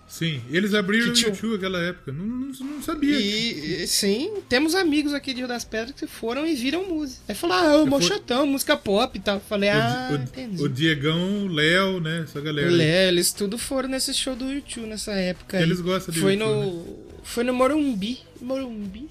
[0.08, 2.10] Sim, eles abriram que, o YouTube naquela época.
[2.10, 3.20] Não, não, não sabia.
[3.20, 7.20] E, sim, temos amigos aqui de Rio das Pedras que foram e viram música.
[7.28, 9.38] Aí falaram, ah, mó chatão, música pop e tal.
[9.38, 10.62] Falei, o, ah, o, entendi.
[10.62, 12.22] O Diegão, o Léo, né?
[12.24, 12.70] Essa galera.
[12.70, 15.60] O Léo, eles tudo foram nesse show do YouTube nessa época.
[15.60, 15.84] Eles aí.
[15.84, 16.84] gostam de Foi YouTube, no.
[16.84, 17.07] Né?
[17.28, 18.20] Foi no Morumbi.
[18.40, 19.06] Morumbi.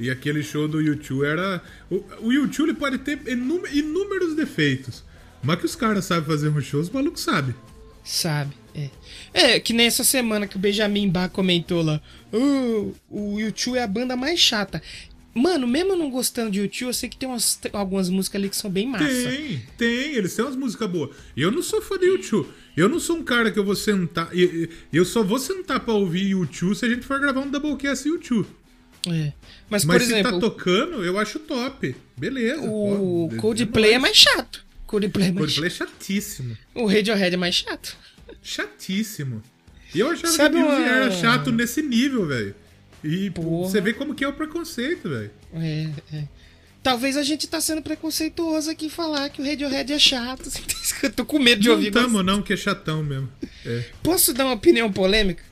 [0.00, 1.62] E aquele show do YouTube era.
[1.90, 5.04] O, o YouTube pode ter inúmeros defeitos.
[5.42, 7.54] Mas que os caras sabem fazer um show, os malucos sabem.
[8.02, 8.88] Sabe, é.
[9.34, 12.00] É, que nessa semana que o Benjamin Bach comentou lá.
[12.32, 14.82] Oh, o YouTube é a banda mais chata.
[15.36, 18.56] Mano, mesmo não gostando de YouTube, eu sei que tem umas, algumas músicas ali que
[18.56, 19.04] são bem massa.
[19.04, 21.14] Tem, tem, eles têm umas músicas boas.
[21.36, 22.48] Eu não sou fã de YouTube.
[22.74, 24.30] Eu não sou um cara que eu vou sentar.
[24.90, 28.48] Eu só vou sentar pra ouvir YouTube se a gente for gravar um Doublecast YouTube.
[29.06, 29.34] É.
[29.68, 31.94] Mas, Mas por se exemplo, tá tocando, eu acho top.
[32.16, 32.62] Beleza.
[32.62, 34.64] O pô, Coldplay é mais chato.
[34.86, 36.56] Coldplay é mais Coldplay é chatíssimo.
[36.74, 37.94] O Radiohead é mais chato.
[38.42, 39.42] Chatíssimo.
[39.94, 40.80] E eu achava Sabe que o uma...
[40.80, 42.54] era chato nesse nível, velho.
[43.06, 43.68] E Porra.
[43.68, 45.30] você vê como que é o preconceito, velho.
[45.54, 46.24] É, é.
[46.82, 50.48] Talvez a gente tá sendo preconceituoso aqui falar que o Radiohead é chato.
[51.02, 51.92] Eu tô com medo de não ouvir.
[51.92, 53.28] Não tamo, não, que é chatão mesmo.
[53.64, 53.84] É.
[54.02, 55.42] Posso dar uma opinião polêmica?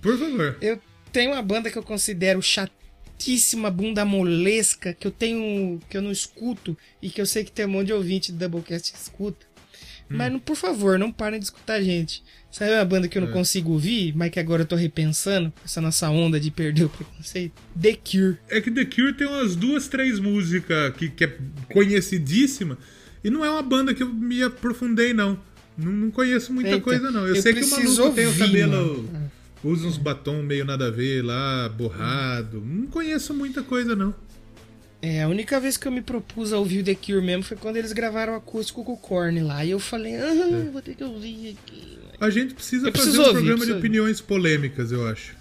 [0.00, 0.56] Por favor.
[0.60, 0.80] Eu
[1.12, 5.80] tenho uma banda que eu considero chatíssima, bunda molesca, que eu tenho.
[5.88, 8.38] que eu não escuto e que eu sei que tem um monte de ouvinte do
[8.38, 9.46] Doublecast que escuta.
[10.10, 10.16] Hum.
[10.16, 12.22] Mas, por favor, não parem de escutar a gente.
[12.50, 13.32] Sabe uma banda que eu não é.
[13.32, 17.52] consigo ouvir, mas que agora eu tô repensando, essa nossa onda de perder o preconceito?
[17.80, 18.38] The Cure.
[18.48, 21.38] É que The Cure tem umas duas, três músicas que, que é
[21.72, 22.76] conhecidíssima,
[23.22, 25.38] e não é uma banda que eu me aprofundei, não.
[25.78, 27.26] Não, não conheço muita Eita, coisa, não.
[27.26, 29.08] Eu, eu sei que o maluco ouvir, tem o cabelo.
[29.12, 29.30] Mano.
[29.62, 32.60] Usa uns batom meio nada a ver lá, borrado.
[32.60, 34.14] Não conheço muita coisa, não.
[35.02, 37.56] É, a única vez que eu me propus a ouvir o The Cure mesmo foi
[37.56, 39.64] quando eles gravaram o acústico com o Korn lá.
[39.64, 40.70] E eu falei, ah, é.
[40.70, 41.98] vou ter que ouvir aqui.
[42.20, 45.34] A gente precisa fazer um ouvir, programa de opiniões polêmicas, eu acho.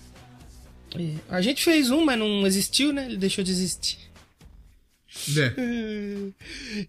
[0.95, 3.05] É, a gente fez um, mas não existiu, né?
[3.05, 3.97] Ele deixou de existir.
[5.37, 5.53] É.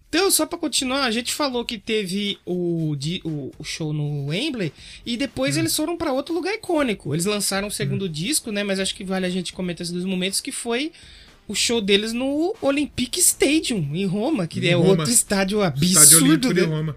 [0.07, 4.71] Então, só para continuar, a gente falou que teve o, o, o show no Wembley
[5.05, 5.61] e depois hum.
[5.61, 7.13] eles foram para outro lugar icônico.
[7.13, 8.11] Eles lançaram o segundo hum.
[8.11, 8.63] disco, né?
[8.63, 10.91] Mas acho que vale a gente comentar esses dois momentos que foi
[11.51, 14.89] o show deles no Olympic Stadium, em Roma, que em é Roma.
[14.89, 15.91] outro estádio absurdo.
[15.91, 16.61] Estádio Olímpico né?
[16.61, 16.95] de Roma.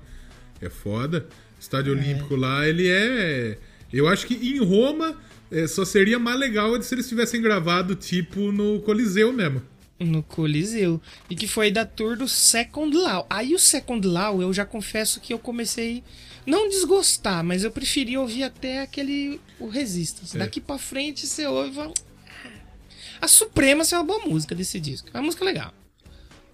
[0.60, 1.26] É foda.
[1.60, 1.98] Estádio é.
[1.98, 3.58] Olímpico lá, ele é.
[3.92, 5.16] Eu acho que em Roma
[5.50, 9.60] é, só seria mais legal se eles tivessem gravado, tipo, no Coliseu mesmo.
[9.98, 11.00] No Coliseu.
[11.28, 13.26] E que foi da tour do Second Law.
[13.28, 16.02] Aí o Second Law, eu já confesso que eu comecei.
[16.46, 19.40] Não desgostar, mas eu preferi ouvir até aquele.
[19.58, 20.36] O Resistance.
[20.36, 20.40] É.
[20.40, 21.78] Daqui pra frente você ouve.
[23.24, 25.08] A Suprema é uma boa música desse disco.
[25.14, 25.72] É uma música legal.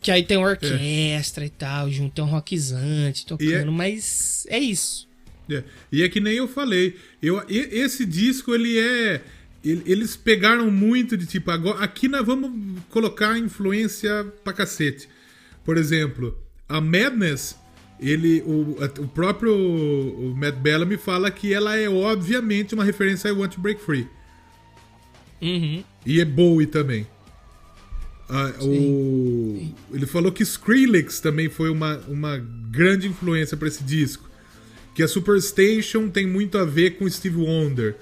[0.01, 1.49] Que aí tem uma orquestra é.
[1.49, 3.65] e tal, junto tem um rockzante tocando, é...
[3.65, 5.09] mas é isso.
[5.51, 5.65] É.
[5.91, 6.97] E é que nem eu falei.
[7.21, 9.21] Eu, esse disco, ele é.
[9.65, 15.09] Eles pegaram muito de tipo, agora, aqui nós vamos colocar influência pra cacete.
[15.65, 16.39] Por exemplo,
[16.69, 17.57] a Madness,
[17.99, 23.35] ele, o, o próprio o Matt Bellamy fala que ela é obviamente uma referência a
[23.35, 24.07] I Want to Break Free.
[25.43, 25.83] Uhum.
[26.05, 27.07] E é Bowie também.
[28.29, 29.75] Ah, o...
[29.93, 32.39] Ele falou que Skrillex também foi uma, uma
[32.71, 34.31] grande influência para esse disco.
[34.95, 37.97] Que a Superstation tem muito a ver com Steve Wonder.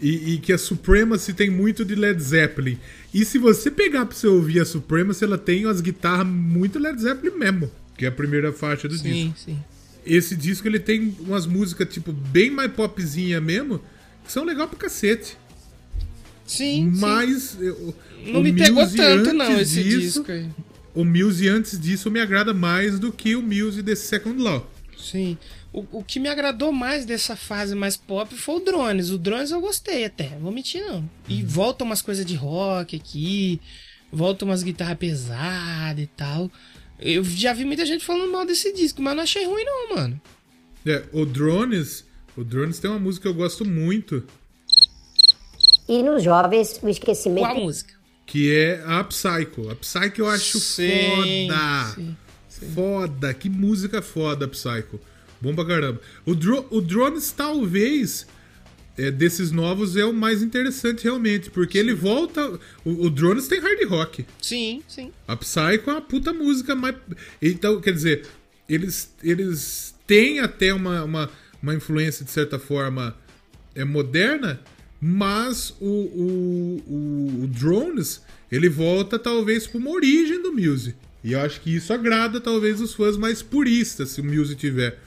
[0.00, 2.78] E, e, que a Supremacy tem muito de Led Zeppelin.
[3.12, 7.00] E se você pegar pra você ouvir a Supremacy, ela tem umas guitarras muito Led
[7.00, 7.70] Zeppelin mesmo.
[7.96, 9.38] Que é a primeira faixa do sim, disco.
[9.38, 9.58] Sim.
[10.06, 13.80] Esse disco ele tem umas músicas, tipo, bem mais popzinha mesmo,
[14.24, 15.36] que são legal pra cacete.
[16.48, 16.92] Sim.
[16.96, 17.42] Mas.
[17.42, 17.64] Sim.
[17.64, 17.94] Eu,
[18.26, 20.48] não me pegou tanto, não, esse disso, disco aí.
[20.94, 24.68] O Muse antes disso me agrada mais do que o Muse desse Second Law.
[24.96, 25.38] Sim.
[25.72, 29.10] O, o que me agradou mais dessa fase mais pop foi o Drones.
[29.10, 31.08] O Drones eu gostei até, vou mentir não.
[31.28, 31.48] E uhum.
[31.48, 33.60] volta umas coisas de rock aqui,
[34.10, 36.50] volta umas guitarras pesadas e tal.
[36.98, 40.20] Eu já vi muita gente falando mal desse disco, mas não achei ruim não, mano.
[40.84, 42.04] É, o Drones,
[42.36, 44.24] o Drones tem uma música que eu gosto muito.
[45.88, 47.46] E nos jovens, o esquecimento.
[47.46, 47.94] Qual a música?
[48.26, 49.70] Que é a Psycho.
[49.70, 51.94] A Psycho eu acho sim, foda.
[51.94, 52.16] Sim,
[52.48, 52.72] sim.
[52.74, 53.32] Foda.
[53.32, 55.00] Que música foda, Psycho.
[55.40, 56.00] Bom pra caramba.
[56.26, 58.26] O, Dro o Drones, talvez,
[58.98, 61.50] é, desses novos, é o mais interessante realmente.
[61.50, 62.60] Porque ele volta.
[62.84, 64.26] O, o, Drones tem hard rock.
[64.42, 65.10] Sim, sim.
[65.26, 66.96] A Psycho é uma puta música mais.
[67.40, 68.26] Então, quer dizer,
[68.68, 71.30] eles, eles têm até uma, uma,
[71.62, 73.16] uma influência, de certa forma,
[73.74, 74.60] é moderna
[75.00, 80.94] mas o, o, o, o Drones, ele volta talvez para uma origem do Muse.
[81.22, 84.98] E eu acho que isso agrada talvez os fãs mais puristas, se o Muse tiver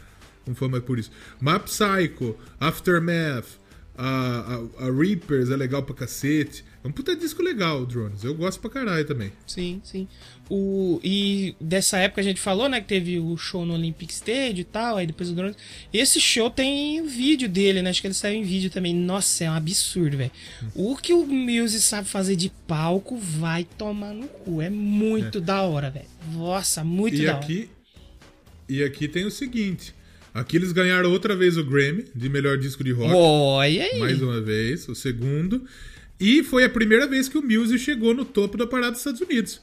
[0.48, 1.14] um fã mais purista.
[1.40, 3.60] Map Psycho, Aftermath,
[3.98, 6.66] a, a, a, Reapers é legal pra cacete.
[6.84, 8.24] É um puta disco legal, Drones.
[8.24, 9.32] Eu gosto pra caralho também.
[9.46, 10.08] Sim, sim.
[10.54, 14.60] O, e dessa época a gente falou, né, que teve o show no Olympic Stadium
[14.60, 15.56] e tal, aí depois o Drones.
[15.94, 17.90] Esse show tem vídeo dele, né?
[17.90, 18.94] Acho que ele saiu em vídeo também.
[18.94, 20.32] Nossa, é um absurdo, velho.
[20.76, 24.62] O que o Muse sabe fazer de palco vai tomar no cu.
[24.62, 25.42] É muito é.
[25.42, 26.06] da hora, velho.
[26.34, 27.70] Nossa, muito e da aqui, hora.
[28.68, 29.96] E aqui tem o seguinte.
[30.34, 33.14] Aqui eles ganharam outra vez o Grammy de melhor disco de rock.
[33.14, 34.00] Olha aí.
[34.00, 35.66] Mais uma vez, o segundo.
[36.20, 39.22] E foi a primeira vez que o Muse chegou no topo da parada dos Estados
[39.22, 39.62] Unidos.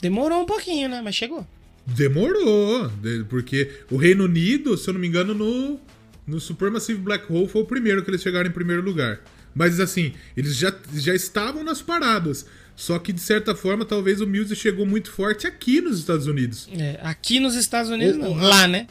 [0.00, 1.00] Demorou um pouquinho, né?
[1.02, 1.46] Mas chegou.
[1.86, 2.90] Demorou,
[3.28, 5.80] porque o Reino Unido, se eu não me engano, no,
[6.26, 9.20] no Supermassive Black Hole foi o primeiro que eles chegaram em primeiro lugar.
[9.54, 12.46] Mas assim, eles já, já estavam nas paradas.
[12.76, 16.68] Só que, de certa forma, talvez o Muse chegou muito forte aqui nos Estados Unidos.
[16.72, 18.34] É, aqui nos Estados Unidos, não.
[18.34, 18.86] Lá, né?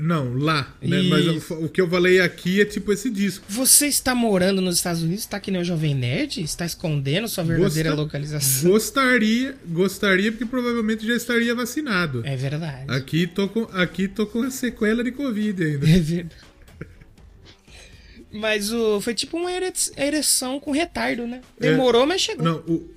[0.00, 0.74] Não, lá.
[0.80, 1.02] Né?
[1.02, 3.44] Mas o, o, que eu falei aqui é tipo esse disco.
[3.48, 5.20] Você está morando nos Estados Unidos?
[5.20, 6.42] Está que nem o Jovem Nerd?
[6.42, 8.02] Está escondendo sua verdadeira Gosta...
[8.02, 8.70] localização?
[8.70, 12.22] Gostaria, gostaria, porque provavelmente já estaria vacinado.
[12.24, 12.86] É verdade.
[12.88, 15.86] Aqui tô com, aqui tô com a sequela de Covid ainda.
[15.86, 16.36] É verdade.
[18.32, 21.42] Mas o, foi tipo uma ereção com retardo, né?
[21.60, 21.70] É.
[21.70, 22.42] Demorou, é, mas chegou.
[22.42, 22.90] Não, o,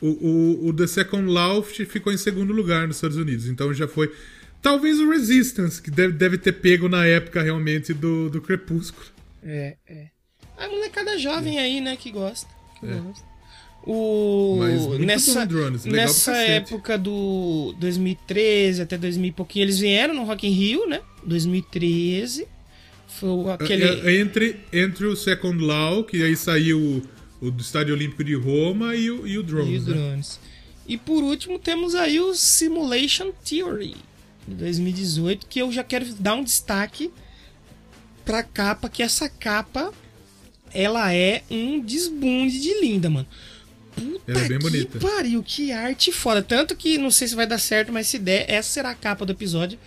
[0.00, 3.46] o, o, o The Second Loft ficou em segundo lugar nos Estados Unidos.
[3.46, 4.12] Então já foi
[4.62, 9.06] Talvez o Resistance, que deve, deve ter pego na época realmente do, do Crepúsculo.
[9.42, 10.06] É, é.
[10.56, 12.48] A molecada jovem aí, né, que gosta.
[12.78, 12.94] Que é.
[12.94, 13.32] gosta.
[13.84, 14.60] O...
[15.00, 20.52] nessa drones, nessa época do 2013 até 2000 e pouquinho, eles vieram no Rock in
[20.52, 21.00] Rio, né?
[21.24, 22.46] 2013.
[23.08, 23.82] Foi aquele...
[23.82, 26.78] É, é, entre, entre o Second Law, que aí saiu
[27.40, 29.72] o, o do Estádio Olímpico de Roma, e o, e o Drones.
[29.72, 30.40] E, o drones.
[30.40, 30.48] Né?
[30.86, 33.96] e por último temos aí o Simulation Theory
[34.46, 37.10] de 2018, que eu já quero dar um destaque
[38.24, 39.92] pra capa, que essa capa
[40.74, 43.26] ela é um desbunde de linda, mano.
[43.94, 44.98] Puta ela é bem que bonita.
[44.98, 46.42] pariu, que arte foda.
[46.42, 49.26] Tanto que não sei se vai dar certo, mas se der, essa será a capa
[49.26, 49.78] do episódio.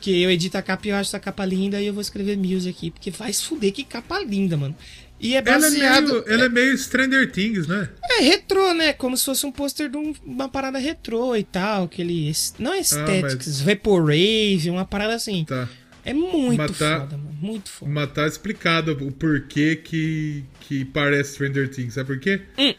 [0.00, 2.36] Que eu edito a capa e eu acho essa capa linda e eu vou escrever
[2.36, 2.90] Muse aqui.
[2.90, 4.76] Porque vai se fuder, que capa linda, mano.
[5.24, 5.78] E é baseado.
[5.78, 7.88] Ela é meio, ela é meio Stranger Things, né?
[8.02, 8.92] É retrô, né?
[8.92, 11.84] Como se fosse um pôster de uma parada retrô e tal.
[11.84, 12.30] Aquele.
[12.58, 13.60] Não é Aesthetics, ah, mas...
[13.62, 15.46] Vaporwave, uma parada assim.
[15.46, 15.66] Tá.
[16.04, 17.38] É muito matar, foda, mano.
[17.40, 17.90] Muito foda.
[17.90, 21.94] Mas tá explicado o porquê que, que parece Stranger Things.
[21.94, 22.42] Sabe por quê?
[22.58, 22.74] Hum.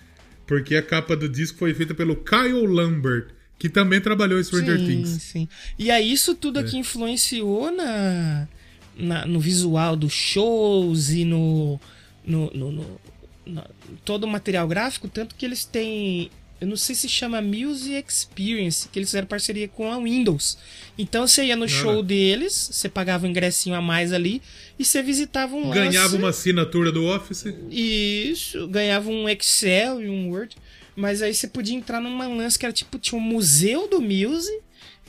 [0.46, 4.78] Porque a capa do disco foi feita pelo Kyle Lambert, que também trabalhou em Stranger
[4.78, 5.10] sim, Things.
[5.10, 5.50] Sim.
[5.80, 6.62] E aí isso tudo é.
[6.62, 8.48] aqui influenciou na,
[8.96, 11.80] na, no visual dos shows e no
[12.26, 13.00] no, no, no,
[13.46, 13.64] no,
[14.04, 16.30] todo o material gráfico, tanto que eles têm.
[16.60, 20.58] Eu não sei se chama Music Experience, que eles fizeram parceria com a Windows.
[20.98, 24.42] Então você ia no show deles, você pagava um ingressinho a mais ali
[24.80, 27.44] e você visitava um Ganhava lance, uma assinatura do Office?
[27.70, 30.56] Isso, ganhava um Excel e um Word.
[30.96, 34.62] Mas aí você podia entrar numa lance que era tipo, tinha um museu do Muse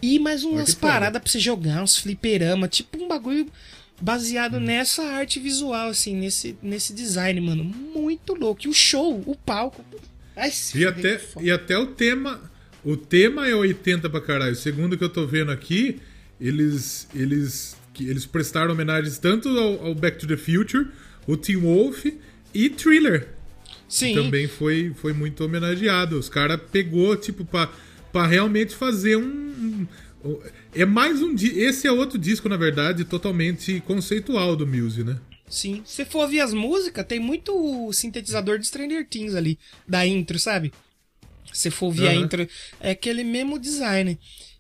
[0.03, 3.51] e mais umas paradas pra você jogar, uns fliperama, tipo um bagulho
[4.01, 7.65] baseado nessa arte visual, assim, nesse, nesse design, mano.
[7.65, 8.63] Muito louco.
[8.65, 9.85] E o show, o palco.
[10.37, 12.41] Ai, e, até, e até o tema.
[12.85, 14.55] O tema é 80 pra caralho.
[14.55, 16.01] Segundo que eu tô vendo aqui,
[16.41, 17.09] eles.
[17.15, 20.89] Eles, eles prestaram homenagens tanto ao, ao Back to the Future,
[21.27, 22.05] o Team Wolf
[22.53, 23.29] e Thriller.
[23.89, 24.15] Sim.
[24.15, 26.19] também foi, foi muito homenageado.
[26.19, 27.71] Os caras pegou, tipo, pra,
[28.13, 29.87] pra realmente fazer um
[30.77, 31.35] é mais um.
[31.35, 35.19] Esse é outro disco, na verdade, totalmente conceitual do Muse, né?
[35.49, 35.83] Sim.
[35.85, 40.73] Se for ouvir as músicas, tem muito sintetizador de Stranger Things ali, da intro, sabe?
[41.53, 42.09] Se for ouvir uhum.
[42.09, 42.49] a intro,
[42.81, 44.19] é aquele mesmo design.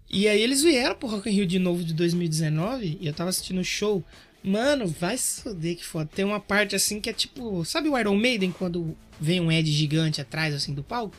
[0.08, 3.30] E aí eles vieram pro Rock in Rio de novo de 2019 e eu tava
[3.30, 4.04] assistindo o show.
[4.42, 6.08] Mano, vai se foder que foda.
[6.14, 7.64] Tem uma parte assim que é tipo.
[7.64, 11.16] Sabe o Iron Maiden quando vem um Ed gigante atrás assim do palco?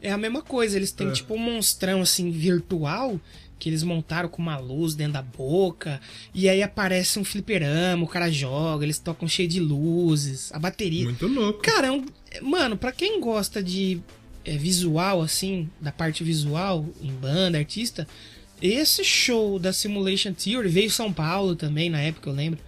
[0.00, 0.76] É a mesma coisa.
[0.76, 1.12] Eles têm é.
[1.12, 3.20] tipo um monstrão assim virtual
[3.62, 6.00] que eles montaram com uma luz dentro da boca,
[6.34, 11.04] e aí aparece um fliperama, o cara joga, eles tocam cheio de luzes, a bateria.
[11.04, 11.62] Muito louco.
[11.62, 12.04] Cara, é um,
[12.42, 14.00] mano, para quem gosta de
[14.44, 18.04] é, visual, assim, da parte visual, em banda, artista,
[18.60, 22.58] esse show da Simulation Theory veio São Paulo também, na época, eu lembro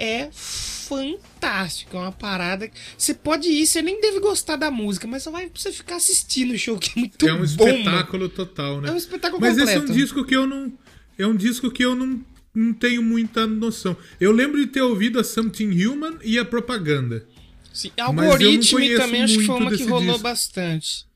[0.00, 1.96] é fantástico.
[1.96, 2.70] É uma parada.
[2.96, 6.54] Você pode ir, você nem deve gostar da música, mas só vai você ficar assistindo
[6.54, 7.30] o show, que é muito bom.
[7.30, 8.34] É um espetáculo mano.
[8.34, 8.88] total, né?
[8.88, 9.78] É um espetáculo mas completo.
[9.78, 10.72] Mas esse é um disco que eu não.
[11.18, 12.24] É um disco que eu não,
[12.54, 13.94] não tenho muita noção.
[14.18, 17.26] Eu lembro de ter ouvido a Something Human e a propaganda.
[17.72, 20.22] Sim, Algoritmo também acho que foi uma que rolou disco.
[20.22, 21.06] bastante.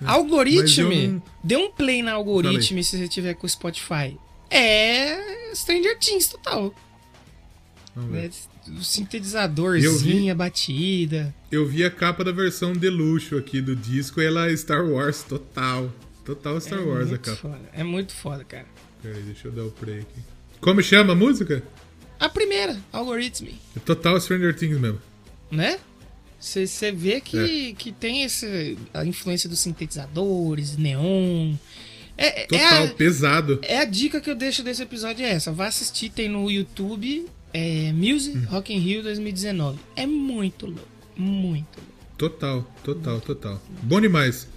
[0.00, 1.22] É, Algoritmo, não...
[1.42, 4.16] dê um play na Algoritmo se você tiver com o Spotify.
[4.48, 6.74] É Stranger Things total.
[7.96, 8.30] Né?
[8.68, 11.34] O sintetizadorzinho, a batida.
[11.50, 14.84] Eu vi a capa da versão de luxo aqui do disco e ela é Star
[14.86, 15.92] Wars total.
[16.24, 17.36] Total Star é Wars a capa.
[17.36, 17.70] Foda.
[17.72, 18.66] É muito foda, cara.
[19.02, 20.20] Peraí, deixa eu dar o play aqui.
[20.60, 21.62] Como chama a música?
[22.18, 23.48] A primeira, Algorithm.
[23.76, 25.00] É total Stranger Things mesmo.
[25.50, 25.78] Né?
[26.38, 27.74] Você vê que, é.
[27.74, 28.46] que tem essa,
[28.94, 31.54] a influência dos sintetizadores, neon.
[32.16, 33.58] É, é Total, é a, pesado.
[33.62, 35.50] É a dica que eu deixo desse episódio é essa.
[35.50, 38.44] Vá assistir, tem no YouTube é, Music hum.
[38.46, 39.78] Rock in Rio 2019.
[39.96, 40.88] É muito louco.
[41.16, 41.90] Muito louco.
[42.16, 43.52] Total, total, muito total.
[43.52, 43.66] Louco.
[43.82, 44.48] Bom demais.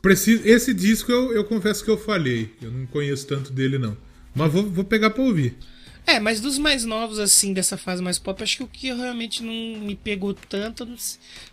[0.00, 2.54] Preciso, esse disco eu, eu confesso que eu falhei.
[2.62, 3.96] Eu não conheço tanto dele, não.
[4.34, 5.56] Mas vou, vou pegar pra ouvir.
[6.06, 9.42] É, mas dos mais novos, assim, dessa fase mais pop, acho que o que realmente
[9.42, 10.88] não me pegou tanto,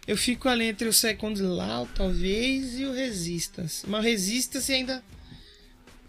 [0.07, 3.85] eu fico ali entre o Second Law, talvez, e o Resistance.
[3.87, 5.03] Mas o Resistance ainda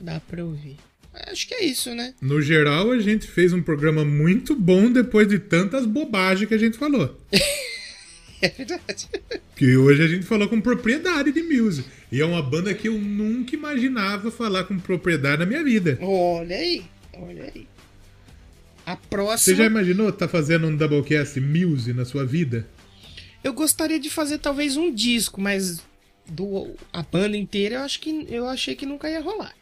[0.00, 0.78] dá pra ouvir.
[1.26, 2.14] Acho que é isso, né?
[2.20, 6.58] No geral, a gente fez um programa muito bom depois de tantas bobagens que a
[6.58, 7.18] gente falou.
[8.40, 9.08] é verdade.
[9.56, 11.88] Que hoje a gente falou com propriedade de music.
[12.10, 15.98] E é uma banda que eu nunca imaginava falar com propriedade na minha vida.
[16.00, 17.66] Olha aí, olha aí.
[18.86, 19.38] A próxima.
[19.38, 22.66] Você já imaginou estar tá fazendo um Doublecast Muse na sua vida?
[23.44, 25.82] Eu gostaria de fazer talvez um disco, mas
[26.26, 29.54] do, a banda inteira eu acho que eu achei que nunca ia rolar.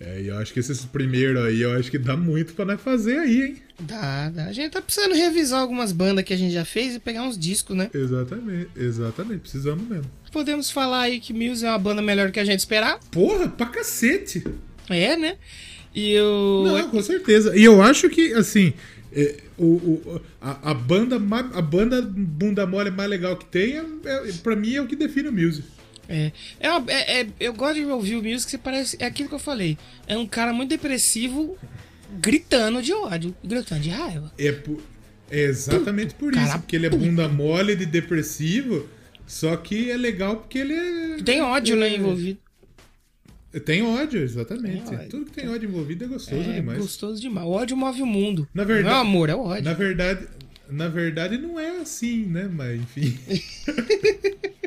[0.00, 2.80] É, e eu acho que esses primeiros aí, eu acho que dá muito pra nós
[2.80, 3.56] fazer aí, hein?
[3.80, 4.44] Dá, dá.
[4.44, 7.36] A gente tá precisando revisar algumas bandas que a gente já fez e pegar uns
[7.36, 7.90] discos, né?
[7.92, 9.40] Exatamente, exatamente.
[9.40, 10.10] Precisamos mesmo.
[10.30, 13.00] Podemos falar aí que Muse é uma banda melhor que a gente esperava?
[13.10, 14.44] Porra, pra cacete!
[14.88, 15.36] É, né?
[15.94, 16.64] E eu.
[16.64, 17.56] Não, com certeza.
[17.56, 18.72] E eu acho que, assim,
[19.12, 23.84] é, o, o, a, a, banda, a banda bunda mole mais legal que tem, é,
[24.04, 25.66] é, pra mim, é o que define o music.
[26.08, 28.96] É, é, uma, é, é, eu gosto de ouvir o music, você parece.
[28.98, 29.76] É aquilo que eu falei.
[30.06, 31.58] É um cara muito depressivo
[32.18, 34.32] gritando de ódio, gritando de raiva.
[34.38, 34.54] É,
[35.30, 38.88] é exatamente por isso, cara, porque ele é bunda mole de depressivo,
[39.26, 41.22] só que é legal porque ele é.
[41.22, 42.38] Tem ódio, né, envolvido.
[43.64, 44.84] Tem ódio, exatamente.
[44.84, 45.08] Tem ódio.
[45.10, 46.78] Tudo que tem ódio envolvido é gostoso é, demais.
[46.78, 47.46] Gostoso demais.
[47.46, 48.48] O ódio move o mundo.
[48.54, 49.64] Na verdade, não é amor, é ódio.
[49.64, 50.26] Na verdade,
[50.70, 52.48] na verdade não é assim, né?
[52.50, 53.18] Mas enfim.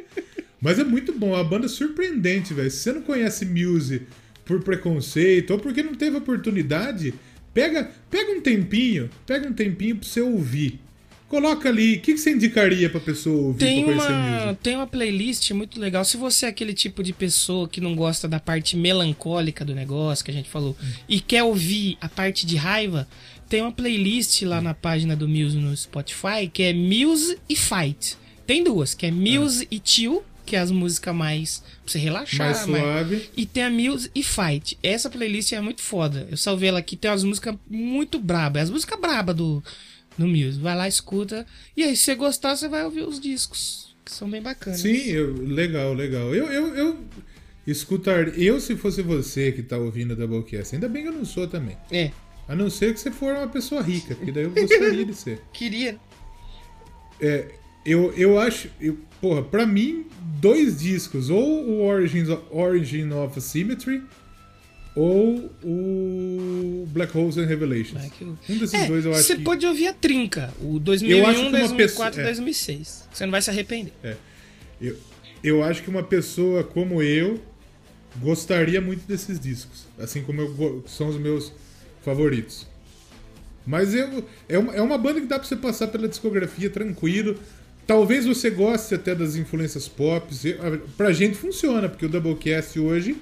[0.62, 2.70] Mas é muito bom, a banda é surpreendente, velho.
[2.70, 4.04] Se você não conhece Muse
[4.46, 7.14] por preconceito ou porque não teve oportunidade,
[7.54, 10.80] pega, pega um tempinho, pega um tempinho pra você ouvir.
[11.28, 14.86] Coloca ali, o que, que você indicaria pra pessoa ouvir tem pra uma, Tem uma
[14.86, 16.04] playlist muito legal.
[16.04, 20.26] Se você é aquele tipo de pessoa que não gosta da parte melancólica do negócio
[20.26, 20.76] que a gente falou
[21.08, 23.08] e quer ouvir a parte de raiva,
[23.48, 28.18] tem uma playlist lá na página do Muse no Spotify que é Muse e Fight.
[28.46, 29.68] Tem duas, que é Muse ah.
[29.76, 32.48] e Chill, que é as músicas mais pra você relaxar.
[32.48, 33.16] Mais suave.
[33.16, 33.30] Mais...
[33.36, 34.78] E tem a Muse e Fight.
[34.82, 36.28] Essa playlist é muito foda.
[36.30, 38.62] Eu salvei ela aqui, tem umas músicas muito brabas.
[38.62, 39.64] É as músicas brabas do
[40.18, 40.60] no Muse.
[40.60, 41.46] Vai lá, escuta.
[41.76, 44.82] E aí, se você gostar, você vai ouvir os discos, que são bem bacanas.
[44.82, 46.34] Sim, eu, legal, legal.
[46.34, 46.98] Eu, eu, eu
[47.66, 48.38] escutar.
[48.38, 51.48] Eu, se fosse você que tá ouvindo a Doublecast, ainda bem que eu não sou
[51.48, 51.78] também.
[51.92, 52.12] É.
[52.48, 55.42] A não ser que você for uma pessoa rica, porque daí eu gostaria de ser.
[55.54, 55.98] Queria.
[57.20, 57.48] É,
[57.86, 58.70] eu, eu acho.
[58.80, 60.06] Eu, porra, pra mim,
[60.40, 61.30] dois discos.
[61.30, 64.04] Ou o Origins, Origin of Symmetry
[64.96, 67.94] ou o Black Holes and Revelations.
[67.94, 68.24] Black...
[68.24, 69.44] Um desses é, dois eu acho Você que...
[69.44, 72.12] pode ouvir a trinca, o 2001, 2004 pessoa...
[72.12, 73.08] e 2006.
[73.12, 73.94] Você não vai se arrepender.
[74.04, 74.16] É.
[74.82, 74.98] Eu,
[75.44, 77.40] eu acho que uma pessoa como eu
[78.18, 79.86] gostaria muito desses discos.
[79.98, 81.54] Assim como eu, são os meus
[82.04, 82.68] favoritos.
[83.66, 87.40] Mas eu, é, uma, é uma banda que dá pra você passar pela discografia tranquilo.
[87.86, 90.34] Talvez você goste até das influências pop.
[90.96, 93.18] Pra gente funciona, porque o Doublecast hoje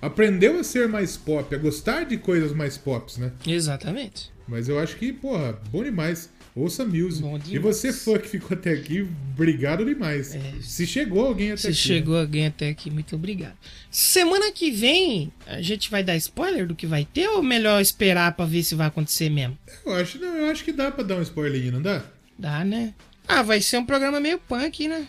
[0.00, 3.32] aprendeu a ser mais pop, a gostar de coisas mais pops, né?
[3.46, 4.30] Exatamente.
[4.46, 6.30] Mas eu acho que, porra, bom demais.
[6.54, 7.24] Ouça music.
[7.48, 10.34] E você, fã que ficou até aqui, obrigado demais.
[10.34, 11.76] É, se chegou alguém até se aqui.
[11.76, 12.20] Se chegou né?
[12.20, 13.54] alguém até aqui, muito obrigado.
[13.88, 18.34] Semana que vem, a gente vai dar spoiler do que vai ter ou melhor esperar
[18.34, 19.56] para ver se vai acontecer mesmo?
[19.86, 22.04] Eu acho, não, eu acho que dá para dar um spoiler, não dá?
[22.36, 22.94] Dá, né?
[23.32, 25.06] Ah, vai ser um programa meio punk, né?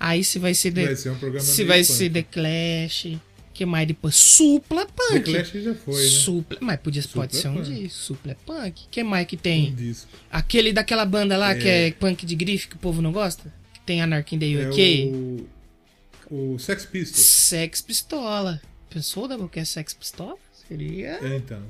[0.00, 1.92] Aí se vai ser The, vai ser um programa se vai punk.
[1.92, 3.18] ser The Clash,
[3.52, 4.14] que mais depois?
[4.14, 5.24] Supla Punk.
[5.24, 6.08] The Clash já foi, né?
[6.08, 7.98] Supla, mas podia, Supla pode ser um disco.
[7.98, 8.86] Supla Punk.
[8.90, 9.72] que mais que tem?
[9.72, 10.08] Um disco.
[10.30, 11.54] Aquele daquela banda lá é...
[11.54, 13.52] que é punk de grife que o povo não gosta?
[13.74, 15.02] Que tem Anarchy the UK.
[15.02, 16.54] É o...
[16.54, 17.26] o Sex Pistols.
[17.26, 18.60] Sex Pistola.
[18.88, 20.36] Pensou, da que é Sex Pistola?
[20.66, 21.18] Seria.
[21.22, 21.62] É, então.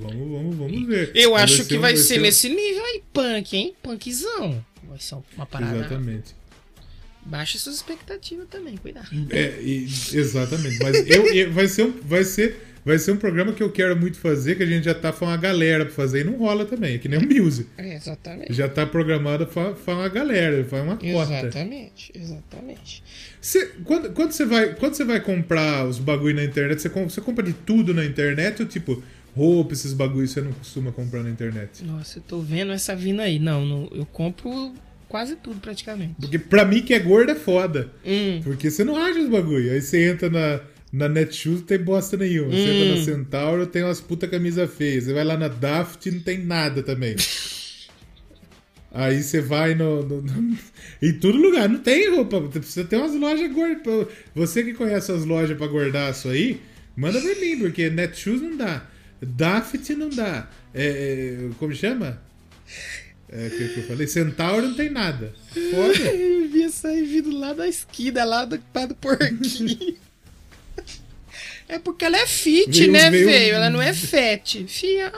[0.00, 1.12] Vamos, vamos, vamos ver.
[1.14, 3.74] Eu acho vai que vai, ser, ser nesse nível aí, punk, hein?
[3.80, 4.71] Punkzão.
[4.92, 5.74] Vai ser uma parada.
[5.74, 6.34] Exatamente.
[7.24, 9.08] Baixe suas expectativas também, cuidado.
[9.30, 10.78] É, e, exatamente.
[10.82, 14.18] Mas eu, eu, vai, ser, vai ser vai ser um programa que eu quero muito
[14.18, 16.96] fazer, que a gente já tá falando a galera pra fazer e não rola também,
[16.96, 17.68] é que nem o Music.
[17.78, 18.52] É, exatamente.
[18.52, 21.06] Já tá programado pra falar a galera, faz uma cota.
[21.08, 23.02] Exatamente, exatamente.
[23.40, 27.08] Cê, quando, quando, você vai, quando você vai comprar os bagulho na internet, você compra,
[27.08, 29.02] você compra de tudo na internet ou tipo,
[29.34, 31.84] roupa, esses bagulhos você não costuma comprar na internet?
[31.84, 33.38] Nossa, eu tô vendo essa vindo aí.
[33.38, 34.72] Não, não eu compro
[35.08, 36.14] quase tudo praticamente.
[36.20, 37.90] Porque pra mim que é gordo é foda.
[38.04, 38.40] Hum.
[38.44, 39.72] Porque você não acha os bagulho.
[39.72, 40.60] Aí você entra na,
[40.92, 42.50] na Netshoes não tem bosta nenhuma.
[42.50, 43.04] Você entra na Hum.
[43.04, 45.04] Centauro tem umas puta camisa feias.
[45.04, 47.16] Você vai lá na Daft não tem nada também.
[48.94, 50.58] Aí você vai no, no- no-
[51.00, 52.40] Em todo lugar, não tem roupa.
[52.42, 54.06] Precisa ter umas lojas gordas.
[54.34, 56.60] Você que conhece as lojas pra gordaço aí,
[56.94, 58.86] manda pra mim, porque Netshoes não dá.
[59.26, 60.48] Daft não dá.
[60.74, 62.20] É, é, como chama?
[63.28, 64.06] É que, que eu falei?
[64.06, 65.32] Centauro não tem nada.
[65.70, 65.98] Foda.
[66.12, 69.96] Eu vi aí vindo lá da esquina, lá do, lá do porquinho.
[71.68, 73.54] É porque ela é fit, Veio- né, veio- velho?
[73.54, 74.62] Ela não é fat.
[74.68, 75.10] Fia.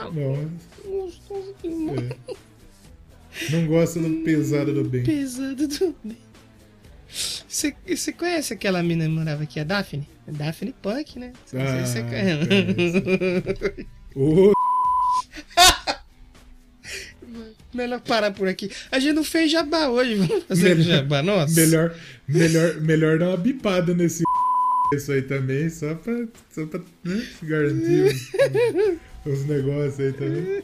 [1.61, 2.05] Demais.
[2.09, 2.15] é.
[3.51, 5.03] Não gosta do pesado do bem.
[5.03, 6.17] Pesado também.
[7.09, 10.07] Você, você conhece aquela mina que morava aqui, a Daphne?
[10.25, 11.33] Daphne Punk, né?
[11.45, 13.87] Você Ah, conhece.
[14.15, 14.53] Ô,
[17.73, 18.71] Melhor parar por aqui.
[18.89, 21.53] A gente não fez jabá hoje, vamos fazer Melhor- jabá, nossa.
[21.59, 21.93] melhor,
[22.27, 24.23] melhor, melhor dar uma bipada nesse
[24.95, 28.15] isso aí também, só pra, só pra né, garantir
[29.25, 30.63] os, os negócios aí também.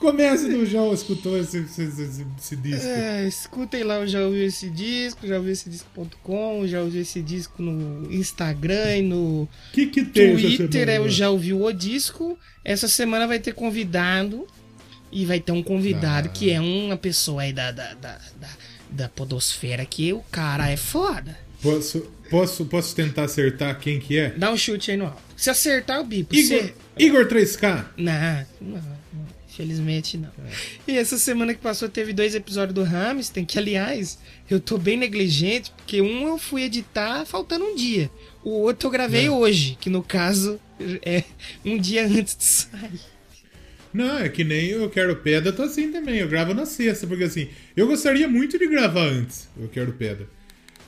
[0.00, 2.86] Começa do já escutou esse, esse, esse, esse disco.
[2.86, 7.20] É, escutem lá, eu já ouvi esse disco, já ouvi esse disco.com, já ouvi esse
[7.20, 12.38] disco no Instagram e no que que tem Twitter, eu já ouvi o disco.
[12.64, 14.46] Essa semana vai ter convidado.
[15.12, 16.30] E vai ter um convidado Ah.
[16.32, 18.48] que é uma pessoa aí da, da, da, da,
[18.88, 21.36] da podosfera que o cara é foda.
[21.60, 22.00] Posso,
[22.30, 24.30] posso, posso tentar acertar quem que é?
[24.30, 25.20] Dá um chute aí no alto.
[25.36, 26.32] Se acertar, o bipo.
[26.34, 26.74] Igor, Se...
[26.96, 27.86] Igor 3K.
[27.96, 28.82] Não, não,
[29.50, 29.54] não.
[29.54, 30.30] Infelizmente não.
[30.86, 34.18] E essa semana que passou teve dois episódios do Hamilton, que aliás,
[34.48, 38.10] eu tô bem negligente, porque um eu fui editar faltando um dia.
[38.44, 40.60] O outro eu gravei hoje, que no caso
[41.04, 41.24] é
[41.64, 43.00] um dia antes de sair.
[43.92, 46.18] Não, é que nem eu quero pedra, tô assim também.
[46.20, 50.28] Eu gravo na sexta, porque assim, eu gostaria muito de gravar antes, eu quero pedra.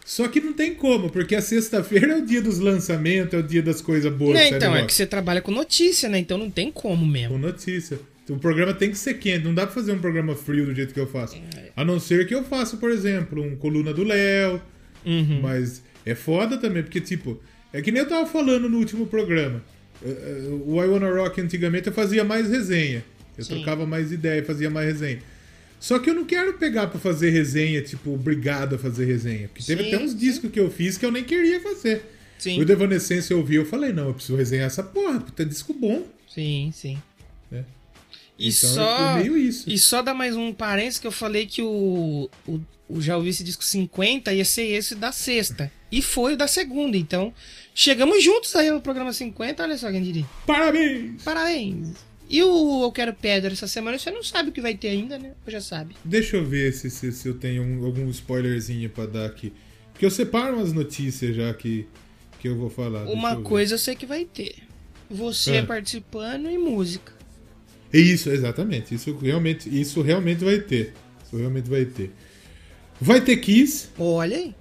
[0.05, 3.43] Só que não tem como, porque a sexta-feira é o dia dos lançamentos, é o
[3.43, 4.39] dia das coisas boas.
[4.39, 6.18] Não, então, é que você trabalha com notícia, né?
[6.18, 7.34] Então não tem como mesmo.
[7.34, 7.98] Com notícia.
[8.28, 10.94] O programa tem que ser quente, não dá pra fazer um programa frio do jeito
[10.94, 11.40] que eu faço.
[11.76, 14.60] A não ser que eu faça, por exemplo, um coluna do Léo.
[15.04, 15.40] Uhum.
[15.42, 17.40] Mas é foda também, porque, tipo,
[17.72, 19.62] é que nem eu tava falando no último programa.
[20.04, 23.04] Eh, eh, O I Wanna Rock antigamente eu fazia mais resenha.
[23.36, 23.56] Eu Sim.
[23.56, 25.18] trocava mais ideia, fazia mais resenha.
[25.80, 29.48] Só que eu não quero pegar pra fazer resenha, tipo, obrigado a fazer resenha.
[29.48, 32.02] Porque teve Sim, até uns discos que eu fiz que eu nem queria fazer.
[32.38, 32.60] Sim.
[32.60, 36.06] O Devanescência eu ouvi, eu falei, não, eu preciso resenhar essa porra, puta disco bom.
[36.28, 36.98] Sim, sim.
[38.43, 39.10] E Então, só.
[39.10, 39.69] é meio isso.
[39.70, 43.28] E só dar mais um parênteses que eu falei que o, o, o Já ouvi
[43.31, 45.70] esse disco 50 ia ser esse da sexta.
[45.90, 46.97] E foi o da segunda.
[46.97, 47.32] Então,
[47.74, 49.62] chegamos juntos aí no programa 50.
[49.62, 50.27] Olha só quem diria.
[50.47, 51.23] Parabéns!
[51.23, 51.89] Parabéns!
[52.28, 55.19] E o Eu Quero Pedra essa semana, você não sabe o que vai ter ainda,
[55.19, 55.32] né?
[55.47, 55.94] Ou já sabe.
[56.02, 59.52] Deixa eu ver se, se, se eu tenho um- algum spoilerzinho pra dar aqui.
[59.93, 61.86] Porque eu separo umas notícias já que,
[62.40, 63.05] que eu vou falar.
[63.05, 64.55] Uma eu coisa eu sei que vai ter.
[65.10, 65.62] Você É.
[65.62, 67.12] participando e música.
[67.93, 68.94] Isso, exatamente.
[68.94, 70.93] Isso realmente, isso realmente vai ter.
[71.24, 72.10] Isso realmente vai ter.
[73.01, 73.89] Vai ter Kiss.
[73.98, 74.55] Olha aí.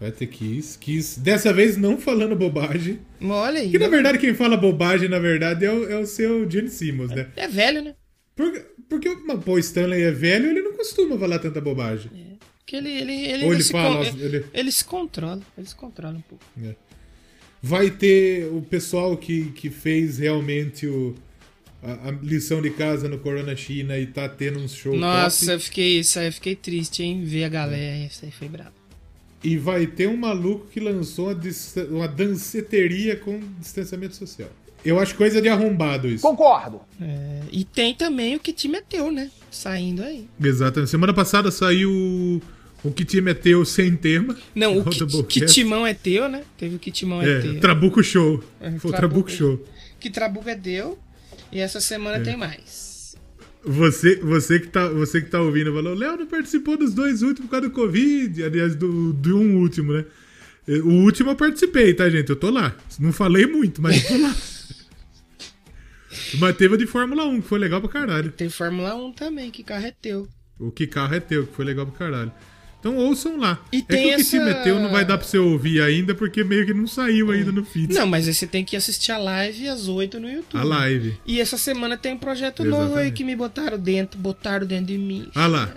[0.00, 0.78] Vai ter Kiss.
[0.78, 1.18] Kiss.
[1.20, 3.00] Dessa vez não falando bobagem.
[3.20, 3.70] Olha aí.
[3.70, 7.10] Que na verdade quem fala bobagem, na verdade, é o, é o seu Gene Simmons,
[7.10, 7.28] né?
[7.36, 7.94] É velho, né?
[8.36, 9.08] Porque, porque
[9.44, 12.10] pô, o Stanley é velho ele não costuma falar tanta bobagem.
[12.58, 15.40] Porque ele, ele, ele, Ou ele se fala, con- ele- ele se controla.
[15.56, 16.44] Ele se controla um pouco.
[16.62, 16.74] É.
[17.62, 21.14] Vai ter o pessoal que, que fez realmente o,
[21.82, 25.52] a, a lição de casa no Corona China e tá tendo uns shows Nossa, top.
[25.52, 27.22] eu fiquei, isso aí eu fiquei triste, hein?
[27.24, 28.06] Ver a galera.
[28.06, 28.72] Isso aí foi brabo.
[29.42, 31.40] E vai ter um maluco que lançou uma,
[31.90, 34.50] uma danceteria com distanciamento social.
[34.84, 36.22] Eu acho coisa de arrombado isso.
[36.22, 36.80] Concordo.
[37.00, 39.30] É, e tem também o que te meteu, né?
[39.50, 40.28] Saindo aí.
[40.42, 40.90] Exatamente.
[40.90, 41.90] Semana passada saiu
[42.84, 44.36] o, que te meteu sem tema.
[44.54, 44.84] Não, o
[45.24, 46.42] que, que timão é teu, né?
[46.56, 47.60] Teve o que timão é, É, teu.
[47.60, 48.42] Trabuco Show.
[48.60, 48.96] É, Foi o Trabuco.
[48.96, 49.64] Trabuco Show.
[49.98, 50.96] Que trabuco é deu.
[51.52, 52.20] E essa semana É.
[52.20, 53.16] tem mais.
[53.64, 57.50] Você, você, que tá, você que tá ouvindo falou, Léo não participou dos dois últimos
[57.50, 58.42] por causa do Covid.
[58.44, 60.04] Aliás, do, do um último, né?
[60.68, 62.30] O último eu participei, tá, gente?
[62.30, 62.74] Eu tô lá.
[63.00, 64.34] Não falei muito, mas eu tô lá.
[66.38, 68.30] mas teve o de Fórmula 1, que foi legal pra caralho.
[68.32, 70.28] Tem Fórmula 1 também, que carro é teu.
[70.58, 72.32] O que carro é teu, que foi legal pra caralho.
[72.80, 73.60] Então ouçam lá.
[73.72, 74.24] E é que o que essa...
[74.24, 77.50] se meteu não vai dar pra você ouvir ainda, porque meio que não saiu ainda
[77.50, 77.92] no feed.
[77.92, 80.60] Não, mas aí você tem que assistir a live às 8 no YouTube.
[80.60, 81.18] A live.
[81.26, 82.88] E essa semana tem um projeto Exatamente.
[82.88, 85.28] novo aí que me botaram dentro, botaram dentro de mim.
[85.34, 85.74] Ah lá.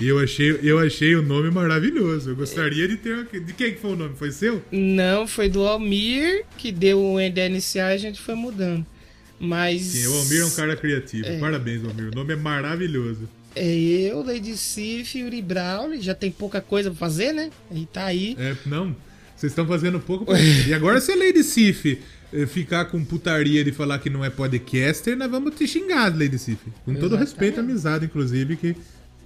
[0.00, 2.30] E eu achei, eu achei o nome maravilhoso.
[2.30, 3.26] Eu gostaria de ter.
[3.26, 4.14] De quem que foi o nome?
[4.16, 4.62] Foi seu?
[4.70, 8.84] Não, foi do Almir, que deu o NDNCA e a gente foi mudando.
[9.38, 9.82] Mas.
[9.82, 11.28] Sim, o Almir é um cara criativo.
[11.28, 11.38] É.
[11.38, 12.08] Parabéns, Almir.
[12.08, 13.28] O nome é maravilhoso.
[13.58, 16.00] É eu, Lady Sif, Yuri Brawley.
[16.00, 17.50] Já tem pouca coisa pra fazer, né?
[17.72, 18.36] E tá aí.
[18.38, 18.94] É, não.
[19.34, 20.24] Vocês estão fazendo pouco.
[20.24, 20.38] Pra...
[20.40, 22.00] e agora, se a Lady Sif
[22.32, 26.38] eh, ficar com putaria de falar que não é podcaster, nós vamos te xingar, Lady
[26.38, 26.58] Sif.
[26.84, 27.18] Com todo Exatamente.
[27.20, 28.76] respeito, amizade, inclusive, que.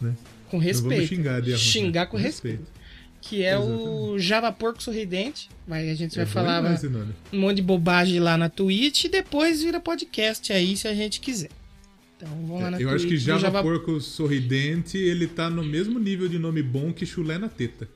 [0.00, 0.14] Né?
[0.48, 1.06] Com respeito.
[1.06, 2.60] xingar, de xingar com respeito.
[2.60, 2.82] respeito.
[3.20, 3.82] Que é Exatamente.
[3.82, 5.48] o Java Porco Sorridente.
[5.66, 6.62] Vai, a gente vai falar
[7.32, 11.20] um monte de bobagem lá na Twitch e depois vira podcast aí, se a gente
[11.20, 11.50] quiser.
[12.22, 15.98] Então lá na Eu Twitch, acho que Java, Java Porco Sorridente, ele tá no mesmo
[15.98, 17.88] nível de nome bom que chulé na teta.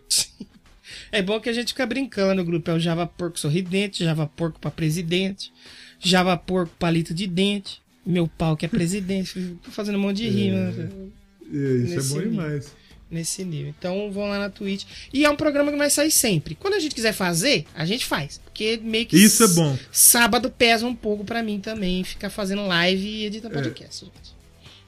[1.13, 2.69] é bom que a gente fica brincando no grupo.
[2.71, 5.53] É o Java Porco Sorridente, Java Porco pra presidente,
[6.01, 9.57] Java Porco Palito de Dente, meu pau que é presidente.
[9.63, 10.59] Tô fazendo um monte de rima.
[10.59, 11.17] É...
[11.49, 12.75] É, isso é bom nível, demais.
[13.09, 13.73] Nesse nível.
[13.79, 14.85] Então vão lá na Twitch.
[15.13, 16.57] E é um programa que vai sair sempre.
[16.57, 18.41] Quando a gente quiser fazer, a gente faz.
[18.45, 19.17] Porque meio que.
[19.17, 19.79] Isso é bom.
[19.93, 23.53] Sábado pesa um pouco para mim também, ficar fazendo live e editar é.
[23.53, 24.07] podcast, é.
[24.07, 24.37] gente.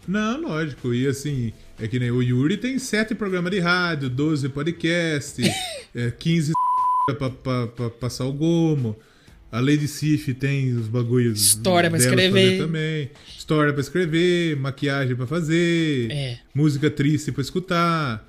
[0.08, 0.94] Não, lógico.
[0.94, 5.46] E assim, é que nem o Yuri tem sete programas de rádio, 12 podcasts,
[5.94, 6.52] é, 15
[7.18, 8.96] pra, pra, pra, passar o gomo.
[9.50, 11.40] A Lady Sif tem os bagulhos.
[11.40, 12.58] História pra escrever.
[12.58, 13.10] também.
[13.36, 16.38] História pra escrever, maquiagem pra fazer, é.
[16.54, 18.26] música triste pra escutar.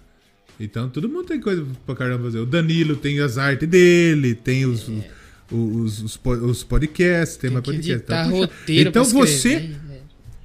[0.57, 2.39] Então todo mundo tem coisa pra caramba fazer.
[2.39, 5.09] O Danilo tem as artes dele, tem os, é.
[5.51, 8.03] os, os, os, podcasts, tem, tem mais podcast.
[8.03, 9.59] Então, roteiro então você.
[9.59, 9.99] Né?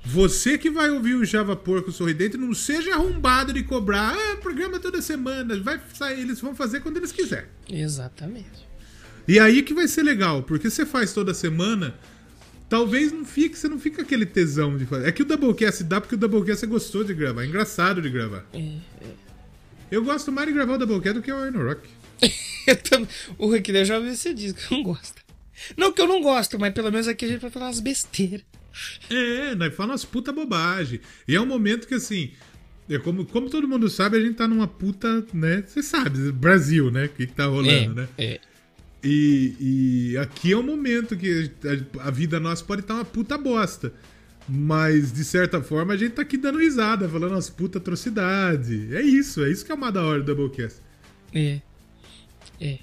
[0.06, 4.14] Você que vai ouvir o Java Porco Sorridente, não seja arrombado de cobrar.
[4.14, 5.58] Ah, programa toda semana.
[5.60, 7.48] Vai sair, eles vão fazer quando eles quiserem.
[7.70, 8.63] Exatamente.
[9.26, 11.94] E aí que vai ser legal, porque você faz toda semana,
[12.68, 15.08] talvez não fique, você não fica aquele tesão de fazer.
[15.08, 18.10] É que o Doublecast dá porque o Doublecast é gostoso de gravar, é engraçado de
[18.10, 18.44] gravar.
[18.52, 19.24] É, é.
[19.90, 21.88] Eu gosto mais de gravar o Doublecast do que o Iron Rock.
[23.38, 25.22] o Rick eu já ouvi você diz que não gosta.
[25.76, 28.44] Não que eu não gosto, mas pelo menos aqui a gente vai falar umas besteiras.
[29.08, 31.00] É, nós falamos umas puta bobagem.
[31.28, 32.32] E é um momento que assim.
[32.88, 35.64] É como, como todo mundo sabe, a gente tá numa puta, né?
[35.66, 37.06] Você sabe, Brasil, né?
[37.06, 38.08] O que, que tá rolando, é, né?
[38.18, 38.40] É.
[39.04, 41.50] E, e aqui é o um momento que
[41.98, 43.92] a, a vida nossa pode estar uma puta bosta.
[44.48, 48.94] Mas, de certa forma, a gente tá aqui dando risada, falando umas puta atrocidade.
[48.94, 50.80] É isso, é isso que é uma da hora do Doublecast.
[51.34, 51.60] É.
[52.60, 52.78] É.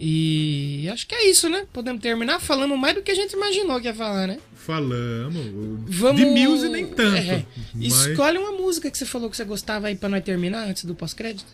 [0.00, 1.66] E acho que é isso, né?
[1.72, 4.38] Podemos terminar falando mais do que a gente imaginou que ia falar, né?
[4.54, 5.44] Falamos.
[5.88, 6.20] Vamos...
[6.20, 7.16] De Muse nem tanto.
[7.16, 7.44] É.
[7.74, 8.06] Mas...
[8.06, 10.94] Escolhe uma música que você falou que você gostava aí pra nós terminar antes do
[10.94, 11.46] pós-crédito.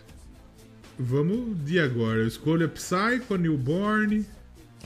[0.98, 2.20] Vamos de agora.
[2.20, 4.24] Eu escolho a Psycho, a Newborn.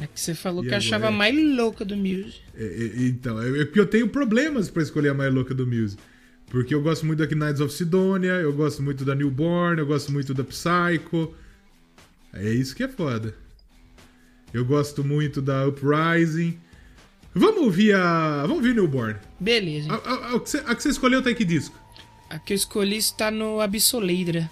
[0.01, 0.79] É que você falou que agora?
[0.79, 2.41] achava a mais louca do Muse.
[2.55, 5.67] É, é, então, é, é porque eu tenho problemas para escolher a mais louca do
[5.67, 5.97] Muse.
[6.47, 10.11] Porque eu gosto muito da Knights of Sidonia, eu gosto muito da Newborn, eu gosto
[10.11, 11.35] muito da Psycho.
[12.33, 13.35] É isso que é foda.
[14.53, 16.59] Eu gosto muito da Uprising.
[17.35, 18.43] Vamos ouvir a.
[18.43, 19.17] Vamos ouvir Newborn.
[19.39, 19.93] Beleza.
[19.93, 21.79] A, a, a, que, você, a que você escolheu tá em que disco?
[22.31, 24.51] A que eu escolhi está no Absoleira.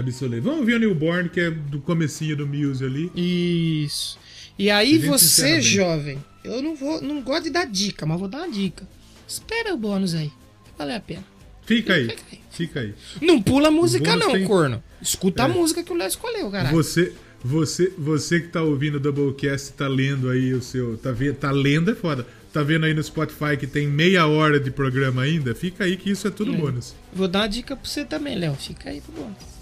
[0.00, 0.40] Absolute.
[0.40, 3.10] Vamos ver o Newborn, que é do comecinho do Muse ali.
[3.14, 4.18] Isso.
[4.58, 8.38] E aí você, jovem, eu não vou, não gosto de dar dica, mas vou dar
[8.38, 8.88] uma dica.
[9.28, 10.32] Espera o bônus aí.
[10.78, 11.24] Vale a pena.
[11.66, 12.08] Fica aí.
[12.08, 12.40] Fica aí.
[12.50, 12.94] Fica aí.
[13.20, 14.46] Não pula a música não, tem...
[14.46, 14.82] corno.
[15.02, 15.44] Escuta é.
[15.44, 16.74] a música que o Léo escolheu, caralho.
[16.74, 17.12] Você,
[17.44, 21.50] você, você que tá ouvindo o Doublecast, tá lendo aí o seu, tá vendo, tá
[21.50, 22.26] lendo é foda.
[22.52, 25.54] Tá vendo aí no Spotify que tem meia hora de programa ainda?
[25.54, 26.56] Fica aí que isso é tudo é.
[26.56, 26.94] bônus.
[27.12, 28.54] Vou dar uma dica pra você também, Léo.
[28.54, 29.55] Fica aí pro bônus.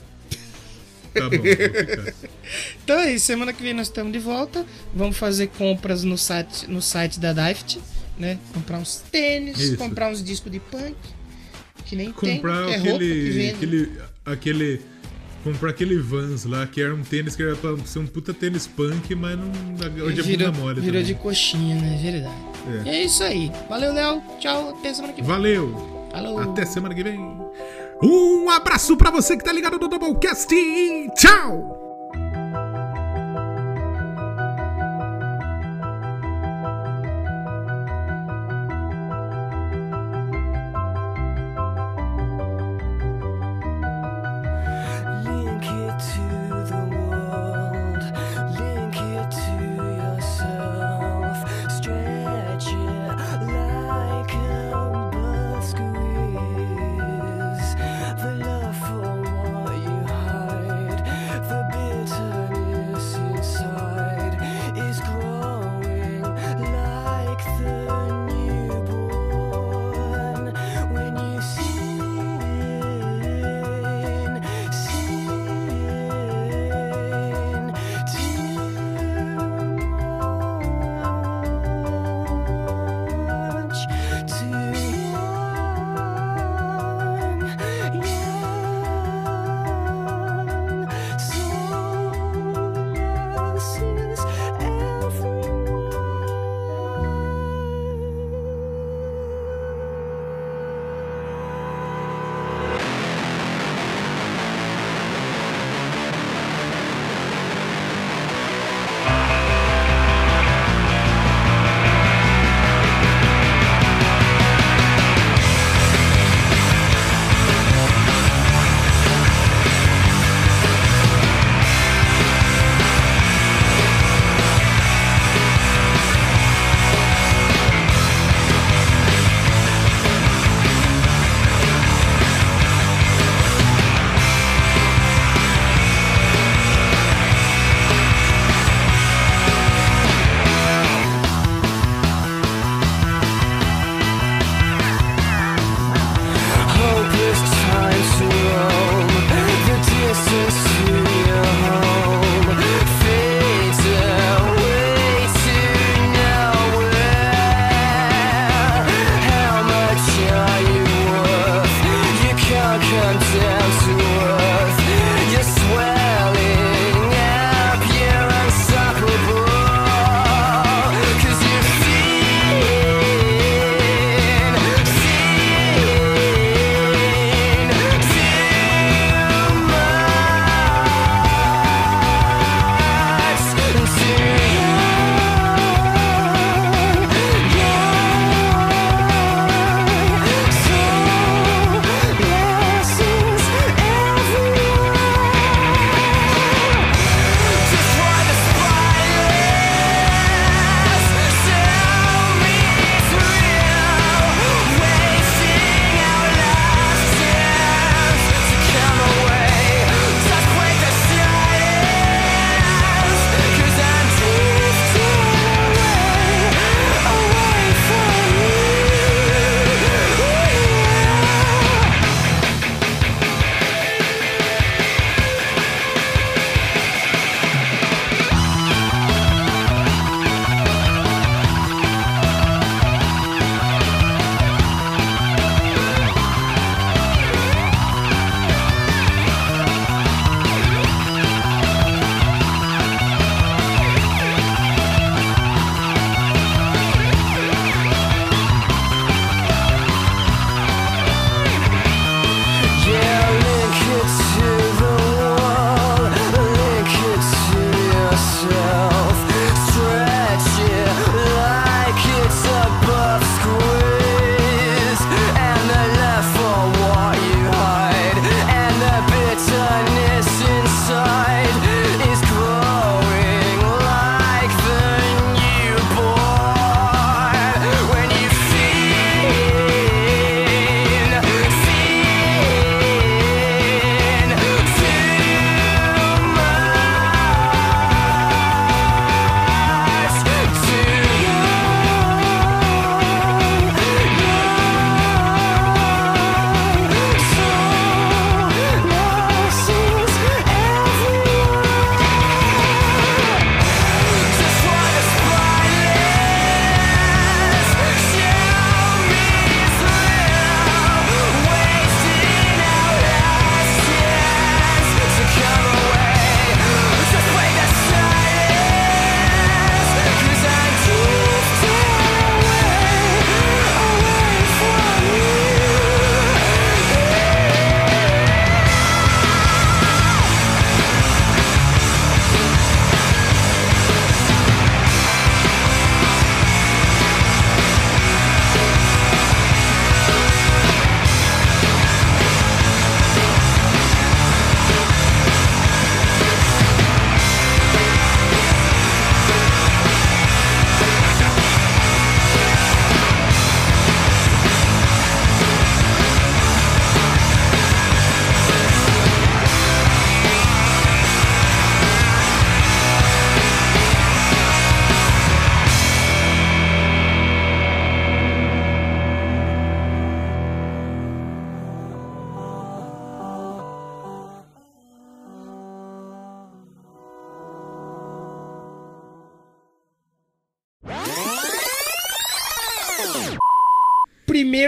[1.14, 1.36] Tá bom,
[2.82, 3.26] então é isso.
[3.26, 4.66] Semana que vem nós estamos de volta.
[4.94, 7.78] Vamos fazer compras no site, no site da Daft,
[8.18, 8.38] né?
[8.52, 9.76] Comprar uns tênis, isso.
[9.76, 10.96] comprar uns discos de punk.
[11.86, 13.92] Que nem comprar tem, aquele, aquele,
[14.24, 14.80] aquele
[15.44, 18.66] comprar aquele Vans lá, que era um tênis que era pra ser um puta tênis
[18.66, 19.52] punk, mas não.
[20.04, 20.80] Hoje é virou, mole.
[20.80, 21.04] Virou também.
[21.04, 22.00] de coxinha, né?
[22.02, 22.88] Verdade.
[22.88, 22.96] É.
[22.96, 23.52] é isso aí.
[23.68, 24.22] Valeu, Léo.
[24.40, 24.70] Tchau.
[24.70, 25.30] Até semana que vem.
[25.30, 26.08] Valeu.
[26.10, 26.38] Falou.
[26.38, 27.20] Até semana que vem.
[28.04, 30.54] Um abraço para você que tá ligado no Doublecast.
[31.16, 31.83] Tchau!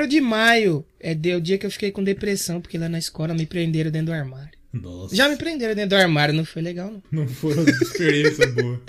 [0.07, 0.85] De maio.
[1.01, 4.07] É o dia que eu fiquei com depressão, porque lá na escola me prenderam dentro
[4.07, 4.57] do armário.
[4.73, 5.15] Nossa.
[5.15, 7.03] Já me prenderam dentro do armário, não foi legal, não.
[7.11, 8.81] Não foi uma experiência boa.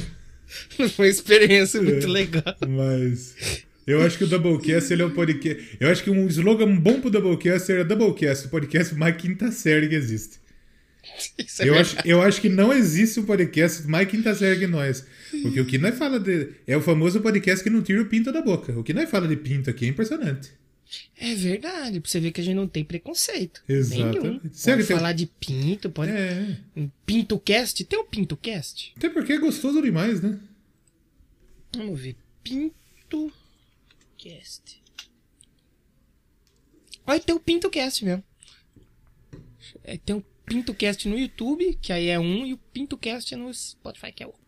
[0.80, 2.56] Não foi uma experiência muito é, legal.
[2.68, 3.36] Mas.
[3.86, 5.78] Eu acho que o Doublecast ele é um podcast.
[5.80, 9.88] Eu acho que um slogan bom pro Doublecast era Doublecast, o podcast mais quinta série
[9.88, 10.40] que existe.
[11.60, 15.06] É eu, acho, eu acho que não existe um podcast mais quinta série que nós.
[15.42, 16.50] Porque o que nós fala de.
[16.68, 18.78] É o famoso podcast que não tira o pinto da boca.
[18.78, 20.52] O que nós fala de pinto aqui é impressionante.
[21.18, 23.64] É verdade, pra você ver que a gente não tem preconceito.
[23.68, 24.40] Exato.
[24.66, 25.18] Pode falar tem...
[25.18, 26.12] de pinto, pode.
[26.12, 26.58] É.
[26.76, 27.84] Um pinto cast?
[27.84, 28.94] Tem um pinto cast?
[28.96, 30.40] Até porque é gostoso demais, né?
[31.76, 32.16] Vamos ver.
[32.44, 33.32] Pinto
[34.18, 34.82] cast.
[37.08, 38.22] Olha, tem o Pinto Cast mesmo.
[39.82, 43.34] É, tem o Pinto Cast no YouTube, que aí é um, e o Pinto Cast
[43.38, 44.42] no Spotify, que é outro.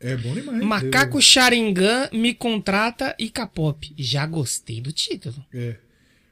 [0.00, 0.62] É bom demais.
[0.62, 1.22] Macaco eu...
[1.22, 3.92] Sharingan me contrata e Capop.
[3.96, 5.44] Já gostei do título.
[5.52, 5.76] É.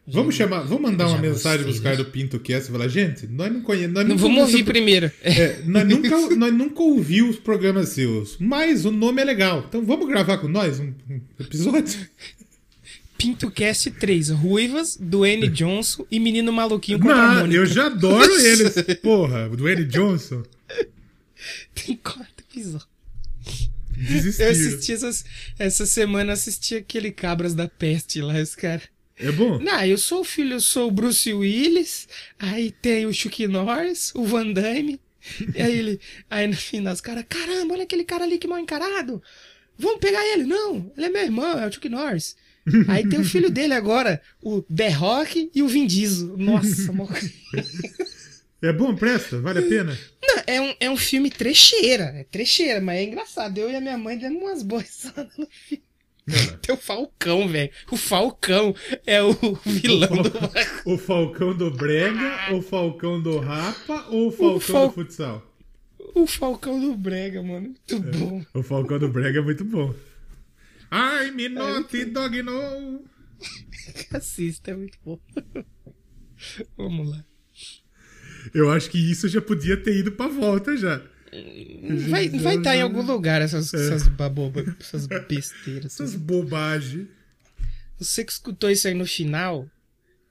[0.06, 3.50] Vamos chamar, vamos mandar uma mensagem pros caras do Pinto Cast e falar, gente, nós
[3.50, 4.04] não conhecemos.
[4.04, 5.10] Não vamos ouvir primeiro.
[5.22, 9.64] É, nós, nunca, nós nunca ouvimos os programas seus, mas o nome é legal.
[9.66, 12.06] Então vamos gravar com nós um, um episódio?
[13.16, 17.56] Pinto Cast 3, Ruivas, Dwayne Johnson e Menino Maluquinho contra não, a Mônica.
[17.56, 18.74] Eu já adoro eles.
[19.02, 20.42] Porra, Dwayne Johnson.
[21.74, 22.93] Tem quatro episódios.
[24.38, 25.24] Eu assisti essas,
[25.58, 28.88] essa semana, assisti aquele Cabras da Peste lá, os caras.
[29.16, 29.58] É bom?
[29.60, 32.08] Não, eu sou o filho, eu sou o Bruce Willis,
[32.38, 35.00] aí tem o Chuck Norris, o Van Damme,
[35.54, 38.58] e aí ele, aí no final os caras, caramba, olha aquele cara ali que mal
[38.58, 39.22] encarado,
[39.78, 42.36] vamos pegar ele, não, ele é meu irmão, é o Chuck Norris.
[42.88, 46.36] Aí tem o filho dele agora, o The Rock e o Vin Diesel.
[46.38, 47.30] Nossa, morri.
[48.64, 49.38] É bom, presta?
[49.42, 49.98] Vale a pena?
[50.22, 52.04] Não, é um, é um filme trecheira.
[52.04, 53.58] É trecheira, mas é engraçado.
[53.58, 55.84] Eu e a minha mãe demos umas boas no filme.
[56.26, 57.70] Não, Tem o Falcão, velho.
[57.90, 58.74] O Falcão
[59.06, 59.34] é o
[59.66, 60.94] vilão o do.
[60.94, 64.88] O Falcão do Brega, o Falcão do Rapa ou o Falcão o Fal...
[64.88, 65.54] do Futsal?
[66.14, 67.74] O Falcão do Brega, mano.
[67.90, 67.98] Muito é.
[67.98, 68.46] bom.
[68.54, 69.94] O Falcão do Brega é muito bom.
[70.90, 73.04] Ai, me not dog no.
[74.14, 75.20] Assista, é muito bom.
[76.78, 77.24] Vamos lá.
[78.52, 81.02] Eu acho que isso já podia ter ido pra volta já.
[82.08, 83.76] Vai estar vai tá em algum lugar essas, é.
[83.76, 85.92] essas babobas, essas besteiras.
[85.94, 87.08] Essas bobagens.
[87.98, 89.68] Você que escutou isso aí no final,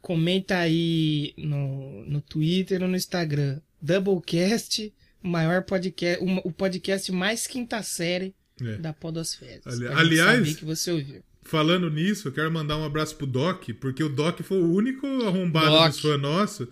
[0.02, 3.60] comenta aí no, no Twitter ou no Instagram.
[3.81, 8.77] Doublecast, o maior podcast, o, o podcast mais quinta série é.
[8.77, 9.61] da Podosfera.
[9.65, 11.22] Ali, aliás, que você ouviu.
[11.41, 15.06] falando nisso, eu quero mandar um abraço pro Doc, porque o Doc foi o único
[15.23, 15.88] arrombado Doc.
[15.88, 16.68] dos fãs nosso.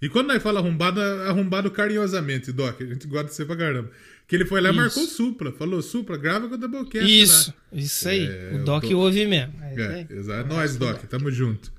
[0.00, 2.80] E quando nós fala arrombado, é arrombado carinhosamente, Doc.
[2.80, 3.90] A gente gosta de você pra caramba.
[4.26, 5.52] Que ele foi lá e marcou o Supla.
[5.52, 7.08] Falou, Supla, grava com o Doublecast.
[7.08, 7.80] Isso, lá.
[7.80, 8.26] isso aí.
[8.26, 8.98] É, o Doc tô...
[8.98, 9.54] ouve mesmo.
[9.62, 10.48] É, é exato.
[10.48, 11.72] Nós, Doc, tamo junto.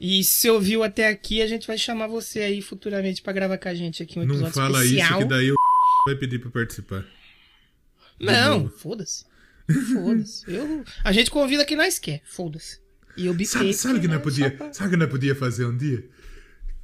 [0.00, 3.68] E se ouviu até aqui, a gente vai chamar você aí futuramente para gravar com
[3.68, 5.08] a gente aqui um episódio Não fala especial.
[5.08, 5.56] isso, que daí o
[6.06, 7.04] vai pedir pra participar.
[8.20, 9.24] Não, foda-se.
[9.92, 10.44] Foda-se.
[10.46, 10.84] Eu...
[11.02, 12.22] A gente convida quem nós quer.
[12.24, 12.78] Foda-se.
[13.16, 14.72] E eu Sabe, sabe que não podia, pra...
[14.72, 16.04] sabe que não podia fazer um dia?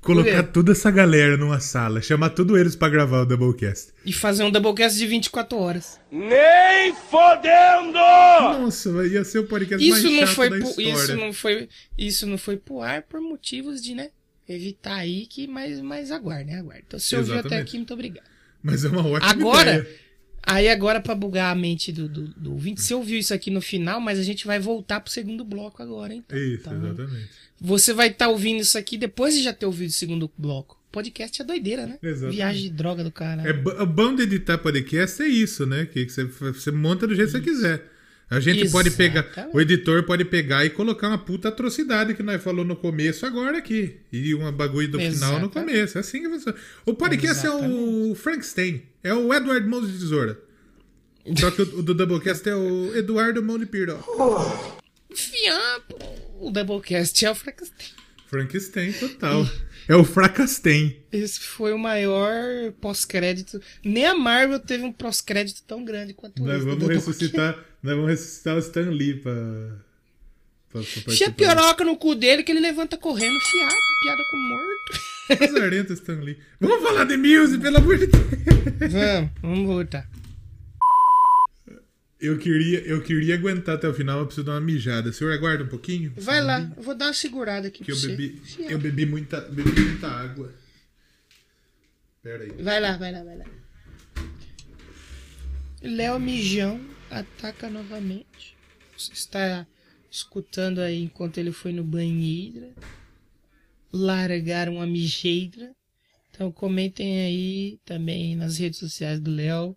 [0.05, 3.93] Colocar toda essa galera numa sala, chamar todos eles para gravar o Doublecast.
[4.05, 5.99] E fazer um Doublecast de 24 horas.
[6.13, 7.95] Nem fodendo!
[7.95, 10.93] Nossa, ia ser o podcast isso mais não chato foi da história.
[10.93, 14.11] Isso não foi, isso não foi pro ar por motivos de, né,
[14.49, 16.85] evitar aí que mais, mais aguarde, né, aguarde.
[16.87, 18.27] Então se ouviu até aqui, muito obrigado.
[18.63, 20.04] Mas é uma ótima Agora, ideia.
[20.47, 23.61] Aí agora para bugar a mente do, do, do ouvinte, você ouviu isso aqui no
[23.63, 26.39] final, mas a gente vai voltar pro segundo bloco agora, então.
[26.39, 27.29] Isso, então, exatamente.
[27.61, 30.79] Você vai estar tá ouvindo isso aqui depois de já ter ouvido o segundo bloco.
[30.93, 31.99] Podcast é doideira, né?
[32.03, 32.37] Exatamente.
[32.37, 33.43] Viagem de droga do cara.
[33.43, 33.53] É
[33.87, 35.87] bom de editar podcast é isso, né?
[35.87, 37.41] Que você, você monta do jeito isso.
[37.41, 37.95] que você quiser.
[38.31, 38.73] A gente Exatamente.
[38.73, 42.77] pode pegar, o editor pode pegar e colocar uma puta atrocidade que nós falou no
[42.77, 43.97] começo agora aqui.
[44.13, 45.25] E uma bagulho do Exatamente.
[45.25, 45.99] final no começo.
[45.99, 46.55] É assim que você.
[46.85, 47.75] O podcast Exatamente.
[47.75, 48.83] é o Frankenstein.
[49.05, 50.41] É o Edward Mãos de Tesoura.
[51.39, 53.99] Só que o, o do Doublecast é o Eduardo Mão de Piro.
[55.15, 55.99] Fiampo.
[56.41, 57.91] O Doublecast é o Frankenstein.
[58.27, 59.47] Frankenstein, total.
[59.87, 60.97] É o Fracastem.
[61.13, 63.61] Esse foi o maior pós-crédito.
[63.85, 66.65] Nem a Marvel teve um pós-crédito tão grande quanto nós esse.
[66.65, 69.33] Vamos ressuscitar, nós vamos ressuscitar o Stan Lee pra.
[70.71, 74.74] pra, pra Fia piroca no cu dele que ele levanta correndo, fiado, piada com morto.
[75.31, 76.39] Azarento Stan Lee.
[76.61, 78.93] Vamos falar de Muse, pelo amor de Deus.
[78.93, 80.09] Vamos, vamos voltar.
[82.21, 85.11] Eu queria, eu queria aguentar até o final, mas preciso dar uma mijada.
[85.11, 86.13] O senhor aguarda um pouquinho?
[86.17, 89.79] Vai lá, eu vou dar uma segurada aqui que eu bebi, eu bebi muita, bebi
[89.79, 90.51] muita água.
[92.23, 92.53] Pera aí.
[92.63, 93.45] Vai lá, vai lá, vai lá.
[95.83, 96.81] Léo Mijão
[97.11, 98.57] ataca novamente.
[98.97, 99.67] Você está
[100.11, 102.73] escutando aí enquanto ele foi no banheiro.
[103.97, 105.73] Largaram a mijeira.
[106.31, 109.77] Então comentem aí também nas redes sociais do Léo.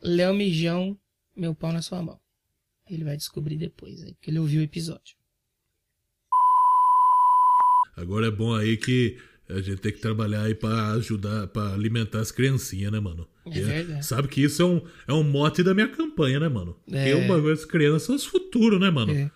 [0.00, 0.96] Léo Mijão,
[1.36, 2.20] meu pau na sua mão.
[2.88, 5.16] Ele vai descobrir depois, aí, porque ele ouviu o episódio.
[7.96, 9.18] Agora é bom aí que
[9.48, 13.26] a gente tem que trabalhar aí pra ajudar, pra alimentar as criancinhas, né, mano?
[13.44, 14.06] É verdade.
[14.06, 16.78] Sabe que isso é um, é um mote da minha campanha, né, mano?
[16.92, 17.12] É.
[17.12, 19.12] Porque bagulho crianças são os futuros, né, mano?
[19.12, 19.30] É.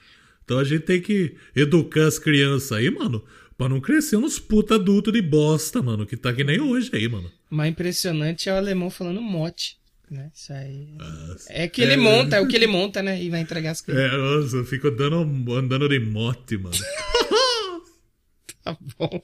[0.45, 3.25] Então a gente tem que educar as crianças aí, mano,
[3.63, 7.09] pra não crescer uns puta adulto de bosta, mano, que tá que nem hoje aí,
[7.09, 7.31] mano.
[7.49, 9.79] O mais impressionante é o alemão falando mote.
[10.11, 10.31] Né?
[10.35, 10.89] Isso aí.
[10.99, 11.47] Nossa.
[11.49, 13.23] É que ele é, monta, é o que ele monta, né?
[13.23, 14.03] E vai entregar as coisas.
[14.03, 15.21] É, nossa, eu fico andando,
[15.55, 16.75] andando de mote, mano.
[18.63, 19.23] tá bom.